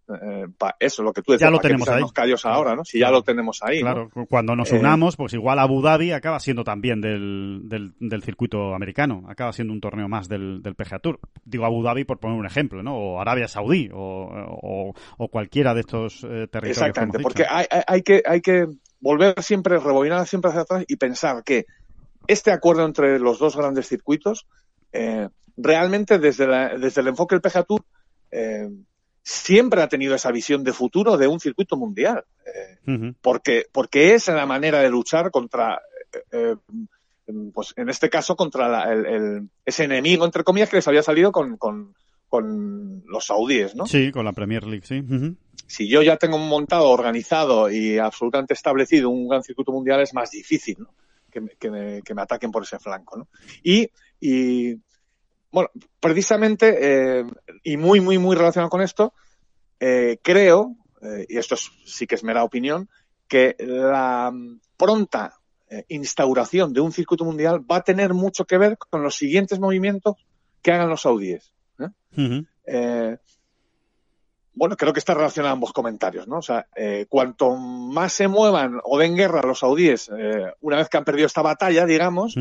[0.08, 0.46] eh,
[0.80, 2.04] eso, lo que tú decías, ya lo tenemos ahí.
[2.14, 2.86] callos ahora, ¿no?
[2.86, 3.82] Si ya lo tenemos ahí.
[3.82, 8.76] Claro, cuando nos eh, unamos, pues igual Abu Dhabi acaba siendo también del, del, circuito
[8.76, 11.20] americano, acaba siendo un torneo más del, del PGA Tour.
[11.44, 12.96] Digo Abu Dhabi por poner un ejemplo, ¿no?
[12.96, 16.78] O Arabia Saudí, o, o, cualquiera de estos eh, territorios.
[16.78, 18.68] Exactamente, porque hay, hay, que, hay que
[19.00, 21.66] volver siempre, rebobinar siempre hacia atrás y pensar que
[22.28, 24.46] este acuerdo entre los dos grandes circuitos,
[25.58, 27.84] realmente desde, la, desde el enfoque del PGA Tour,
[29.26, 32.24] siempre ha tenido esa visión de futuro de un circuito mundial.
[32.46, 35.82] Eh, porque, porque es la manera de luchar contra,
[36.32, 36.56] eh,
[37.26, 41.32] eh, pues en este caso, contra el, ese enemigo, entre comillas, que les había salido
[41.32, 41.96] con, con,
[42.30, 43.88] con los saudíes, ¿no?
[43.88, 45.04] Sí, con la Premier League, sí.
[45.66, 50.30] Si yo ya tengo montado, organizado y absolutamente establecido un gran circuito mundial, es más
[50.30, 50.94] difícil, ¿no?
[51.32, 53.28] Que, que, me, que me ataquen por ese flanco, ¿no?
[53.64, 53.90] Y,
[54.22, 54.76] y
[55.56, 55.70] bueno,
[56.02, 57.26] precisamente, eh,
[57.64, 59.14] y muy, muy, muy relacionado con esto,
[59.80, 62.90] eh, creo, eh, y esto sí que es mera opinión,
[63.30, 64.34] que la
[64.76, 65.40] pronta
[65.88, 70.16] instauración de un circuito mundial va a tener mucho que ver con los siguientes movimientos
[70.62, 71.54] que hagan los saudíes.
[74.54, 76.40] bueno, creo que está relacionado ambos comentarios, ¿no?
[76.40, 76.68] O sea,
[77.08, 80.10] cuanto más se muevan o den guerra a los saudíes
[80.60, 82.36] una vez que han perdido esta batalla, digamos,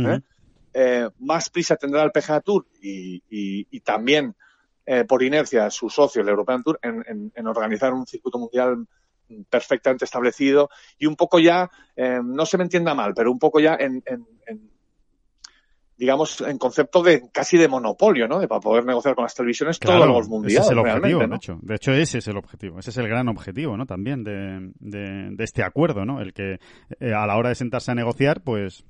[0.77, 4.35] eh, más prisa tendrá el PGA Tour y, también
[4.85, 8.85] eh, por inercia su socio, el European Tour, en, organizar un circuito mundial
[9.49, 10.69] perfectamente establecido
[10.99, 14.03] y un poco ya, eh, no se me entienda mal, pero un poco ya en,
[15.97, 18.41] digamos, en concepto de casi de monopolio, ¿no?
[18.41, 20.59] De para poder negociar con las televisiones todos los mundiales.
[20.59, 21.59] Ese es el objetivo, de hecho.
[21.63, 22.81] De hecho, ese es el objetivo.
[22.81, 23.87] Ese es el gran objetivo, ¿no?
[23.87, 26.21] También de, de este acuerdo, ¿no?
[26.21, 26.59] El que
[27.01, 28.85] a la hora de sentarse a negociar, pues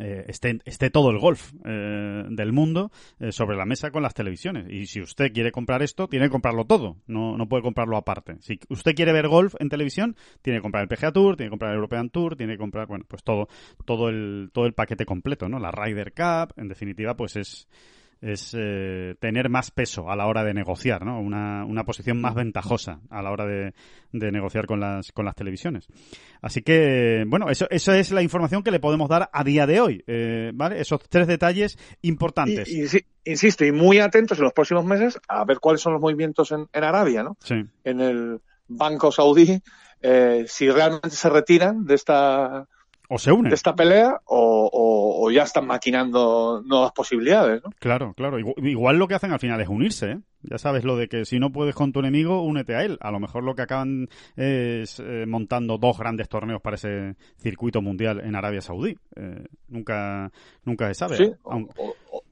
[0.00, 2.90] eh, esté, esté, todo el golf eh, del mundo
[3.20, 4.66] eh, sobre la mesa con las televisiones.
[4.68, 8.36] Y si usted quiere comprar esto, tiene que comprarlo todo, no, no puede comprarlo aparte.
[8.40, 11.52] Si usted quiere ver golf en televisión, tiene que comprar el PGA Tour, tiene que
[11.52, 13.48] comprar el European Tour, tiene que comprar, bueno, pues todo,
[13.84, 15.58] todo el, todo el paquete completo, ¿no?
[15.58, 17.68] La Ryder Cup, en definitiva, pues es,
[18.20, 21.20] es eh, tener más peso a la hora de negociar, ¿no?
[21.20, 23.74] Una, una posición más ventajosa a la hora de,
[24.12, 25.86] de, negociar con las, con las televisiones.
[26.40, 29.80] Así que, bueno, eso, eso es la información que le podemos dar a día de
[29.80, 30.80] hoy, eh, ¿vale?
[30.80, 32.68] Esos tres detalles importantes.
[32.68, 32.84] Y,
[33.24, 36.66] insisto, y muy atentos en los próximos meses a ver cuáles son los movimientos en,
[36.72, 37.36] en Arabia, ¿no?
[37.40, 37.56] Sí.
[37.84, 39.60] En el, banco saudí
[40.00, 42.68] eh, si realmente se retiran de esta
[43.08, 43.50] o se unen.
[43.50, 47.70] de esta pelea o, o, o, ya están maquinando nuevas posibilidades, ¿no?
[47.78, 48.38] Claro, claro.
[48.38, 50.20] Igual, igual, lo que hacen al final es unirse, ¿eh?
[50.42, 52.98] Ya sabes lo de que si no puedes con tu enemigo, únete a él.
[53.00, 57.80] A lo mejor lo que acaban es eh, montando dos grandes torneos para ese circuito
[57.80, 58.96] mundial en Arabia Saudí.
[59.16, 60.30] Eh, nunca,
[60.64, 61.16] nunca se sabe.
[61.16, 61.72] Sí, Aunque...
[61.78, 62.22] o,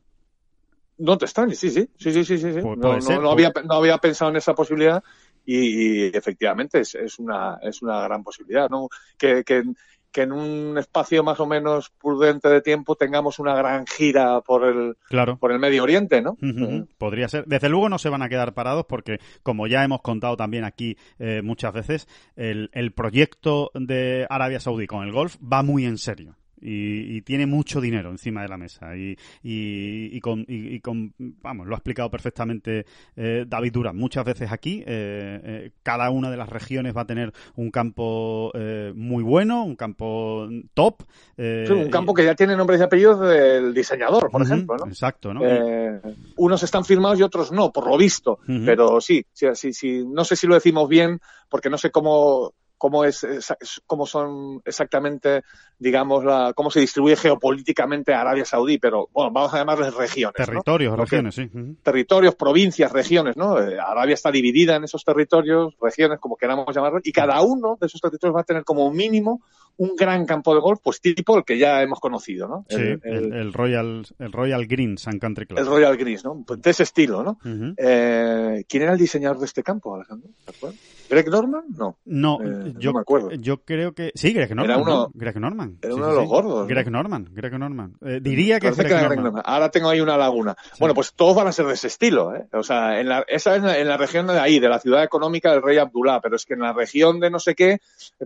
[0.98, 2.60] no te extrañes, sí, sí, sí, sí, sí, sí.
[2.60, 5.02] Pues no, ser, no, no, había, no había pensado en esa posibilidad
[5.44, 8.88] y, y efectivamente es, es, una, es una gran posibilidad, ¿no?
[9.18, 9.64] Que, que,
[10.12, 14.64] que, en un espacio más o menos prudente de tiempo tengamos una gran gira por
[14.64, 15.36] el, claro.
[15.38, 16.32] por el Medio Oriente, ¿no?
[16.32, 16.88] Uh -huh.
[16.98, 17.44] Podría ser.
[17.46, 20.96] Desde luego no se van a quedar parados porque, como ya hemos contado también aquí
[21.18, 25.98] eh, muchas veces, el, el proyecto de Arabia Saudí con el golf va muy en
[25.98, 26.36] serio.
[26.62, 30.46] Y, y, tiene mucho dinero encima de la mesa y, y, y con,
[30.80, 32.86] con, vamos lo ha explicado perfectamente
[33.16, 37.06] eh, David Durán muchas veces aquí eh, eh, cada una de las regiones va a
[37.06, 41.02] tener un campo eh, muy bueno un campo top
[41.36, 44.76] sí, un campo que ya tiene nombres y apellidos del diseñador por uh -huh, ejemplo
[44.76, 44.86] ¿no?
[44.86, 45.40] exacto ¿no?
[45.44, 46.00] Eh,
[46.36, 48.64] unos están firmados y otros no por lo visto uh -huh.
[48.64, 52.54] pero sí, sí, sí, sí no sé si lo decimos bien porque no sé cómo
[52.82, 53.24] cómo es,
[53.86, 55.44] cómo son exactamente,
[55.78, 60.34] digamos, la, cómo se distribuye geopolíticamente Arabia Saudí, pero bueno, vamos a llamarles regiones.
[60.34, 61.04] Territorios, ¿no?
[61.04, 61.42] regiones, sí.
[61.42, 61.76] Uh -huh.
[61.80, 63.60] Territorios, provincias, regiones, ¿no?
[63.60, 67.86] Eh, Arabia está dividida en esos territorios, regiones, como queramos llamarlos, y cada uno de
[67.86, 69.42] esos territorios va a tener como mínimo
[69.76, 72.66] un gran campo de golf, pues tipo el que ya hemos conocido, ¿no?
[72.68, 75.58] Sí, el, el, el Royal, el Royal Greens and Country Club.
[75.60, 76.42] El Royal Greens, ¿no?
[76.44, 77.38] Pues de ese estilo, ¿no?
[77.44, 77.74] Uh -huh.
[77.78, 80.28] eh, ¿Quién era el diseñador de este campo, Alejandro?
[80.44, 80.80] ¿Te acuerdas?
[81.12, 81.64] ¿Greg Norman?
[81.76, 81.98] No.
[82.06, 83.32] No, eh, yo, no me acuerdo.
[83.32, 84.12] Yo creo que.
[84.14, 84.70] Sí, Greg Norman.
[84.70, 85.10] Era uno, ¿no?
[85.12, 85.76] Greg Norman.
[85.82, 86.30] Era uno sí, de los sí.
[86.30, 86.68] gordos.
[86.68, 87.02] Greg ¿no?
[87.02, 87.28] Norman.
[87.32, 87.96] Greg Norman.
[88.00, 89.24] Eh, diría que, Greg, Greg Norman.
[89.24, 89.42] Norman.
[89.44, 90.56] Ahora tengo ahí una laguna.
[90.80, 92.34] Bueno, pues todos van a ser de ese estilo.
[92.34, 92.46] ¿eh?
[92.54, 95.52] O sea, en la, esa es en la región de ahí, de la ciudad económica
[95.52, 97.80] del rey Abdullah, pero es que en la región de no sé qué,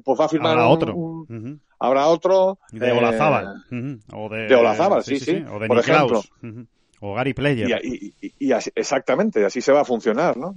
[0.05, 0.95] pues va a firmar Habrá un, otro.
[0.95, 1.59] Un, uh -huh.
[1.81, 2.59] Habrá otro.
[2.71, 3.65] De Olazábal.
[3.71, 4.01] Eh, uh -huh.
[4.15, 5.25] o de, de Olazábal, sí, sí.
[5.25, 5.45] sí.
[5.51, 6.13] O de Por Niklaus.
[6.13, 6.23] ejemplo.
[6.43, 6.67] Uh -huh.
[7.07, 7.81] O Gary Player.
[7.85, 10.55] Y, y, y, así, exactamente, así se va a funcionar, ¿no?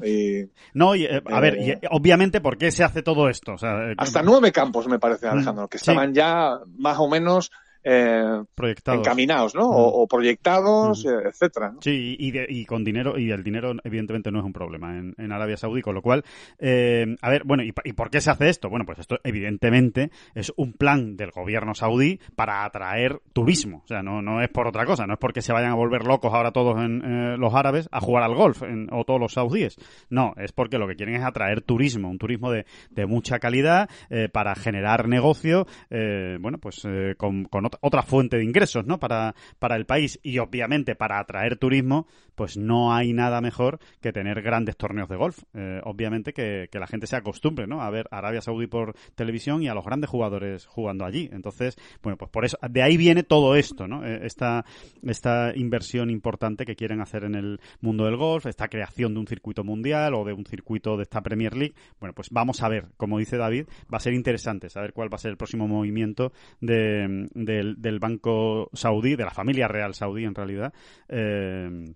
[0.74, 3.54] No, y, eh, a ver, y, obviamente, ¿por qué se hace todo esto?
[3.54, 6.16] O sea, hasta nueve campos, me parece, Alejandro, que estaban sí.
[6.16, 7.52] ya más o menos
[7.84, 9.00] eh, proyectados.
[9.00, 9.68] encaminados, ¿no?
[9.68, 9.74] Mm.
[9.74, 11.28] O, o, proyectados, mm.
[11.28, 11.72] etcétera.
[11.72, 11.82] ¿no?
[11.82, 15.16] Sí, y, de, y, con dinero, y el dinero evidentemente no es un problema en,
[15.18, 16.24] en Arabia Saudí, con lo cual,
[16.58, 18.70] eh, a ver, bueno, ¿y, ¿y, por qué se hace esto?
[18.70, 24.04] Bueno, pues esto evidentemente es un plan del gobierno saudí para atraer turismo, o sea,
[24.04, 26.52] no, no es por otra cosa, no es porque se vayan a volver locos ahora
[26.52, 29.78] todos en, eh, los árabes a jugar al golf, en, o todos los saudíes,
[30.10, 33.90] no, es porque lo que quieren es atraer turismo, un turismo de, de mucha calidad
[34.10, 39.00] eh, para generar negocio, bueno, pues con, con otra fuente de ingresos, ¿no?
[39.00, 44.14] Para, para el país y obviamente para atraer turismo, pues no hay nada mejor que
[44.14, 45.40] tener grandes torneos de golf.
[45.54, 47.82] Eh, obviamente que, que, la gente se acostumbre, ¿no?
[47.82, 51.30] A ver Arabia Saudí por televisión y a los grandes jugadores jugando allí.
[51.34, 54.06] Entonces, bueno, pues por eso, de ahí viene todo esto, ¿no?
[54.06, 54.64] Eh, esta,
[55.04, 59.28] esta inversión importante que quieren hacer en el mundo del golf, esta creación de un
[59.28, 61.76] circuito mundial o de un circuito de esta Premier League.
[62.00, 65.16] Bueno, pues vamos a ver, como dice David, va a ser interesante saber cuál va
[65.16, 70.26] a ser el próximo movimiento de, de del, Banco Saudí, de la familia real saudí
[70.26, 70.74] en realidad,
[71.08, 71.94] eh,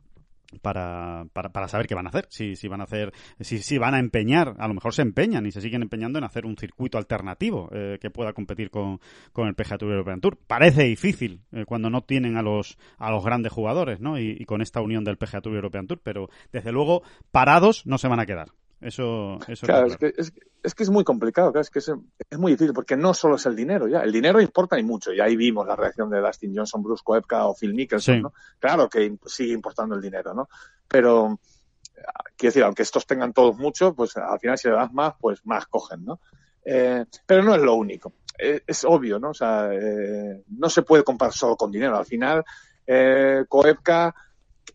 [0.62, 3.78] para, para, para, saber qué van a hacer, si, si van a hacer, si, si,
[3.78, 6.58] van a empeñar, a lo mejor se empeñan y se siguen empeñando en hacer un
[6.58, 9.00] circuito alternativo eh, que pueda competir con,
[9.32, 10.38] con el PGA Tour European Tour.
[10.48, 14.20] Parece difícil eh, cuando no tienen a los, a los grandes jugadores, ¿no?
[14.20, 17.98] Y, y, con esta unión del PGA Tour European Tour, pero desde luego parados no
[17.98, 18.50] se van a quedar.
[18.84, 21.90] Eso, eso claro, es, que, es, es, que es muy complicado, claro, es que es,
[22.30, 25.14] es, muy difícil, porque no solo es el dinero, ya, el dinero importa y mucho,
[25.14, 28.22] y ahí vimos la reacción de Dustin Johnson, Bruce Koepka o Phil Mickelson, sí.
[28.22, 28.34] ¿no?
[28.60, 30.50] Claro que sigue importando el dinero, ¿no?
[30.88, 31.40] Pero,
[32.36, 35.46] quiero decir, aunque estos tengan todos mucho, pues al final si le das más, pues
[35.46, 36.20] más cogen, ¿no?
[36.66, 39.30] Eh, pero no es lo único, es, es obvio, ¿no?
[39.30, 42.44] O sea, eh, no se puede comprar solo con dinero, al final,
[42.86, 44.14] eh, Koepka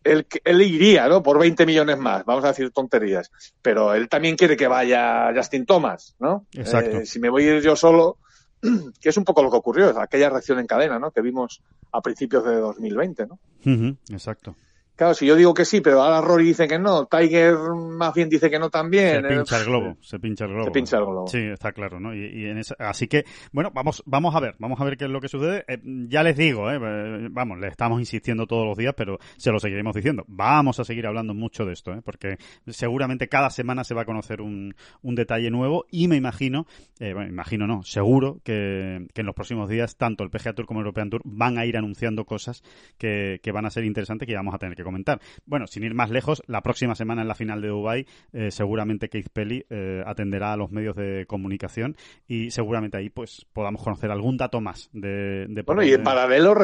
[0.03, 1.21] él, él, iría, ¿no?
[1.21, 3.31] Por 20 millones más, vamos a decir tonterías.
[3.61, 6.45] Pero él también quiere que vaya Justin Thomas, ¿no?
[6.53, 6.97] Exacto.
[6.97, 8.17] Eh, si me voy a ir yo solo,
[9.01, 11.11] que es un poco lo que ocurrió, aquella reacción en cadena, ¿no?
[11.11, 11.61] Que vimos
[11.91, 13.39] a principios de 2020, ¿no?
[13.65, 14.55] Uh -huh, exacto.
[14.99, 18.27] Claro, si yo digo que sí, pero ahora Rory dice que no, Tiger más bien
[18.27, 19.21] dice que no también.
[19.21, 20.65] Se pincha el globo, se pincha el globo.
[20.65, 21.27] Se pincha el globo.
[21.27, 22.13] Sí, está claro, ¿no?
[22.13, 23.23] Y, y en esa, así que,
[23.53, 25.63] bueno, vamos, vamos a ver, vamos a ver qué es lo que sucede.
[25.69, 25.79] Eh,
[26.09, 29.95] ya les digo, eh, vamos, le estamos insistiendo todos los días, pero se lo seguiremos
[29.95, 30.25] diciendo.
[30.27, 32.01] Vamos a seguir hablando mucho de esto, ¿eh?
[32.03, 32.37] porque
[32.67, 36.67] seguramente cada semana se va a conocer un, un detalle nuevo y me imagino,
[36.99, 40.65] eh, bueno, imagino no, seguro que, que, en los próximos días tanto el PGA Tour
[40.65, 42.63] como el European Tour van a ir anunciando cosas
[42.97, 45.19] que, que van a ser interesantes que vamos a tener que comentar.
[45.45, 49.09] Bueno, sin ir más lejos, la próxima semana en la final de Dubai eh, seguramente
[49.09, 51.95] Keith Pelly eh, atenderá a los medios de comunicación
[52.27, 56.55] y seguramente ahí pues podamos conocer algún dato más de, de Bueno, y en paralelo,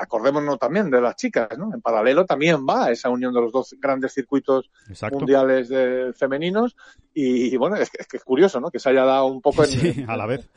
[0.00, 1.72] acordémonos también de las chicas, ¿no?
[1.72, 5.18] En paralelo también va esa unión de los dos grandes circuitos Exacto.
[5.18, 6.76] mundiales de femeninos
[7.14, 8.70] y, y, bueno, es que, es que es curioso, ¿no?
[8.70, 10.48] Que se haya dado un poco en, Sí, a la vez.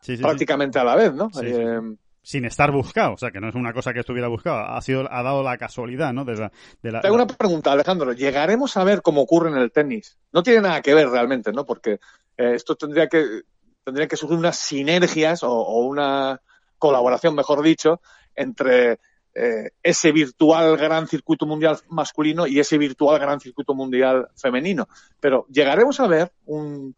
[0.00, 0.22] Sí, sí, sí.
[0.22, 1.30] prácticamente a la vez, ¿no?
[1.42, 1.80] Eh,
[2.26, 5.06] Sin estar buscado, o sea, que no es una cosa que estuviera buscado, ha sido
[5.12, 6.24] ha dado la casualidad, ¿no?
[6.24, 6.50] De la,
[6.82, 8.14] de la- Te hago una pregunta, Alejandro.
[8.14, 10.18] ¿Llegaremos a ver cómo ocurre en el tenis?
[10.32, 11.66] No tiene nada que ver realmente, ¿no?
[11.66, 12.00] Porque
[12.38, 13.42] eh, esto tendría que
[13.84, 16.40] tendría que surgir unas sinergias o, o una
[16.78, 18.00] colaboración, mejor dicho,
[18.34, 18.98] entre
[19.34, 24.88] eh, ese virtual gran circuito mundial masculino y ese virtual gran circuito mundial femenino.
[25.20, 26.96] Pero llegaremos a ver un,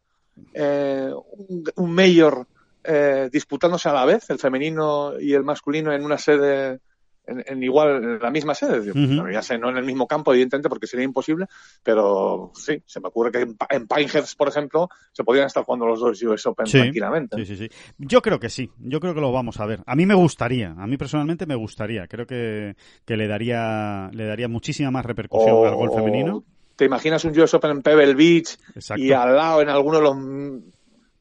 [0.55, 2.47] eh, un, un mayor
[2.87, 6.81] eh, disputándose a la vez, el femenino y el masculino en una sede
[7.29, 8.93] en, en igual, en la misma sede.
[9.33, 11.47] Ya sé, no en el mismo campo, evidentemente, porque sería imposible,
[11.83, 15.87] pero sí, se me ocurre que en, en Pinehurst, por ejemplo, se podrían estar jugando
[15.87, 17.37] los dos US Open Sí, tranquilamente.
[17.45, 17.69] Sí, sí, sí.
[17.99, 18.71] Yo creo que sí.
[18.79, 19.81] Yo creo que lo vamos a ver.
[19.87, 20.71] A mí me gustaría.
[20.79, 22.07] A mí personalmente me gustaría.
[22.07, 26.45] Creo que, que le daría le daría muchísima más repercusión O- al gol femenino.
[26.77, 29.03] ¿Te imaginas un US Open en Pebble Beach Exacto.
[29.03, 30.17] y al lado en alguno de los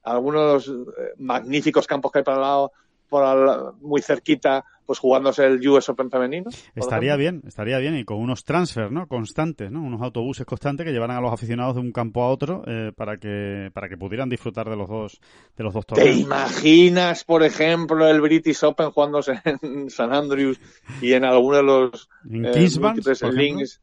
[0.06, 2.72] algunos de los eh, magníficos campos que hay para el lado,
[3.10, 6.46] por al- muy cerquita, pues jugándose el US Open femenino?
[6.52, 7.96] por Estaría bien, estaría bien.
[7.98, 9.08] Y con unos transfer, ¿no?
[9.08, 9.82] Constantes, ¿no?
[9.82, 13.18] Unos autobuses constantes que llevaran a los aficionados de un campo a otro eh, para
[13.18, 15.20] que para que pudieran disfrutar de los dos
[15.58, 16.20] de los dos ¿Te torneos.
[16.20, 20.60] imaginas, por ejemplo, el British Open jugándose en San Andrews
[21.02, 23.58] y en alguno de los En eh, Kingsbarns, múltiples por ejemplo.
[23.60, 23.82] links?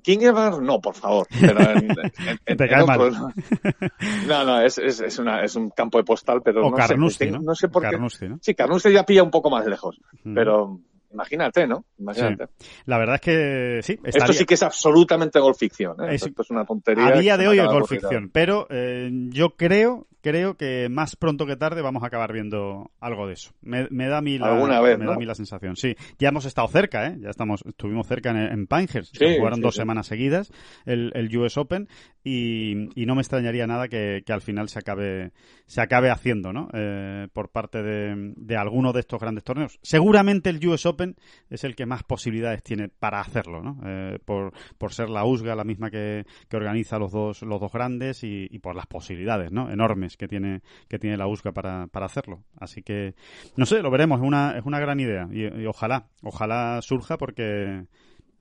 [0.00, 0.18] Ujú.
[0.18, 1.26] Kingsbarns, no, por favor.
[1.40, 2.12] Pero en, en-
[2.46, 3.00] en- Te en cae mal.
[3.00, 4.44] otros, ¿no?
[4.44, 7.32] No, es, es, es, una, es un campo de postal, pero O no Carnoustie, sé,
[7.32, 7.40] ¿no?
[7.40, 7.90] no sé por qué.
[7.90, 8.38] Carnoustie, ¿no?
[8.40, 10.00] Sí, Carnoustie ya pilla un poco más lejos,
[10.34, 10.80] pero
[11.12, 11.84] imagínate, ¿no?
[11.98, 12.46] Imagínate.
[12.86, 15.96] La verdad es que sí, Esto sí que es absolutamente golf ficción.
[16.04, 16.14] ¿eh?
[16.14, 17.06] Es- Esto es una tontería.
[17.08, 21.46] A día de hoy es golf ficción, pero eh, yo creo creo que más pronto
[21.46, 23.52] que tarde vamos a acabar viendo algo de eso.
[23.62, 25.10] Me, me da a mí la, Alguna vez, me ¿no?
[25.10, 25.76] da a mí la sensación.
[25.76, 27.16] Sí, ya hemos estado cerca, ¿eh?
[27.20, 29.16] Ya estamos, estuvimos cerca en, en Pinehurst.
[29.16, 29.80] Sí, jugaron sí, dos sí.
[29.80, 30.52] semanas seguidas
[30.86, 31.88] el, el US Open
[32.22, 35.32] y, y no me extrañaría nada que, que al final se acabe
[35.66, 36.68] se acabe haciendo, ¿no?
[36.72, 39.78] Eh, por parte de, de alguno de estos grandes torneos.
[39.82, 41.16] Seguramente el US Open
[41.48, 43.80] es el que más posibilidades tiene para hacerlo, ¿no?
[43.86, 47.72] Eh, por, por ser la USGA la misma que, que organiza los dos los dos
[47.72, 49.70] grandes y, y por las posibilidades, ¿no?
[49.70, 52.42] Enormes que tiene que tiene la USGA para, para hacerlo.
[52.58, 53.14] Así que
[53.56, 54.20] no sé, lo veremos.
[54.20, 57.84] Es una es una gran idea y, y ojalá ojalá surja porque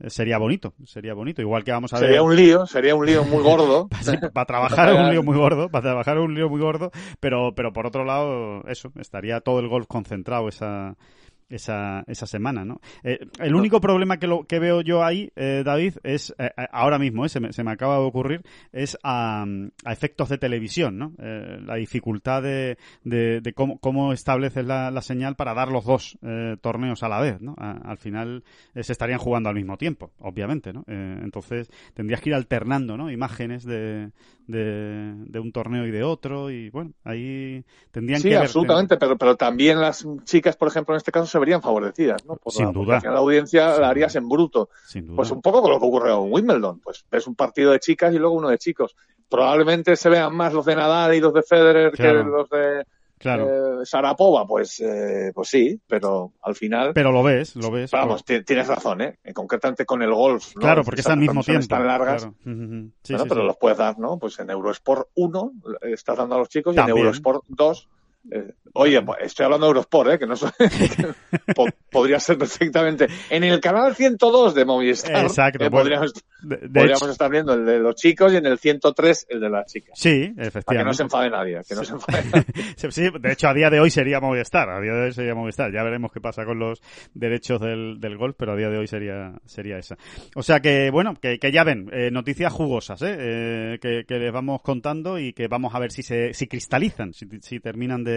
[0.08, 1.42] sería bonito, sería bonito.
[1.42, 3.90] Igual que vamos a ver Sería un lío, sería un lío muy gordo.
[4.02, 7.74] Sí, para trabajar un lío muy gordo, para trabajar un lío muy gordo, pero, pero
[7.74, 10.96] por otro lado, eso, estaría todo el golf concentrado esa,
[11.50, 12.80] esa, esa semana, ¿no?
[13.04, 17.00] Eh, el único problema que, lo, que veo yo ahí, eh, David, es, eh, ahora
[17.00, 19.46] mismo, eh, se, me, se me acaba de ocurrir, es a,
[19.86, 21.14] a efectos de televisión, ¿no?
[21.18, 25.86] Eh, la dificultad de, de, de cómo, cómo estableces la, la, señal para dar los
[25.86, 27.56] dos eh, torneos a la vez, ¿no?
[27.58, 28.44] A, al final
[28.76, 30.84] eh, se estarían jugando al mismo tiempo, obviamente, ¿no?
[30.88, 33.10] Eh, entonces tendrías que ir alternando, ¿no?
[33.10, 34.12] Imágenes de,
[34.48, 38.36] de, de, un torneo y de otro y, bueno, ahí tendrían sí, que...
[38.36, 42.26] Sí, absolutamente, pero, pero también las chicas, por ejemplo, en este caso se verían favorecidas,
[42.26, 42.36] ¿no?
[42.36, 43.02] Por Sin la, duda.
[43.04, 44.70] La audiencia Sin la harías en bruto.
[44.88, 45.16] Sin duda.
[45.18, 46.80] Pues un poco con lo que ocurre en Wimbledon.
[46.82, 48.96] Pues ves un partido de chicas y luego uno de chicos.
[49.30, 52.24] Probablemente se vean más los de Nadal y los de Federer Claro.
[52.24, 52.86] que los de
[53.20, 53.82] Claro.
[53.82, 54.48] eh, Sarapova.
[54.48, 56.94] Pues, eh, pues sí, pero al final.
[56.94, 57.92] Pero lo ves, lo ves.
[57.92, 59.20] Vamos, ti- tienes razón, ¿eh?
[59.34, 60.56] Concretamente con el golf.
[60.56, 60.62] ¿no?
[60.62, 61.68] Claro, porque es Esas al mismo tiempo.
[61.68, 62.22] tan largas.
[62.24, 62.36] Claro.
[62.44, 63.48] Sí, bueno, sí, pero sí.
[63.48, 64.18] los puedes dar, ¿no?
[64.18, 65.52] Pues en Eurosport 1
[65.82, 67.90] eh, estás dando a los chicos y en Eurosport 2.
[68.32, 70.20] Eh, oye, pues, estoy hablando de Eurosport, ¿eh?
[70.20, 73.08] Que no soy, que po- podría ser perfectamente.
[73.30, 75.24] En el canal 102 de Movistar.
[75.24, 78.38] Exacto, eh, bueno, podríamos, De, de podríamos hecho, estar viendo el de los chicos y
[78.38, 79.98] en el 103 el de las chicas.
[80.00, 80.94] sí, Para que no efectivamente.
[80.98, 81.62] se enfade nadie.
[81.68, 82.46] Que no se enfade nadie.
[82.78, 84.70] Sí, sí, de hecho, a día de hoy sería Movistar.
[84.70, 85.72] A día de hoy sería Movistar.
[85.74, 86.82] Ya veremos qué pasa con los
[87.14, 89.98] derechos del, del golf, pero a día de hoy sería, sería esa.
[90.36, 93.16] O sea que, bueno, que, que ya ven, eh, noticias jugosas, ¿eh?
[93.20, 97.14] Eh, que, que les vamos contando y que vamos a ver si se si cristalizan,
[97.14, 98.09] si, si terminan de,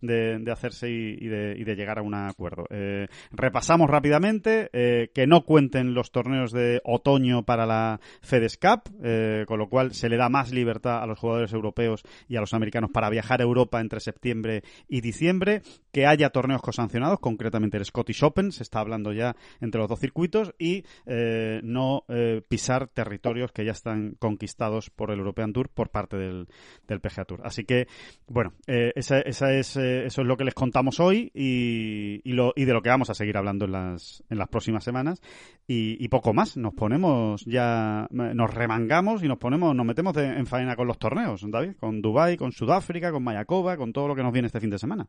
[0.00, 2.64] de, hacerse y, de, y de llegar a un acuerdo.
[2.70, 8.94] Eh, repasamos rápidamente eh, que no cuenten los torneos de otoño para la FedEx Cup,
[9.02, 12.40] eh, con lo cual se le da más libertad a los jugadores europeos y a
[12.40, 15.62] los americanos para viajar a Europa entre septiembre y diciembre,
[15.92, 20.00] que haya torneos cosancionados, concretamente el Scottish Open, se está hablando ya entre los dos
[20.00, 22.04] circuitos, y eh, no
[22.48, 26.46] pisar territorios que ya están conquistados por el European Tour por parte del,
[26.86, 27.40] PGA Tour.
[27.44, 27.86] Así que,
[28.26, 32.64] bueno, esa, esa es, eso es lo que les contamos hoy y, y, lo, y
[32.64, 35.20] de lo que vamos a seguir hablando en las, en las próximas semanas.
[35.66, 40.46] Y, y poco más, nos ponemos ya, nos remangamos y nos ponemos, nos metemos en
[40.46, 44.22] faena con los torneos, David, con Dubai, con Sudáfrica, con Mayakoba, con todo lo que
[44.22, 45.06] nos viene este fin de semana.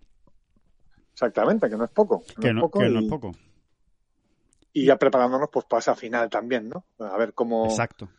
[1.14, 2.22] Exactamente, que no es poco.
[2.40, 3.32] que, no, es poco.
[4.74, 6.84] Y ya preparándonos pues para esa final también, ¿no?
[7.00, 8.10] A ver cómo, Exacto.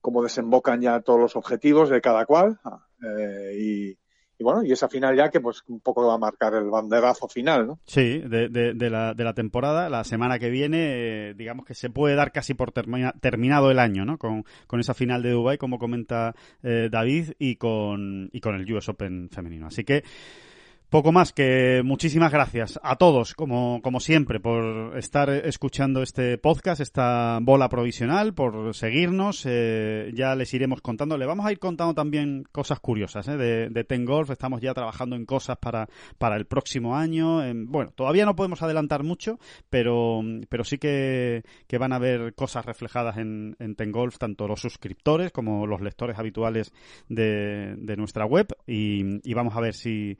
[0.00, 2.60] cómo desembocan ya todos los objetivos de cada cual.
[3.02, 4.01] Eh, y,
[4.42, 7.28] y bueno, y esa final ya que pues un poco va a marcar el banderazo
[7.28, 7.78] final, ¿no?
[7.86, 10.78] Sí, de, de, de, la, de la temporada, la semana que viene,
[11.30, 14.18] eh, digamos que se puede dar casi por termina, terminado el año, ¿no?
[14.18, 18.70] Con, con, esa final de Dubai, como comenta eh, David, y con, y con el
[18.72, 19.68] US Open femenino.
[19.68, 20.02] Así que
[20.92, 26.82] poco más que muchísimas gracias a todos, como, como siempre, por estar escuchando este podcast,
[26.82, 29.44] esta bola provisional, por seguirnos.
[29.46, 31.16] Eh, ya les iremos contando.
[31.16, 33.38] Le vamos a ir contando también cosas curiosas ¿eh?
[33.38, 34.28] de, de Ten Golf.
[34.28, 35.88] Estamos ya trabajando en cosas para,
[36.18, 37.42] para el próximo año.
[37.42, 39.38] En, bueno, todavía no podemos adelantar mucho,
[39.70, 40.20] pero,
[40.50, 44.60] pero sí que, que van a haber cosas reflejadas en, en Ten Golf, tanto los
[44.60, 46.70] suscriptores como los lectores habituales
[47.08, 48.48] de, de nuestra web.
[48.66, 50.18] Y, y vamos a ver si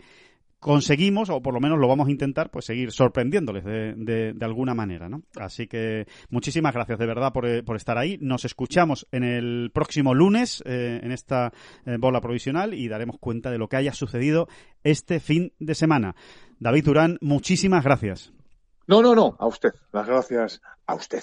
[0.63, 4.75] conseguimos, o por lo menos lo vamos a intentar, pues seguir sorprendiéndoles de, de, alguna
[4.75, 5.23] manera, ¿no?
[5.37, 8.17] Así que muchísimas gracias de verdad por, por estar ahí.
[8.21, 11.53] Nos escuchamos en el próximo lunes eh, en esta
[11.85, 14.47] eh, bola provisional y daremos cuenta de lo que haya sucedido
[14.85, 16.15] este fin de semana.
[16.61, 18.33] David Durán, muchísimas gracias.
[18.87, 19.71] No, no, no, a usted.
[19.93, 21.23] Las gracias a usted.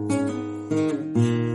[0.71, 1.50] Thank you.